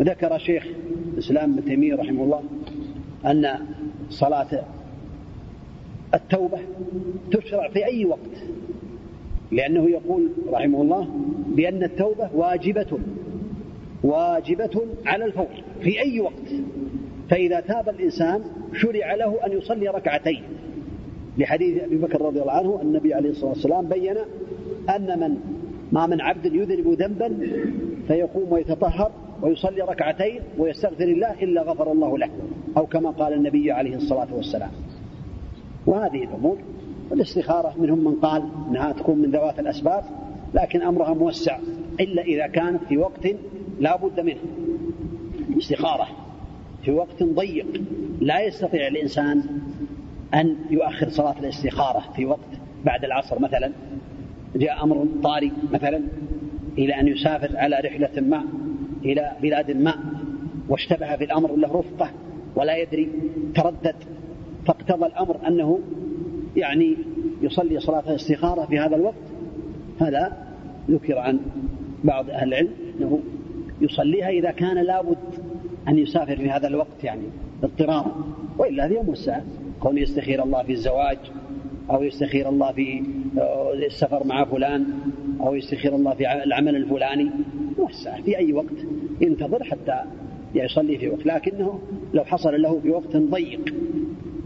وذكر 0.00 0.38
شيخ 0.38 0.66
الإسلام 1.12 1.52
ابن 1.52 1.64
تيمية 1.64 1.94
رحمه 1.94 2.24
الله 2.24 2.42
أن 3.26 3.66
صلاة 4.10 4.64
التوبة 6.14 6.58
تشرع 7.32 7.68
في 7.68 7.86
أي 7.86 8.04
وقت 8.04 8.44
لأنه 9.52 9.90
يقول 9.90 10.30
رحمه 10.48 10.82
الله 10.82 11.08
بأن 11.46 11.82
التوبة 11.82 12.30
واجبة 12.34 12.98
واجبة 14.02 14.82
على 15.06 15.24
الفور 15.24 15.48
في 15.80 16.00
أي 16.00 16.20
وقت. 16.20 16.52
فإذا 17.30 17.60
تاب 17.60 17.88
الإنسان 17.88 18.44
شرع 18.74 19.14
له 19.14 19.46
أن 19.46 19.52
يصلي 19.52 19.88
ركعتين. 19.88 20.42
لحديث 21.38 21.82
أبي 21.82 21.96
بكر 21.96 22.22
رضي 22.22 22.40
الله 22.40 22.52
عنه 22.52 22.78
النبي 22.82 23.14
عليه 23.14 23.30
الصلاة 23.30 23.50
والسلام 23.50 23.88
بين 23.88 24.16
أن 24.96 25.20
من 25.20 25.36
ما 25.92 26.06
من 26.06 26.20
عبد 26.20 26.46
يذنب 26.46 26.88
ذنبا 26.88 27.38
فيقوم 28.08 28.52
ويتطهر 28.52 29.12
ويصلي 29.42 29.82
ركعتين 29.82 30.40
ويستغفر 30.58 31.04
الله 31.04 31.42
إلا 31.42 31.62
غفر 31.62 31.92
الله 31.92 32.18
له 32.18 32.30
أو 32.76 32.86
كما 32.86 33.10
قال 33.10 33.32
النبي 33.32 33.72
عليه 33.72 33.96
الصلاة 33.96 34.34
والسلام. 34.34 34.70
وهذه 35.86 36.24
الأمور 36.24 36.58
الاستخارة 37.12 37.74
منهم 37.78 38.04
من 38.04 38.14
قال 38.14 38.42
أنها 38.70 38.92
تكون 38.92 39.18
من 39.18 39.30
ذوات 39.30 39.58
الأسباب 39.58 40.04
لكن 40.54 40.82
أمرها 40.82 41.14
موسع 41.14 41.58
إلا 42.00 42.22
إذا 42.22 42.46
كانت 42.46 42.84
في 42.88 42.96
وقت 42.98 43.28
لا 43.80 43.96
بد 43.96 44.20
منه. 44.20 44.40
استخارة 45.58 46.08
في 46.82 46.90
وقت 46.90 47.22
ضيق 47.22 47.82
لا 48.20 48.40
يستطيع 48.40 48.86
الإنسان 48.86 49.42
أن 50.34 50.56
يؤخر 50.70 51.08
صلاة 51.08 51.38
الاستخارة 51.40 52.12
في 52.16 52.26
وقت 52.26 52.60
بعد 52.84 53.04
العصر 53.04 53.38
مثلا. 53.38 53.72
جاء 54.56 54.84
أمر 54.84 55.06
طارئ 55.22 55.50
مثلا 55.72 56.00
إلى 56.78 57.00
أن 57.00 57.08
يسافر 57.08 57.56
على 57.56 57.76
رحلة 57.84 58.20
ما 58.20 58.44
إلى 59.04 59.32
بلاد 59.42 59.70
ما 59.70 59.94
واشتبه 60.68 61.16
في 61.16 61.24
الأمر 61.24 61.56
له 61.56 61.72
رفقة 61.78 62.10
ولا 62.56 62.76
يدري 62.76 63.08
تردد. 63.54 63.96
فاقتضى 64.66 65.06
الأمر 65.06 65.48
أنه 65.48 65.78
يعني 66.56 66.96
يصلي 67.42 67.80
صلاة 67.80 68.10
الاستخارة 68.10 68.66
في 68.66 68.78
هذا 68.78 68.96
الوقت. 68.96 69.14
هذا 70.00 70.32
ذكر 70.90 71.18
عن 71.18 71.40
بعض 72.04 72.30
أهل 72.30 72.48
العلم 72.48 72.70
أنه 72.98 73.20
يصليها 73.80 74.28
إذا 74.28 74.50
كان 74.50 74.78
لابد 74.78 75.18
أن 75.88 75.98
يسافر 75.98 76.36
في 76.36 76.50
هذا 76.50 76.68
الوقت 76.68 77.04
يعني 77.04 77.22
اضطرارا. 77.62 78.24
وإلا 78.58 78.86
هذه 78.86 79.02
موسعة 79.02 79.42
كون 79.86 79.98
يستخير 79.98 80.42
الله 80.42 80.62
في 80.62 80.72
الزواج 80.72 81.18
أو 81.90 82.02
يستخير 82.02 82.48
الله 82.48 82.72
في 82.72 83.02
آه، 83.38 83.72
السفر 83.72 84.26
مع 84.26 84.44
فلان 84.44 84.86
أو 85.40 85.54
يستخير 85.54 85.96
الله 85.96 86.14
في 86.14 86.44
العمل 86.44 86.76
الفلاني. 86.76 87.30
موسعة 87.78 88.22
في 88.22 88.38
أي 88.38 88.52
وقت. 88.52 88.74
ينتظر 89.20 89.64
حتى 89.64 90.00
يصلي 90.54 90.98
في 90.98 91.08
وقت. 91.08 91.26
لكنه 91.26 91.80
لو 92.14 92.24
حصل 92.24 92.62
له 92.62 92.80
في 92.80 92.90
وقت 92.90 93.16
ضيق 93.16 93.74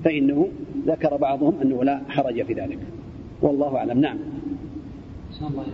فإنه 0.04 0.48
ذكر 0.86 1.16
بعضهم 1.16 1.60
أنه 1.62 1.84
لا 1.84 2.00
حرج 2.08 2.42
في 2.42 2.52
ذلك. 2.52 2.78
والله 3.42 3.76
أعلم. 3.76 4.00
نعم. 4.00 4.18
الله 5.42 5.64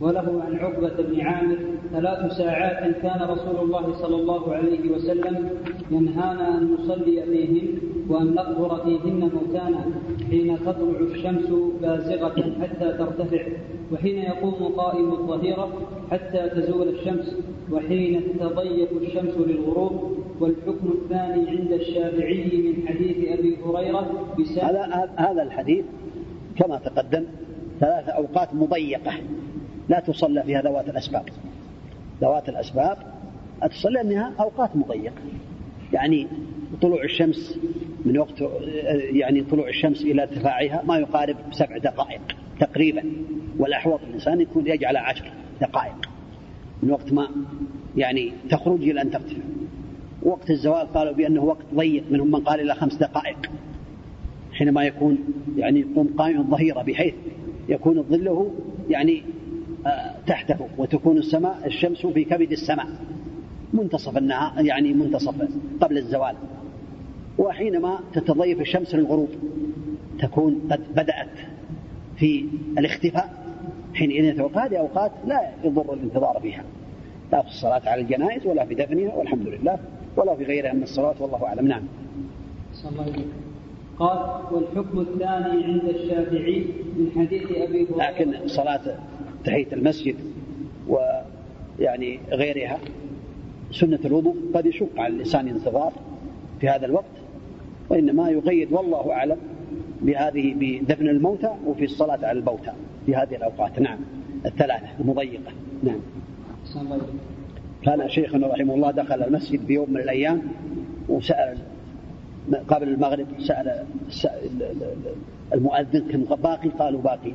وله 0.00 0.42
عن 0.46 0.56
عقبة 0.56 1.02
بن 1.02 1.20
عامر 1.20 1.58
ثلاث 1.92 2.32
ساعات 2.32 2.96
كان 3.02 3.28
رسول 3.30 3.56
الله 3.56 3.92
صلى 3.92 4.16
الله 4.16 4.54
عليه 4.54 4.90
وسلم 4.90 5.50
ينهانا 5.90 6.58
أن 6.58 6.74
نصلي 6.74 7.22
فيهن 7.22 7.68
وأن 8.08 8.34
نقبر 8.34 8.84
فيهن 8.84 9.30
موتانا 9.34 9.84
حين 10.30 10.58
تطلع 10.66 11.00
الشمس 11.00 11.46
بازغة 11.82 12.54
حتى 12.62 12.92
ترتفع 12.98 13.42
وحين 13.92 14.18
يقوم 14.18 14.72
قائم 14.76 15.12
الظهيرة 15.12 15.68
حتى 16.10 16.48
تزول 16.48 16.88
الشمس 16.88 17.36
وحين 17.72 18.22
تضيق 18.40 18.88
الشمس 19.02 19.34
للغروب 19.36 20.18
والحكم 20.40 20.88
الثاني 20.94 21.50
عند 21.50 21.72
الشافعي 21.72 22.62
من 22.62 22.88
حديث 22.88 23.38
أبي 23.38 23.56
هريرة 23.66 24.10
هذا 24.62 25.10
هذا 25.16 25.42
الحديث 25.42 25.84
كما 26.56 26.76
تقدم 26.78 27.24
ثلاث 27.80 28.08
أوقات 28.08 28.54
مضيقة. 28.54 29.12
لا 29.88 30.00
تصلى 30.00 30.42
فيها 30.42 30.62
ذوات 30.62 30.88
الأسباب. 30.88 31.24
ذوات 32.20 32.48
الأسباب 32.48 32.98
تصلى 33.70 33.92
لأنها 33.92 34.32
أوقات 34.40 34.76
مضيقة. 34.76 35.14
يعني 35.92 36.26
طلوع 36.82 37.04
الشمس 37.04 37.58
من 38.04 38.18
وقت 38.18 38.44
يعني 39.12 39.42
طلوع 39.42 39.68
الشمس 39.68 40.02
إلى 40.02 40.22
ارتفاعها 40.22 40.82
ما 40.86 40.98
يقارب 40.98 41.36
سبع 41.50 41.78
دقائق 41.78 42.20
تقريبا 42.60 43.02
والأحوط 43.58 44.00
الإنسان 44.08 44.40
يكون 44.40 44.66
يجعل 44.66 44.96
عشر 44.96 45.32
دقائق 45.60 46.10
من 46.82 46.90
وقت 46.90 47.12
ما 47.12 47.28
يعني 47.96 48.32
تخرج 48.50 48.82
إلى 48.82 49.02
أن 49.02 49.10
ترتفع 49.10 49.42
وقت 50.22 50.50
الزوال 50.50 50.92
قالوا 50.92 51.12
بأنه 51.12 51.44
وقت 51.44 51.64
ضيق 51.74 52.04
منهم 52.10 52.30
من 52.30 52.40
قال 52.40 52.60
إلى 52.60 52.74
خمس 52.74 52.94
دقائق. 52.94 53.50
حينما 54.52 54.84
يكون 54.84 55.18
يعني 55.56 55.80
يقوم 55.80 56.14
قائم 56.18 56.40
الظهيرة 56.40 56.82
بحيث 56.82 57.14
يكون 57.68 58.02
ظله 58.02 58.50
يعني 58.90 59.22
تحته 60.26 60.68
وتكون 60.78 61.18
السماء 61.18 61.66
الشمس 61.66 62.06
في 62.06 62.24
كبد 62.24 62.52
السماء. 62.52 62.86
منتصف 63.72 64.18
النهار 64.18 64.64
يعني 64.64 64.92
منتصف 64.92 65.34
قبل 65.80 65.98
الزوال. 65.98 66.36
وحينما 67.38 67.98
تتضيف 68.12 68.60
الشمس 68.60 68.94
للغروب 68.94 69.28
تكون 70.18 70.60
قد 70.70 70.80
بدأت 70.90 71.36
في 72.16 72.48
الاختفاء. 72.78 73.44
حينئذ 73.94 74.40
هذه 74.40 74.76
أوقات 74.76 75.12
لا 75.26 75.50
يضر 75.64 75.94
الانتظار 75.94 76.38
فيها 76.42 76.64
لا 77.32 77.42
في 77.42 77.48
الصلاة 77.48 77.82
على 77.86 78.02
الجنائز 78.02 78.46
ولا 78.46 78.64
في 78.66 78.74
دفنها 78.74 79.14
والحمد 79.14 79.46
لله. 79.46 79.78
ولا 80.16 80.36
في 80.36 80.44
غيرها 80.44 80.72
من 80.72 80.82
الصلاة 80.82 81.14
والله 81.20 81.46
أعلم. 81.46 81.68
نعم. 81.68 81.82
الله 82.90 83.24
قال 83.98 84.18
والحكم 84.54 85.00
الثاني 85.00 85.64
عند 85.64 85.84
الشافعي 85.84 86.66
من 86.96 87.10
حديث 87.16 87.42
أبي 87.42 87.86
هريرة. 87.86 87.96
لكن 87.96 88.48
صلاة 88.48 88.98
تحية 89.44 89.66
المسجد 89.72 90.14
ويعني 90.88 92.20
غيرها. 92.32 92.78
سنة 93.70 93.98
الوضوء 94.04 94.36
قد 94.54 94.66
يشق 94.66 94.88
على 95.00 95.14
الإنسان 95.14 95.48
انتظار 95.48 95.92
في 96.60 96.68
هذا 96.68 96.86
الوقت 96.86 97.04
وإنما 97.90 98.30
يقيد 98.30 98.72
والله 98.72 99.12
أعلم 99.12 99.36
بهذه 100.02 100.54
بدفن 100.58 101.08
الموتى 101.08 101.50
وفي 101.66 101.84
الصلاة 101.84 102.26
على 102.26 102.38
الموتى 102.38 102.72
في 103.06 103.14
هذه 103.16 103.36
الأوقات. 103.36 103.80
نعم 103.80 103.98
الثلاثة 104.46 104.86
المضيقة. 105.00 105.52
نعم. 105.82 106.00
كان 107.82 108.08
شيخنا 108.08 108.46
رحمه 108.46 108.74
الله 108.74 108.90
دخل 108.90 109.22
المسجد 109.22 109.60
في 109.66 109.72
يوم 109.72 109.90
من 109.90 110.00
الأيام 110.00 110.42
وسأل 111.08 111.58
قبل 112.68 112.88
المغرب 112.88 113.26
سأل 113.38 113.84
المؤذن 115.54 116.00
كم 116.12 116.24
باقي؟ 116.24 116.68
قالوا 116.68 117.00
باقي. 117.00 117.32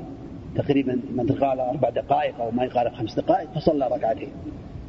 تقريبا 0.56 1.00
من 1.16 1.28
قال 1.28 1.60
أربع 1.60 1.90
دقائق 1.90 2.42
أو 2.42 2.52
ما 2.52 2.64
يقارب 2.64 2.94
خمس 2.94 3.16
دقائق 3.16 3.50
فصلى 3.56 3.88
ركعتين. 3.88 4.30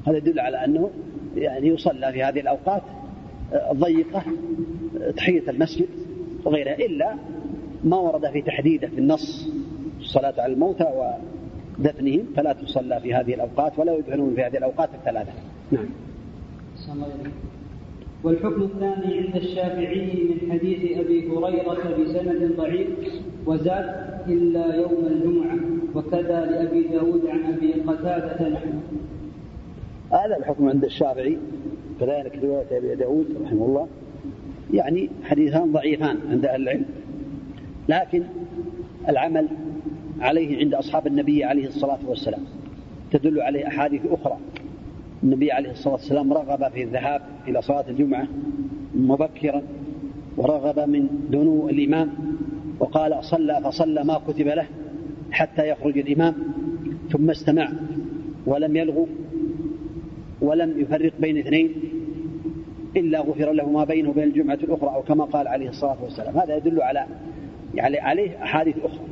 هذا 0.07 0.17
يدل 0.17 0.41
على 0.41 0.65
أنه 0.65 0.91
يعني 1.37 1.69
يصلى 1.69 2.13
في 2.13 2.23
هذه 2.23 2.41
الأوقات 2.41 2.83
الضيقة 3.71 4.23
تحية 5.17 5.51
المسجد 5.51 5.89
وغيرها 6.45 6.75
إلا 6.75 7.15
ما 7.85 7.97
ورد 7.97 8.31
في 8.31 8.43
تحديده 8.43 8.89
في 8.89 8.99
النص 8.99 9.49
الصلاة 10.01 10.35
على 10.39 10.53
الموتى 10.53 11.15
ودفنهم 11.79 12.27
فلا 12.37 12.53
تصلى 12.53 13.01
في 13.01 13.15
هذه 13.15 13.35
الأوقات 13.35 13.79
ولا 13.79 13.95
يدفنون 13.95 14.35
في 14.35 14.43
هذه 14.43 14.57
الأوقات 14.57 14.89
الثلاثة. 14.95 15.33
نعم. 15.71 15.87
والحكم 18.25 18.63
الثاني 18.63 19.19
عند 19.19 19.37
الشافعي 19.37 20.25
من 20.25 20.53
حديث 20.53 20.99
أبي 20.99 21.29
هريرة 21.29 21.97
بسند 21.99 22.57
ضعيف 22.57 22.89
وزاد 23.47 24.11
إلا 24.29 24.75
يوم 24.75 25.07
الجمعة 25.07 25.59
وكذا 25.95 26.47
لأبي 26.47 26.83
داود 26.83 27.27
عن 27.27 27.45
أبي 27.55 27.73
قتادة 27.73 28.49
نحن 28.49 28.81
هذا 30.13 30.37
الحكم 30.37 30.69
عند 30.69 30.85
الشافعي 30.85 31.39
كذلك 32.01 32.39
رواية 32.45 32.79
أبي 32.79 32.95
داود 32.95 33.27
رحمه 33.45 33.67
الله. 33.67 33.89
يعني 34.73 35.11
حديثان 35.25 35.73
ضعيفان 35.73 36.17
عند 36.31 36.47
أهل 36.47 36.63
العلم. 36.63 36.85
لكن 37.89 38.23
العمل 39.09 39.49
عليه 40.21 40.59
عند 40.59 40.75
أصحاب 40.75 41.07
النبي 41.07 41.45
عليه 41.45 41.67
الصلاة 41.67 41.99
والسلام 42.07 42.45
تدل 43.11 43.41
عليه 43.41 43.67
أحاديث 43.67 44.01
أخرى. 44.11 44.39
النبي 45.23 45.53
عليه 45.53 45.71
الصلاة 45.71 45.95
والسلام 45.95 46.33
رغب 46.33 46.69
في 46.69 46.83
الذهاب 46.83 47.23
إلى 47.49 47.63
صلاة 47.63 47.85
الجمعة 47.89 48.27
مبكرا 48.95 49.63
ورغب 50.37 50.89
من 50.89 51.09
دنو 51.31 51.69
الإمام 51.69 52.11
وقال 52.81 53.25
صلى 53.25 53.61
فصلى 53.65 54.05
ما 54.05 54.21
كتب 54.29 54.47
له 54.49 54.67
حتى 55.31 55.69
يخرج 55.69 55.99
الإمام 55.99 56.35
ثم 57.13 57.31
استمع 57.31 57.69
ولم 58.47 58.77
يلغو 58.77 59.07
ولم 60.41 60.81
يفرق 60.81 61.13
بين 61.21 61.39
اثنين 61.39 61.75
إلا 62.97 63.21
غفر 63.21 63.53
له 63.53 63.71
ما 63.71 63.85
بينه 63.85 64.11
وبين 64.11 64.25
الجمعة 64.25 64.55
الأخرى 64.55 64.95
أو 64.95 65.03
كما 65.03 65.25
قال 65.25 65.49
عليه 65.49 65.69
الصلاة 65.69 65.97
والسلام. 66.03 66.37
هذا 66.39 66.57
يدل 66.57 66.83
على 66.83 67.07
يعني 67.75 67.99
عليه 67.99 68.43
أحاديث 68.43 68.77
أخرى. 68.85 69.05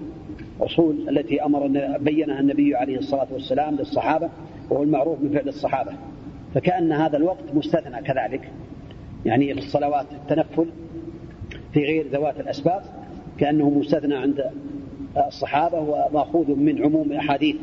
أصول 0.61 1.09
التي 1.09 1.45
أمر 1.45 1.67
بينها 1.99 2.41
النبي 2.41 2.77
عليه 2.77 2.99
الصلاة 2.99 3.27
والسلام 3.33 3.75
للصحابة 3.75 4.29
وهو 4.71 4.83
المعروف 4.83 5.21
من 5.21 5.31
فعل 5.31 5.49
الصحابة. 5.49 5.93
فكأن 6.55 6.93
هذا 6.93 7.17
الوقت 7.17 7.55
مستثنى 7.55 8.03
كذلك. 8.03 8.51
يعني 9.25 9.53
الصلوات 9.53 10.07
التنفل 10.13 10.67
في 11.73 11.81
غير 11.81 12.07
ذوات 12.09 12.41
الأسباب 12.41 12.83
كأنه 13.39 13.71
مستثنى 13.71 14.15
عند 14.15 14.45
الصحابة 15.27 15.79
ومأخوذ 15.81 16.55
من 16.55 16.85
عموم 16.85 17.13
أحاديث 17.13 17.57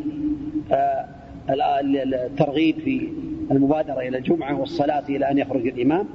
آه، 0.71 1.05
الترغيب 1.49 2.79
في 2.79 3.09
المبادرة 3.51 3.99
إلى 3.99 4.17
الجمعة 4.17 4.59
والصلاة 4.59 5.03
إلى 5.09 5.31
أن 5.31 5.37
يخرج 5.37 5.67
الإمام. 5.67 6.05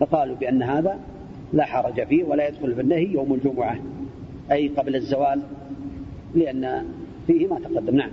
فقالوا 0.00 0.36
بأن 0.36 0.62
هذا 0.62 0.98
لا 1.52 1.64
حرج 1.64 2.06
فيه 2.06 2.24
ولا 2.24 2.48
يدخل 2.48 2.74
في 2.74 2.80
النهي 2.80 3.12
يوم 3.12 3.34
الجمعة 3.34 3.78
أي 4.52 4.68
قبل 4.68 4.96
الزوال 4.96 5.42
لأن 6.34 6.84
فيه 7.26 7.46
ما 7.46 7.58
تقدم. 7.58 7.96
نعم. 7.96 8.10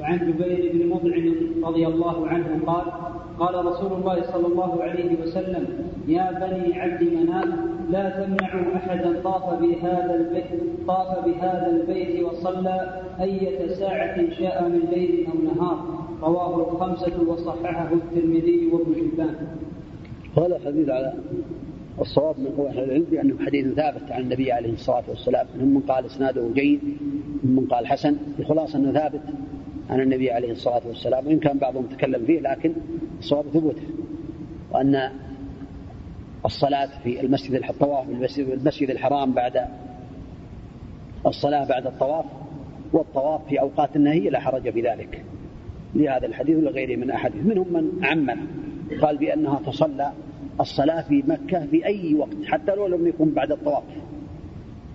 وعن 0.00 0.18
جبير 0.18 0.72
بن 0.72 0.88
مطعم 0.88 1.34
رضي 1.64 1.86
الله 1.86 2.28
عنه 2.28 2.60
قال 2.66 2.84
قال 3.38 3.66
رسول 3.66 3.92
الله 3.92 4.22
صلى 4.32 4.46
الله 4.46 4.82
عليه 4.82 5.20
وسلم 5.22 5.66
يا 6.08 6.30
بني 6.32 6.80
عبد 6.80 7.02
مناف 7.02 7.48
لا 7.90 8.10
تمنعوا 8.10 8.76
أحدا 8.76 9.20
طاف 9.24 9.60
بهذا 9.60 10.14
البيت 10.14 10.62
طاف 10.86 11.24
بهذا 11.24 11.66
البيت 11.66 12.24
وصلى 12.24 13.02
أية 13.20 13.74
ساعة 13.74 14.30
شاء 14.30 14.68
من 14.68 14.88
ليل 14.92 15.26
أو 15.26 15.54
نهار 15.54 15.78
رواه 16.22 16.72
الخمسة 16.72 17.28
وصححه 17.28 17.92
الترمذي 17.92 18.68
وابن 18.72 18.94
حبان. 18.94 19.34
هذا 20.36 20.60
حديث 20.66 20.88
على 20.88 21.12
الصواب 22.00 22.38
من 22.38 22.46
قول 22.56 22.66
أهل 22.66 22.84
العلم 22.84 23.06
بأنه 23.10 23.34
حديث 23.46 23.74
ثابت 23.74 24.10
عن 24.10 24.22
النبي 24.22 24.52
عليه 24.52 24.72
الصلاة 24.72 25.04
والسلام 25.08 25.46
منهم 25.56 25.74
من 25.74 25.80
قال 25.80 26.06
إسناده 26.06 26.48
جيد 26.54 26.80
من 27.42 27.66
قال 27.70 27.86
حسن 27.86 28.16
الخلاصه 28.38 28.78
أنه 28.78 28.92
ثابت 28.92 29.20
عن 29.90 30.00
النبي 30.00 30.30
عليه 30.30 30.52
الصلاة 30.52 30.82
والسلام 30.86 31.26
وإن 31.26 31.38
كان 31.38 31.58
بعضهم 31.58 31.86
تكلم 31.86 32.26
فيه 32.26 32.40
لكن 32.40 32.72
الصواب 33.18 33.44
ثبوته. 33.48 33.82
وأن 34.70 35.10
الصلاة 36.44 36.88
في 37.02 37.20
المسجد 37.20 37.54
الطواف 37.54 38.08
المسجد 38.38 38.90
الحرام 38.90 39.32
بعد 39.32 39.66
الصلاة 41.26 41.68
بعد 41.68 41.86
الطواف 41.86 42.24
والطواف 42.92 43.48
في 43.48 43.60
أوقات 43.60 43.96
النهي 43.96 44.30
لا 44.30 44.40
حرج 44.40 44.70
في 44.70 44.80
ذلك. 44.80 45.24
لهذا 45.94 46.26
الحديث 46.26 46.56
ولغيره 46.56 46.96
من 46.96 47.10
أحاديث. 47.10 47.46
منهم 47.46 47.72
من 47.72 48.04
عمم 48.04 48.46
قال 49.02 49.16
بأنها 49.16 49.60
تصلى 49.66 50.12
الصلاة 50.60 51.02
في 51.02 51.24
مكة 51.26 51.66
في 51.66 51.86
أي 51.86 52.14
وقت 52.14 52.44
حتى 52.46 52.74
لو 52.74 52.86
لم 52.86 53.06
يكن 53.06 53.30
بعد 53.30 53.52
الطواف. 53.52 53.84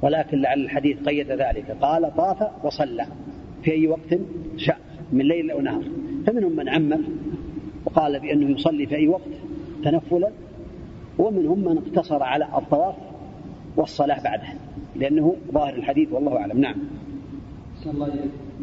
ولكن 0.01 0.41
لعل 0.41 0.59
الحديث 0.59 0.97
قيد 1.03 1.31
ذلك. 1.31 1.77
قال 1.81 2.15
طاف 2.15 2.65
وصلى. 2.65 3.05
في 3.63 3.71
أي 3.71 3.87
وقت 3.87 4.19
شاء 4.57 4.79
من 5.11 5.25
ليل 5.25 5.51
أو 5.51 5.61
نهار. 5.61 5.83
فمنهم 6.27 6.55
من 6.55 6.69
عمم 6.69 7.03
وقال 7.85 8.19
بأنه 8.19 8.49
يصلي 8.49 8.85
في 8.85 8.95
أي 8.95 9.07
وقت 9.07 9.29
تنفلا 9.83 10.31
ومنهم 11.19 11.59
من 11.59 11.77
اقتصر 11.77 12.23
على 12.23 12.45
الطواف 12.57 12.95
والصلاة 13.77 14.23
بعده 14.23 14.47
لأنه 14.95 15.35
ظاهر 15.51 15.73
الحديث 15.73 16.11
والله 16.11 16.37
أعلم. 16.37 16.57
نعم. 16.57 16.75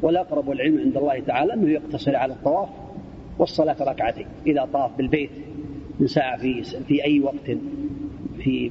والأقرب 0.02 0.48
والعلم 0.48 0.78
عند 0.78 0.96
الله 0.96 1.20
تعالى 1.20 1.54
أنه 1.54 1.68
يقتصر 1.68 2.16
على 2.16 2.32
الطواف 2.32 2.68
والصلاة 3.38 3.76
ركعتين 3.80 4.26
إذا 4.46 4.68
طاف 4.72 4.96
بالبيت 4.96 5.30
من 6.00 6.06
ساعة 6.06 6.38
في, 6.38 6.62
في 6.62 7.04
أي 7.04 7.20
وقت 7.20 7.50
في 8.38 8.70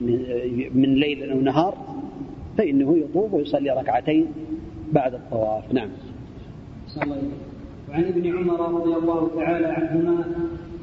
من 0.74 0.96
ليل 0.96 1.32
أو 1.32 1.42
نهار 1.42 1.78
فإنه 2.58 2.98
يطوف 2.98 3.34
ويصلي 3.34 3.70
ركعتين 3.70 4.26
بعد 4.92 5.14
الطواف. 5.14 5.74
نعم. 5.74 5.90
وعن 6.98 8.03
ابن 8.03 8.38
عمر 8.38 8.82
رضي 8.82 8.95
الله 8.95 9.30
تعالى 9.36 9.68
عنهما 9.68 10.26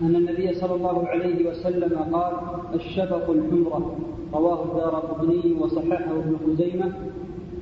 أن 0.02 0.16
النبي 0.16 0.54
صلى 0.54 0.74
الله 0.74 1.06
عليه 1.06 1.50
وسلم 1.50 1.98
قال 1.98 2.32
الشفق 2.74 3.30
الحمرة 3.30 3.96
رواه 4.32 4.64
الدار 4.64 4.94
قطني 4.94 5.52
وصححه 5.52 6.10
ابن 6.16 6.36
خزيمة 6.46 6.92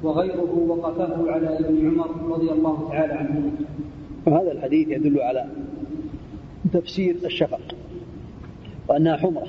وغيره 0.02 0.64
وقفه 0.68 1.30
على 1.30 1.58
ابن 1.58 1.86
عمر 1.86 2.34
رضي 2.34 2.50
الله 2.50 2.88
تعالى 2.88 3.12
عنهما. 3.12 3.50
وهذا 4.26 4.52
الحديث 4.52 4.88
يدل 4.88 5.20
على 5.20 5.46
تفسير 6.72 7.16
الشفق 7.24 7.60
وأنها 8.88 9.16
حمرة 9.16 9.46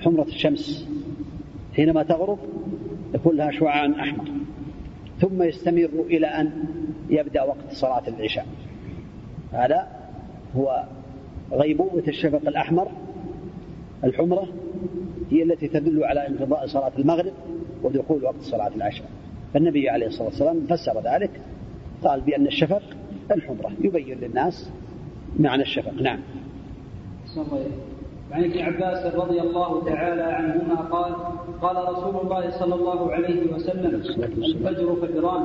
حمرة 0.00 0.24
الشمس. 0.24 0.88
حينما 1.74 2.02
تغرب 2.02 2.38
يكون 3.14 3.36
لها 3.36 3.50
شعاع 3.50 3.86
أحمر 3.86 4.24
ثم 5.20 5.42
يستمر 5.42 5.90
إلى 6.10 6.26
أن 6.26 6.52
يبدأ 7.12 7.42
وقت 7.42 7.72
صلاة 7.72 8.08
العشاء. 8.08 8.46
هذا 9.52 9.88
هو 10.56 10.84
غيبوبة 11.52 12.08
الشفق 12.08 12.40
الأحمر 12.48 12.88
الحمرة 14.04 14.48
هي 15.30 15.42
التي 15.42 15.68
تدل 15.68 16.04
على 16.04 16.28
انقضاء 16.28 16.66
صلاة 16.66 16.92
المغرب 16.98 17.32
ودخول 17.82 18.24
وقت 18.24 18.40
صلاة 18.40 18.70
العشاء. 18.76 19.06
فالنبي 19.54 19.88
عليه 19.88 20.06
الصلاة 20.06 20.28
والسلام 20.28 20.66
فسر 20.66 21.00
ذلك 21.14 21.30
قال 22.04 22.20
بأن 22.20 22.46
الشفق 22.46 22.82
الحمرة. 23.30 23.72
يبين 23.80 24.18
للناس 24.18 24.70
معنى 25.38 25.62
الشفق. 25.62 25.92
نعم. 26.02 26.20
عن 28.32 28.44
ابن 28.44 28.58
عباس 28.60 29.14
رضي 29.14 29.40
الله 29.40 29.84
تعالى 29.84 30.22
عنهما 30.22 30.74
قال 30.94 31.12
قال 31.62 31.76
رسول 31.92 32.14
الله 32.24 32.50
صلى 32.50 32.74
الله 32.74 33.12
عليه 33.12 33.52
وسلم 33.54 33.94
الفجر 34.38 34.96
فجران 35.02 35.44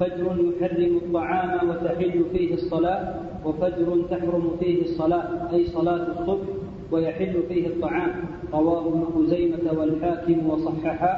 فجر 0.00 0.26
يحرم 0.60 0.96
الطعام 0.96 1.68
وتحل 1.70 2.24
فيه 2.32 2.54
الصلاة 2.54 3.14
وفجر 3.44 3.88
تحرم 4.10 4.56
فيه 4.60 4.82
الصلاة 4.82 5.52
أي 5.52 5.64
صلاة 5.66 6.06
الصبح 6.20 6.46
ويحل 6.92 7.42
فيه 7.48 7.66
الطعام. 7.66 8.10
رواه 8.54 8.88
ابن 8.88 9.04
خزيمة 9.14 9.78
والحاكم 9.78 10.50
وصححا 10.50 11.14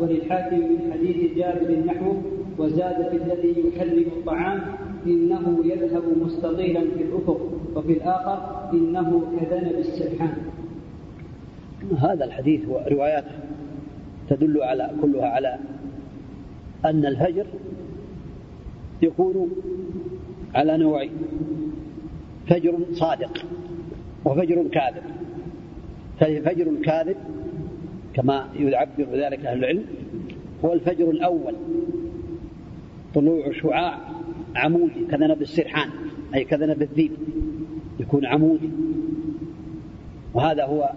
وللحاكم 0.00 0.56
من 0.58 0.92
حديث 0.92 1.34
جابر 1.38 1.70
نحوه 1.86 2.22
وزاد 2.58 3.08
في 3.10 3.16
الذي 3.16 3.54
يحرم 3.68 4.04
الطعام 4.18 4.60
إنه 5.06 5.60
يذهب 5.64 6.02
مستطيلا 6.22 6.80
في 6.80 7.02
الأفق 7.02 7.40
وفي 7.76 7.92
الآخر 7.92 8.70
إنه 8.72 9.22
كذنب 9.40 9.78
السرحان 9.78 10.36
هذا 11.98 12.24
الحديث 12.24 12.68
ورواياته 12.68 13.34
تدل 14.28 14.62
على 14.62 14.90
كلها 15.02 15.26
على 15.26 15.58
أن 16.84 17.06
الفجر 17.06 17.46
يكون 19.02 19.50
على 20.54 20.76
نوعين 20.76 21.10
فجر 22.46 22.78
صادق 22.92 23.44
وفجر 24.24 24.68
كاذب. 24.68 25.02
فالفجر 26.20 26.70
الكاذب 26.70 27.16
كما 28.14 28.48
يعبر 28.56 29.06
ذلك 29.12 29.46
أهل 29.46 29.58
العلم 29.58 29.84
هو 30.64 30.72
الفجر 30.72 31.10
الأول 31.10 31.54
طلوع 33.14 33.52
شعاع 33.52 34.13
عمودي 34.56 35.04
كذنب 35.10 35.42
السرحان 35.42 35.90
أي 36.34 36.44
كذنب 36.44 36.82
الذيب 36.82 37.12
يكون 38.00 38.26
عمودي. 38.26 38.70
وهذا 40.34 40.64
هو 40.64 40.92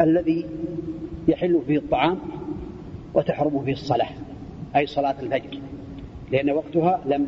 الذي 0.00 0.46
يحل 1.28 1.62
فيه 1.66 1.78
الطعام 1.78 2.18
وتحرم 3.14 3.64
فيه 3.64 3.72
الصلاة 3.72 4.10
أي 4.76 4.86
صلاة 4.86 5.16
الفجر 5.22 5.58
لأن 6.32 6.50
وقتها 6.50 7.00
لم 7.06 7.26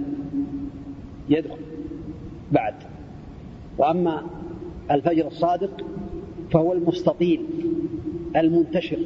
يدخل 1.29 1.59
بعد. 2.53 2.75
وأما 3.79 4.23
الفجر 4.91 5.27
الصادق 5.27 5.85
فهو 6.51 6.73
المستطيل 6.73 7.41
المنتشر 8.37 8.99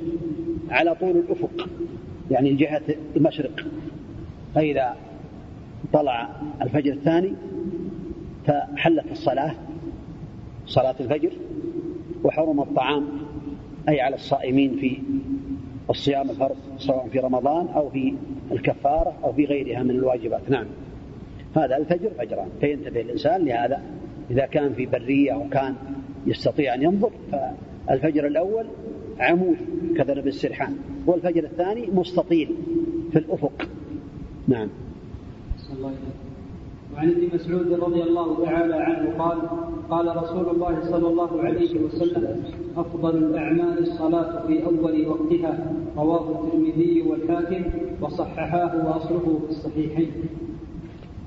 على 0.71 0.95
طول 0.95 1.11
الأفق 1.11 1.69
يعني 2.31 2.55
جهة 2.55 2.83
المشرق 3.17 3.67
فإذا 4.55 4.97
طلع 5.93 6.29
الفجر 6.63 6.93
الثاني 6.93 7.33
فحلت 8.47 9.13
الصلاة 9.13 9.55
صلاة 10.67 10.95
الفجر 11.01 11.31
وحرم 12.25 12.61
الطعام 12.61 13.07
أي 13.89 14.01
على 14.01 14.15
الصائمين 14.15 14.77
في 14.77 14.99
الصيام 15.91 16.31
الفرض 16.31 16.57
سواء 16.79 17.09
في 17.13 17.19
رمضان 17.19 17.67
أو 17.67 17.91
في 17.91 18.15
الكفارة 18.53 19.15
أو 19.25 19.33
في 19.33 19.45
غيرها 19.45 19.83
من 19.83 19.91
الواجبات. 19.91 20.51
نعم. 20.51 20.67
هذا 21.57 21.77
الفجر 21.77 22.11
فجران. 22.19 22.49
فينتبه 22.61 23.01
الإنسان 23.01 23.45
لهذا. 23.45 23.83
إذا 24.31 24.47
كان 24.47 24.73
في 24.73 24.87
برية 24.87 25.35
أو 25.35 25.49
كان 25.49 25.75
يستطيع 26.27 26.75
أن 26.75 26.83
ينظر 26.83 27.11
فالفجر 27.87 28.27
الأول 28.27 28.67
عمود 29.19 29.57
كذنب 29.97 30.27
السرحان 30.27 30.77
والفجر 31.07 31.45
الثاني 31.45 31.87
مستطيل 31.87 32.55
في 33.13 33.19
الأفق. 33.19 33.69
نعم. 34.49 34.69
وعن 36.95 37.11
ابن 37.11 37.29
مسعود 37.35 37.73
رضي 37.73 38.03
الله 38.03 38.45
تعالى 38.45 38.75
عنه 38.75 39.19
قال 39.19 39.39
قال 39.91 40.17
رسول 40.17 40.49
الله 40.49 40.81
صلى 40.91 41.09
الله 41.09 41.43
عليه 41.43 41.81
وسلم 41.81 42.45
أفضل 42.77 43.17
الأعمال 43.17 43.79
الصلاة 43.79 44.47
في 44.47 44.65
أول 44.65 45.07
وقتها. 45.07 45.73
رواه 45.97 46.31
الترمذي 46.31 47.03
والحاكم 47.03 47.65
وصححاه 48.01 48.87
وأصله 48.87 49.41
في 49.45 49.51
الصحيحين. 49.51 50.11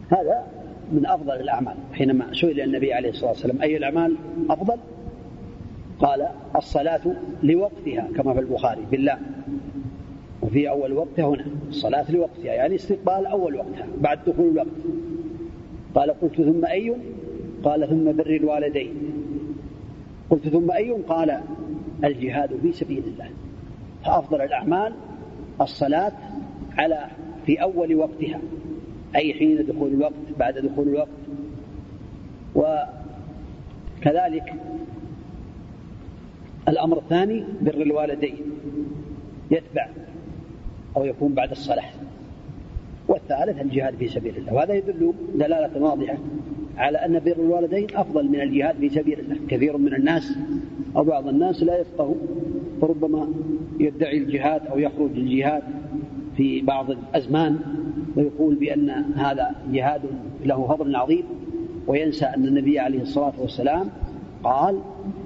هذا 0.10 0.44
من 0.92 1.06
أفضل 1.06 1.34
الأعمال 1.34 1.76
حينما 1.94 2.34
سئل 2.34 2.62
النبي 2.62 2.94
عليه 2.94 3.10
الصلاة 3.10 3.30
والسلام 3.30 3.62
أي 3.62 3.78
الأعمال 3.78 4.16
أفضل؟ 4.50 4.78
قال 6.00 6.28
الصلاة 6.56 7.02
لوقتها 7.44 8.08
كما 8.16 8.34
في 8.34 8.40
البخاري 8.40 8.82
بالله. 8.92 9.18
وفي 10.52 10.70
أول 10.70 10.94
وقتها 10.94 11.26
هنا 11.26 11.46
الصلاة 11.70 12.12
لوقتها 12.12 12.54
يعني 12.54 12.76
استقبال 12.76 13.26
أول 13.26 13.56
وقتها 13.56 13.88
بعد 14.02 14.20
دخول 14.28 14.48
الوقت. 14.48 14.68
قال 15.96 16.12
قلت 16.22 16.42
ثم 16.42 16.66
أي؟ 16.66 16.96
قال 17.64 17.90
ثم 17.90 18.12
بر 18.12 18.36
الوالدين. 18.36 18.94
قلت 20.30 20.48
ثم 20.48 20.72
أي؟ 20.72 20.92
قال 20.92 21.42
الجهاد 22.04 22.50
في 22.62 22.72
سبيل 22.72 23.04
الله. 23.08 23.30
فأفضل 24.06 24.42
الأعمال 24.42 24.94
الصلاة 25.62 26.14
على 26.78 27.08
في 27.46 27.62
أول 27.62 27.96
وقتها 27.96 28.42
أي 29.16 29.34
حين 29.34 29.66
دخول 29.66 29.94
الوقت 29.94 30.14
بعد 30.40 30.58
دخول 30.58 30.88
الوقت. 30.88 31.08
وكذلك 32.56 34.54
الأمر 36.68 36.98
الثاني 36.98 37.44
بر 37.62 37.82
الوالدين. 37.82 38.38
يتبع 39.52 39.88
أو 40.98 41.06
يكون 41.06 41.34
بعد 41.34 41.52
الصلاة. 41.52 41.90
والثالث 43.08 43.62
الجهاد 43.62 43.96
في 43.96 44.08
سبيل 44.08 44.38
الله. 44.38 44.54
وهذا 44.54 44.74
يدل 44.74 45.14
دلالة 45.36 45.84
واضحة 45.84 46.18
على 46.78 46.98
أن 46.98 47.20
بر 47.20 47.32
الوالدين 47.32 47.88
أفضل 47.96 48.28
من 48.28 48.42
الجهاد 48.42 48.76
في 48.76 48.90
سبيل 48.90 49.20
الله. 49.20 49.36
كثير 49.50 49.78
من 49.78 49.94
الناس 49.94 50.34
أو 50.96 51.04
بعض 51.04 51.28
الناس 51.28 51.64
لا 51.64 51.80
يفقه 51.80 52.16
وربما 52.82 53.28
يدعي 53.80 54.18
الجهاد 54.18 54.68
أو 54.68 54.80
يخرج 54.80 55.12
الجهاد 55.16 55.64
في 56.38 56.62
بعض 56.62 56.92
الأزمان 56.92 57.60
ويقول 58.16 58.56
بأن 58.56 58.90
هذا 59.16 59.56
جهاد 59.72 60.02
له 60.46 60.68
فضل 60.68 60.96
عظيم 60.96 61.24
وينسى 61.88 62.26
أن 62.26 62.46
النبي 62.46 62.80
عليه 62.80 63.02
الصلاة 63.02 63.34
والسلام 63.40 63.90
قال 64.44 64.80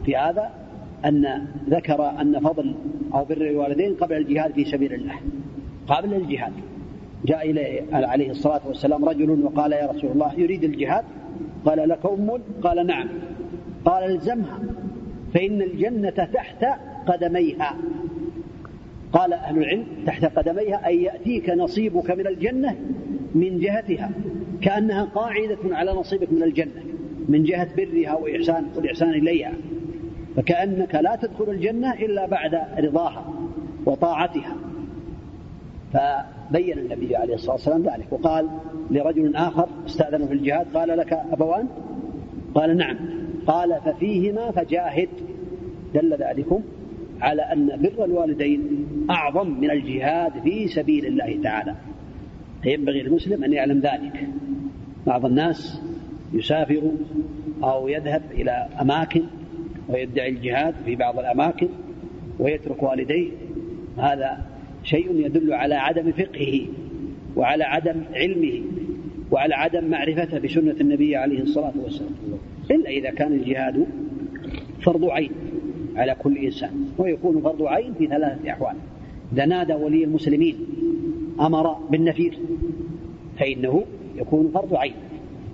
في 0.06 0.16
هذا 0.16 0.50
أن 1.06 1.48
ذكر 1.70 2.10
أن 2.22 2.40
فضل 2.40 2.76
أو 3.14 3.26
بر 3.26 3.38
الوالدين 3.38 3.94
قبل 3.94 4.18
الجهاد 4.18 4.52
في 4.52 4.66
سبيل 4.66 4.94
الله. 4.94 5.16
قبل 5.88 6.14
الجهاد. 6.14 6.53
جاء 7.26 7.52
إليه 7.52 7.82
عليه 7.91 8.32
الصلاة 8.32 8.62
والسلام 8.68 9.06
رجل 9.06 9.44
وقال 9.44 9.72
يا 9.72 9.91
رسول 9.91 10.12
الله 10.12 10.34
يريد 10.38 10.64
الجهاد؟ 10.64 11.03
قال 11.66 11.90
لك 11.90 12.06
أم؟ 12.06 12.41
قال 12.62 12.88
نعم. 12.88 13.07
قال 13.86 14.03
الزمها. 14.03 14.60
فإن 15.34 15.62
الجنة 15.62 16.10
تحت 16.10 16.66
قدميها. 17.07 17.76
قال 19.14 19.34
أهل 19.34 19.57
العلم 19.57 19.86
تحت 20.06 20.26
قدميها 20.26 20.88
أي 20.88 21.03
يأتيك 21.03 21.49
نصيبك 21.49 22.12
من 22.12 22.28
الجنة 22.28 22.76
من 23.36 23.60
جهتها. 23.60 24.12
كأنها 24.62 25.03
قاعدة 25.03 25.57
على 25.76 25.91
نصيبك 25.91 26.34
من 26.34 26.44
الجنة 26.44 26.84
من 27.30 27.44
جهة 27.44 27.68
برها 27.78 28.16
وإحسان 28.16 28.66
والإحسان 28.76 29.10
إليها. 29.10 29.53
فكأنك 30.36 30.95
لا 30.95 31.16
تدخل 31.22 31.49
الجنة 31.49 31.94
إلا 31.94 32.26
بعد 32.26 32.62
رضاها 32.80 33.34
وطاعتها. 33.86 34.56
فبين 35.96 36.80
النبي 36.80 37.16
عليه 37.16 37.34
الصلاة 37.34 37.54
والسلام 37.54 37.82
ذلك 37.82 38.08
وقال 38.12 38.50
لرجل 38.92 39.36
آخر 39.36 39.70
استأذنه 39.86 40.26
في 40.26 40.34
الجهاد 40.34 40.68
قال 40.74 40.98
لك 40.98 41.14
أبوان؟ 41.14 41.68
قال 42.56 42.78
نعم. 42.78 42.98
قال 43.48 43.82
ففيهما 43.86 44.52
فجاهد. 44.52 45.10
دل 45.94 46.14
ذلكم 46.14 46.62
على 47.22 47.42
أن 47.42 47.68
بر 47.68 48.06
الوالدين 48.06 48.88
أعظم 49.10 49.50
من 49.50 49.72
الجهاد 49.72 50.40
في 50.44 50.68
سبيل 50.68 51.06
الله 51.06 51.42
تعالى. 51.44 51.76
فينبغي 52.64 53.02
المسلم 53.02 53.44
أن 53.44 53.54
يعلم 53.54 53.80
ذلك. 53.80 54.28
بعض 55.08 55.26
الناس 55.26 55.82
يسافر 56.34 56.92
أو 57.64 57.88
يذهب 57.88 58.22
إلى 58.32 58.68
أماكن 58.82 59.24
ويدعي 59.90 60.30
الجهاد 60.30 60.76
في 60.86 60.96
بعض 60.96 61.20
الأماكن 61.20 61.70
ويترك 62.40 62.84
والديه. 62.84 63.32
هذا 63.98 64.55
شيء 64.86 65.26
يدل 65.26 65.53
على 65.53 65.76
عدم 65.76 66.12
فقهه 66.12 66.68
وعلى 67.36 67.64
عدم 67.64 67.95
علمه 68.14 68.62
وعلى 69.32 69.56
عدم 69.56 69.90
معرفته 69.90 70.40
بسنة 70.40 70.76
النبي 70.82 71.16
عليه 71.16 71.41
الصلاة 71.41 71.74
والسلام. 71.84 72.12
إلا 72.72 72.90
إذا 72.90 73.10
كان 73.10 73.34
الجهاد 73.34 73.88
فرض 74.82 75.06
عين 75.06 75.32
على 75.95 76.16
كل 76.16 76.38
إنسان 76.38 76.86
ويكون 76.98 77.41
فرض 77.41 77.64
عين 77.64 77.94
في 77.94 78.07
ثلاثة 78.07 78.52
أحوال. 78.52 78.76
إذا 79.34 79.45
نادى 79.45 79.74
ولي 79.74 80.03
المسلمين 80.03 80.56
أمر 81.40 81.74
بالنفير 81.74 82.40
فإنه 83.40 83.84
يكون 84.16 84.52
فرض 84.53 84.76
عين. 84.76 84.94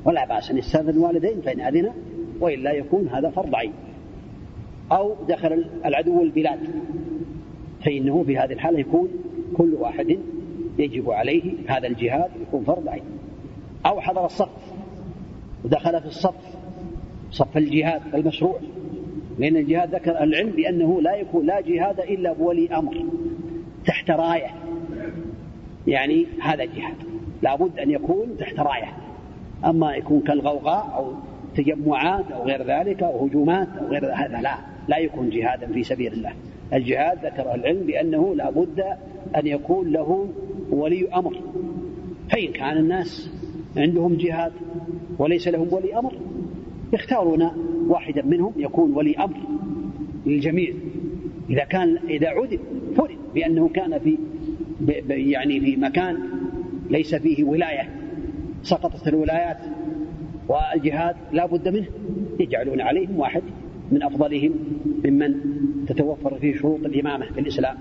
ولا 0.06 0.26
بأس 0.26 0.52
أن 0.52 0.58
يستأذن 0.58 0.90
الوالدين 0.90 1.42
فإن 1.42 1.62
أذن 1.62 1.92
وإلا 2.40 2.72
يكون 2.72 3.08
هذا 3.08 3.30
فرض 3.30 3.56
عين. 3.56 3.74
أو 4.92 5.16
دخل 5.30 5.66
العدو 5.86 6.22
البلاد. 6.24 6.60
فإنه 7.86 8.24
في 8.24 8.38
هذه 8.38 8.54
الحالة 8.54 8.80
يكون 8.80 9.10
كل 9.58 9.74
واحد 9.74 10.18
يجب 10.80 11.12
عليه 11.12 11.54
هذا 11.68 11.88
الجهاد 11.88 12.32
يكون 12.42 12.64
فرض 12.64 12.88
عين. 12.88 13.04
أو 13.86 14.02
حضر 14.02 14.26
الصف 14.26 14.50
ودخل 15.66 16.02
في 16.02 16.08
الصف 16.08 16.36
صف 17.32 17.58
الجهاد 17.58 18.02
المشروع. 18.14 18.60
لأن 19.40 19.58
الجهاد 19.58 19.96
ذكر 19.96 20.24
العلم 20.24 20.50
بأنه 20.50 21.02
لا 21.02 21.16
يكون 21.16 21.46
لا 21.46 21.62
جهاد 21.62 22.00
إلا 22.00 22.34
بولي 22.34 22.70
أمر 22.76 23.06
تحت 23.86 24.12
راية. 24.12 24.50
يعني 25.88 26.26
هذا 26.42 26.66
جهاد 26.66 26.96
لابد 27.42 27.80
أن 27.80 27.92
يكون 27.92 28.38
تحت 28.40 28.60
راية. 28.60 28.98
أما 29.66 29.96
يكون 29.96 30.22
كالغوغاء 30.22 30.94
أو 30.96 31.14
تجمعات 31.56 32.32
أو 32.32 32.44
غير 32.44 32.64
ذلك 32.64 33.04
أو 33.04 33.26
هجومات 33.26 33.68
أو 33.78 33.88
غير 33.88 34.14
هذا 34.14 34.42
لا 34.42 34.58
لا 34.88 34.98
يكون 34.98 35.30
جهادا 35.30 35.68
في 35.68 35.84
سبيل 35.84 36.14
الله. 36.14 36.34
الجهاد 36.74 37.26
ذكر 37.26 37.56
العلم 37.56 37.80
بأنه 37.80 38.36
لا 38.36 38.50
بد 38.50 38.80
أن 39.36 39.48
يكون 39.48 39.92
له 39.92 40.30
ولي 40.72 41.08
أمر. 41.10 41.38
فإن 42.32 42.52
كان 42.52 42.78
الناس 42.78 43.32
عندهم 43.78 44.16
جهاد 44.16 44.52
وليس 45.20 45.48
لهم 45.48 45.74
ولي 45.74 46.00
أمر 46.00 46.14
يختارون 46.94 47.52
واحدا 47.88 48.26
منهم 48.26 48.54
يكون 48.58 48.94
ولي 48.94 49.16
أمر 49.16 49.38
للجميع. 50.26 50.74
إذا 51.50 51.64
كان 51.64 51.98
إذا 52.10 52.30
عدم 52.30 52.60
فرض 52.96 53.16
بأنه 53.34 53.70
كان 53.70 54.00
في 54.00 54.18
يعني 55.10 55.60
في 55.60 55.76
مكان 55.76 56.18
ليس 56.90 57.16
فيه 57.16 57.44
ولاية 57.44 57.90
سقطت 58.64 59.08
الولايات 59.08 59.58
والجهاد 60.48 61.16
لا 61.32 61.46
بد 61.46 61.68
منه 61.68 61.88
يجعلون 62.40 62.82
عليهم 62.82 63.20
واحد 63.20 63.42
من 63.92 64.04
أفضلهم 64.04 64.54
ممن 65.06 65.36
تتوفر 65.88 66.36
فيه 66.36 66.54
شروط 66.54 66.80
الإمامة 66.86 67.26
في 67.26 67.40
الإسلام. 67.40 67.78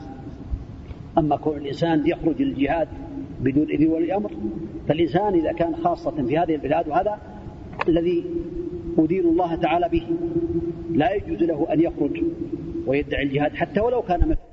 أما 1.18 1.36
كون 1.36 1.56
الإنسان 1.56 2.06
يخرج 2.06 2.42
للجهاد 2.42 2.88
بدون 3.40 3.70
إذن 3.70 3.88
ولي 3.88 4.16
أمر 4.16 4.30
فالإنسان 4.88 5.34
إذا 5.34 5.52
كان 5.52 5.76
خاصة 5.76 6.26
في 6.26 6.38
هذه 6.38 6.54
البلاد 6.54 6.88
وهذا 6.88 7.18
الذي 7.88 8.24
أدين 8.98 9.24
الله 9.24 9.54
تعالى 9.54 9.88
به 9.88 10.06
لا 10.90 11.14
يجوز 11.14 11.42
له 11.42 11.72
أن 11.72 11.80
يخرج 11.80 12.22
ويدعي 12.86 13.22
الجهاد 13.22 13.54
حتى 13.54 13.80
ولو 13.80 14.02
كان 14.02 14.28
مثل 14.28 14.49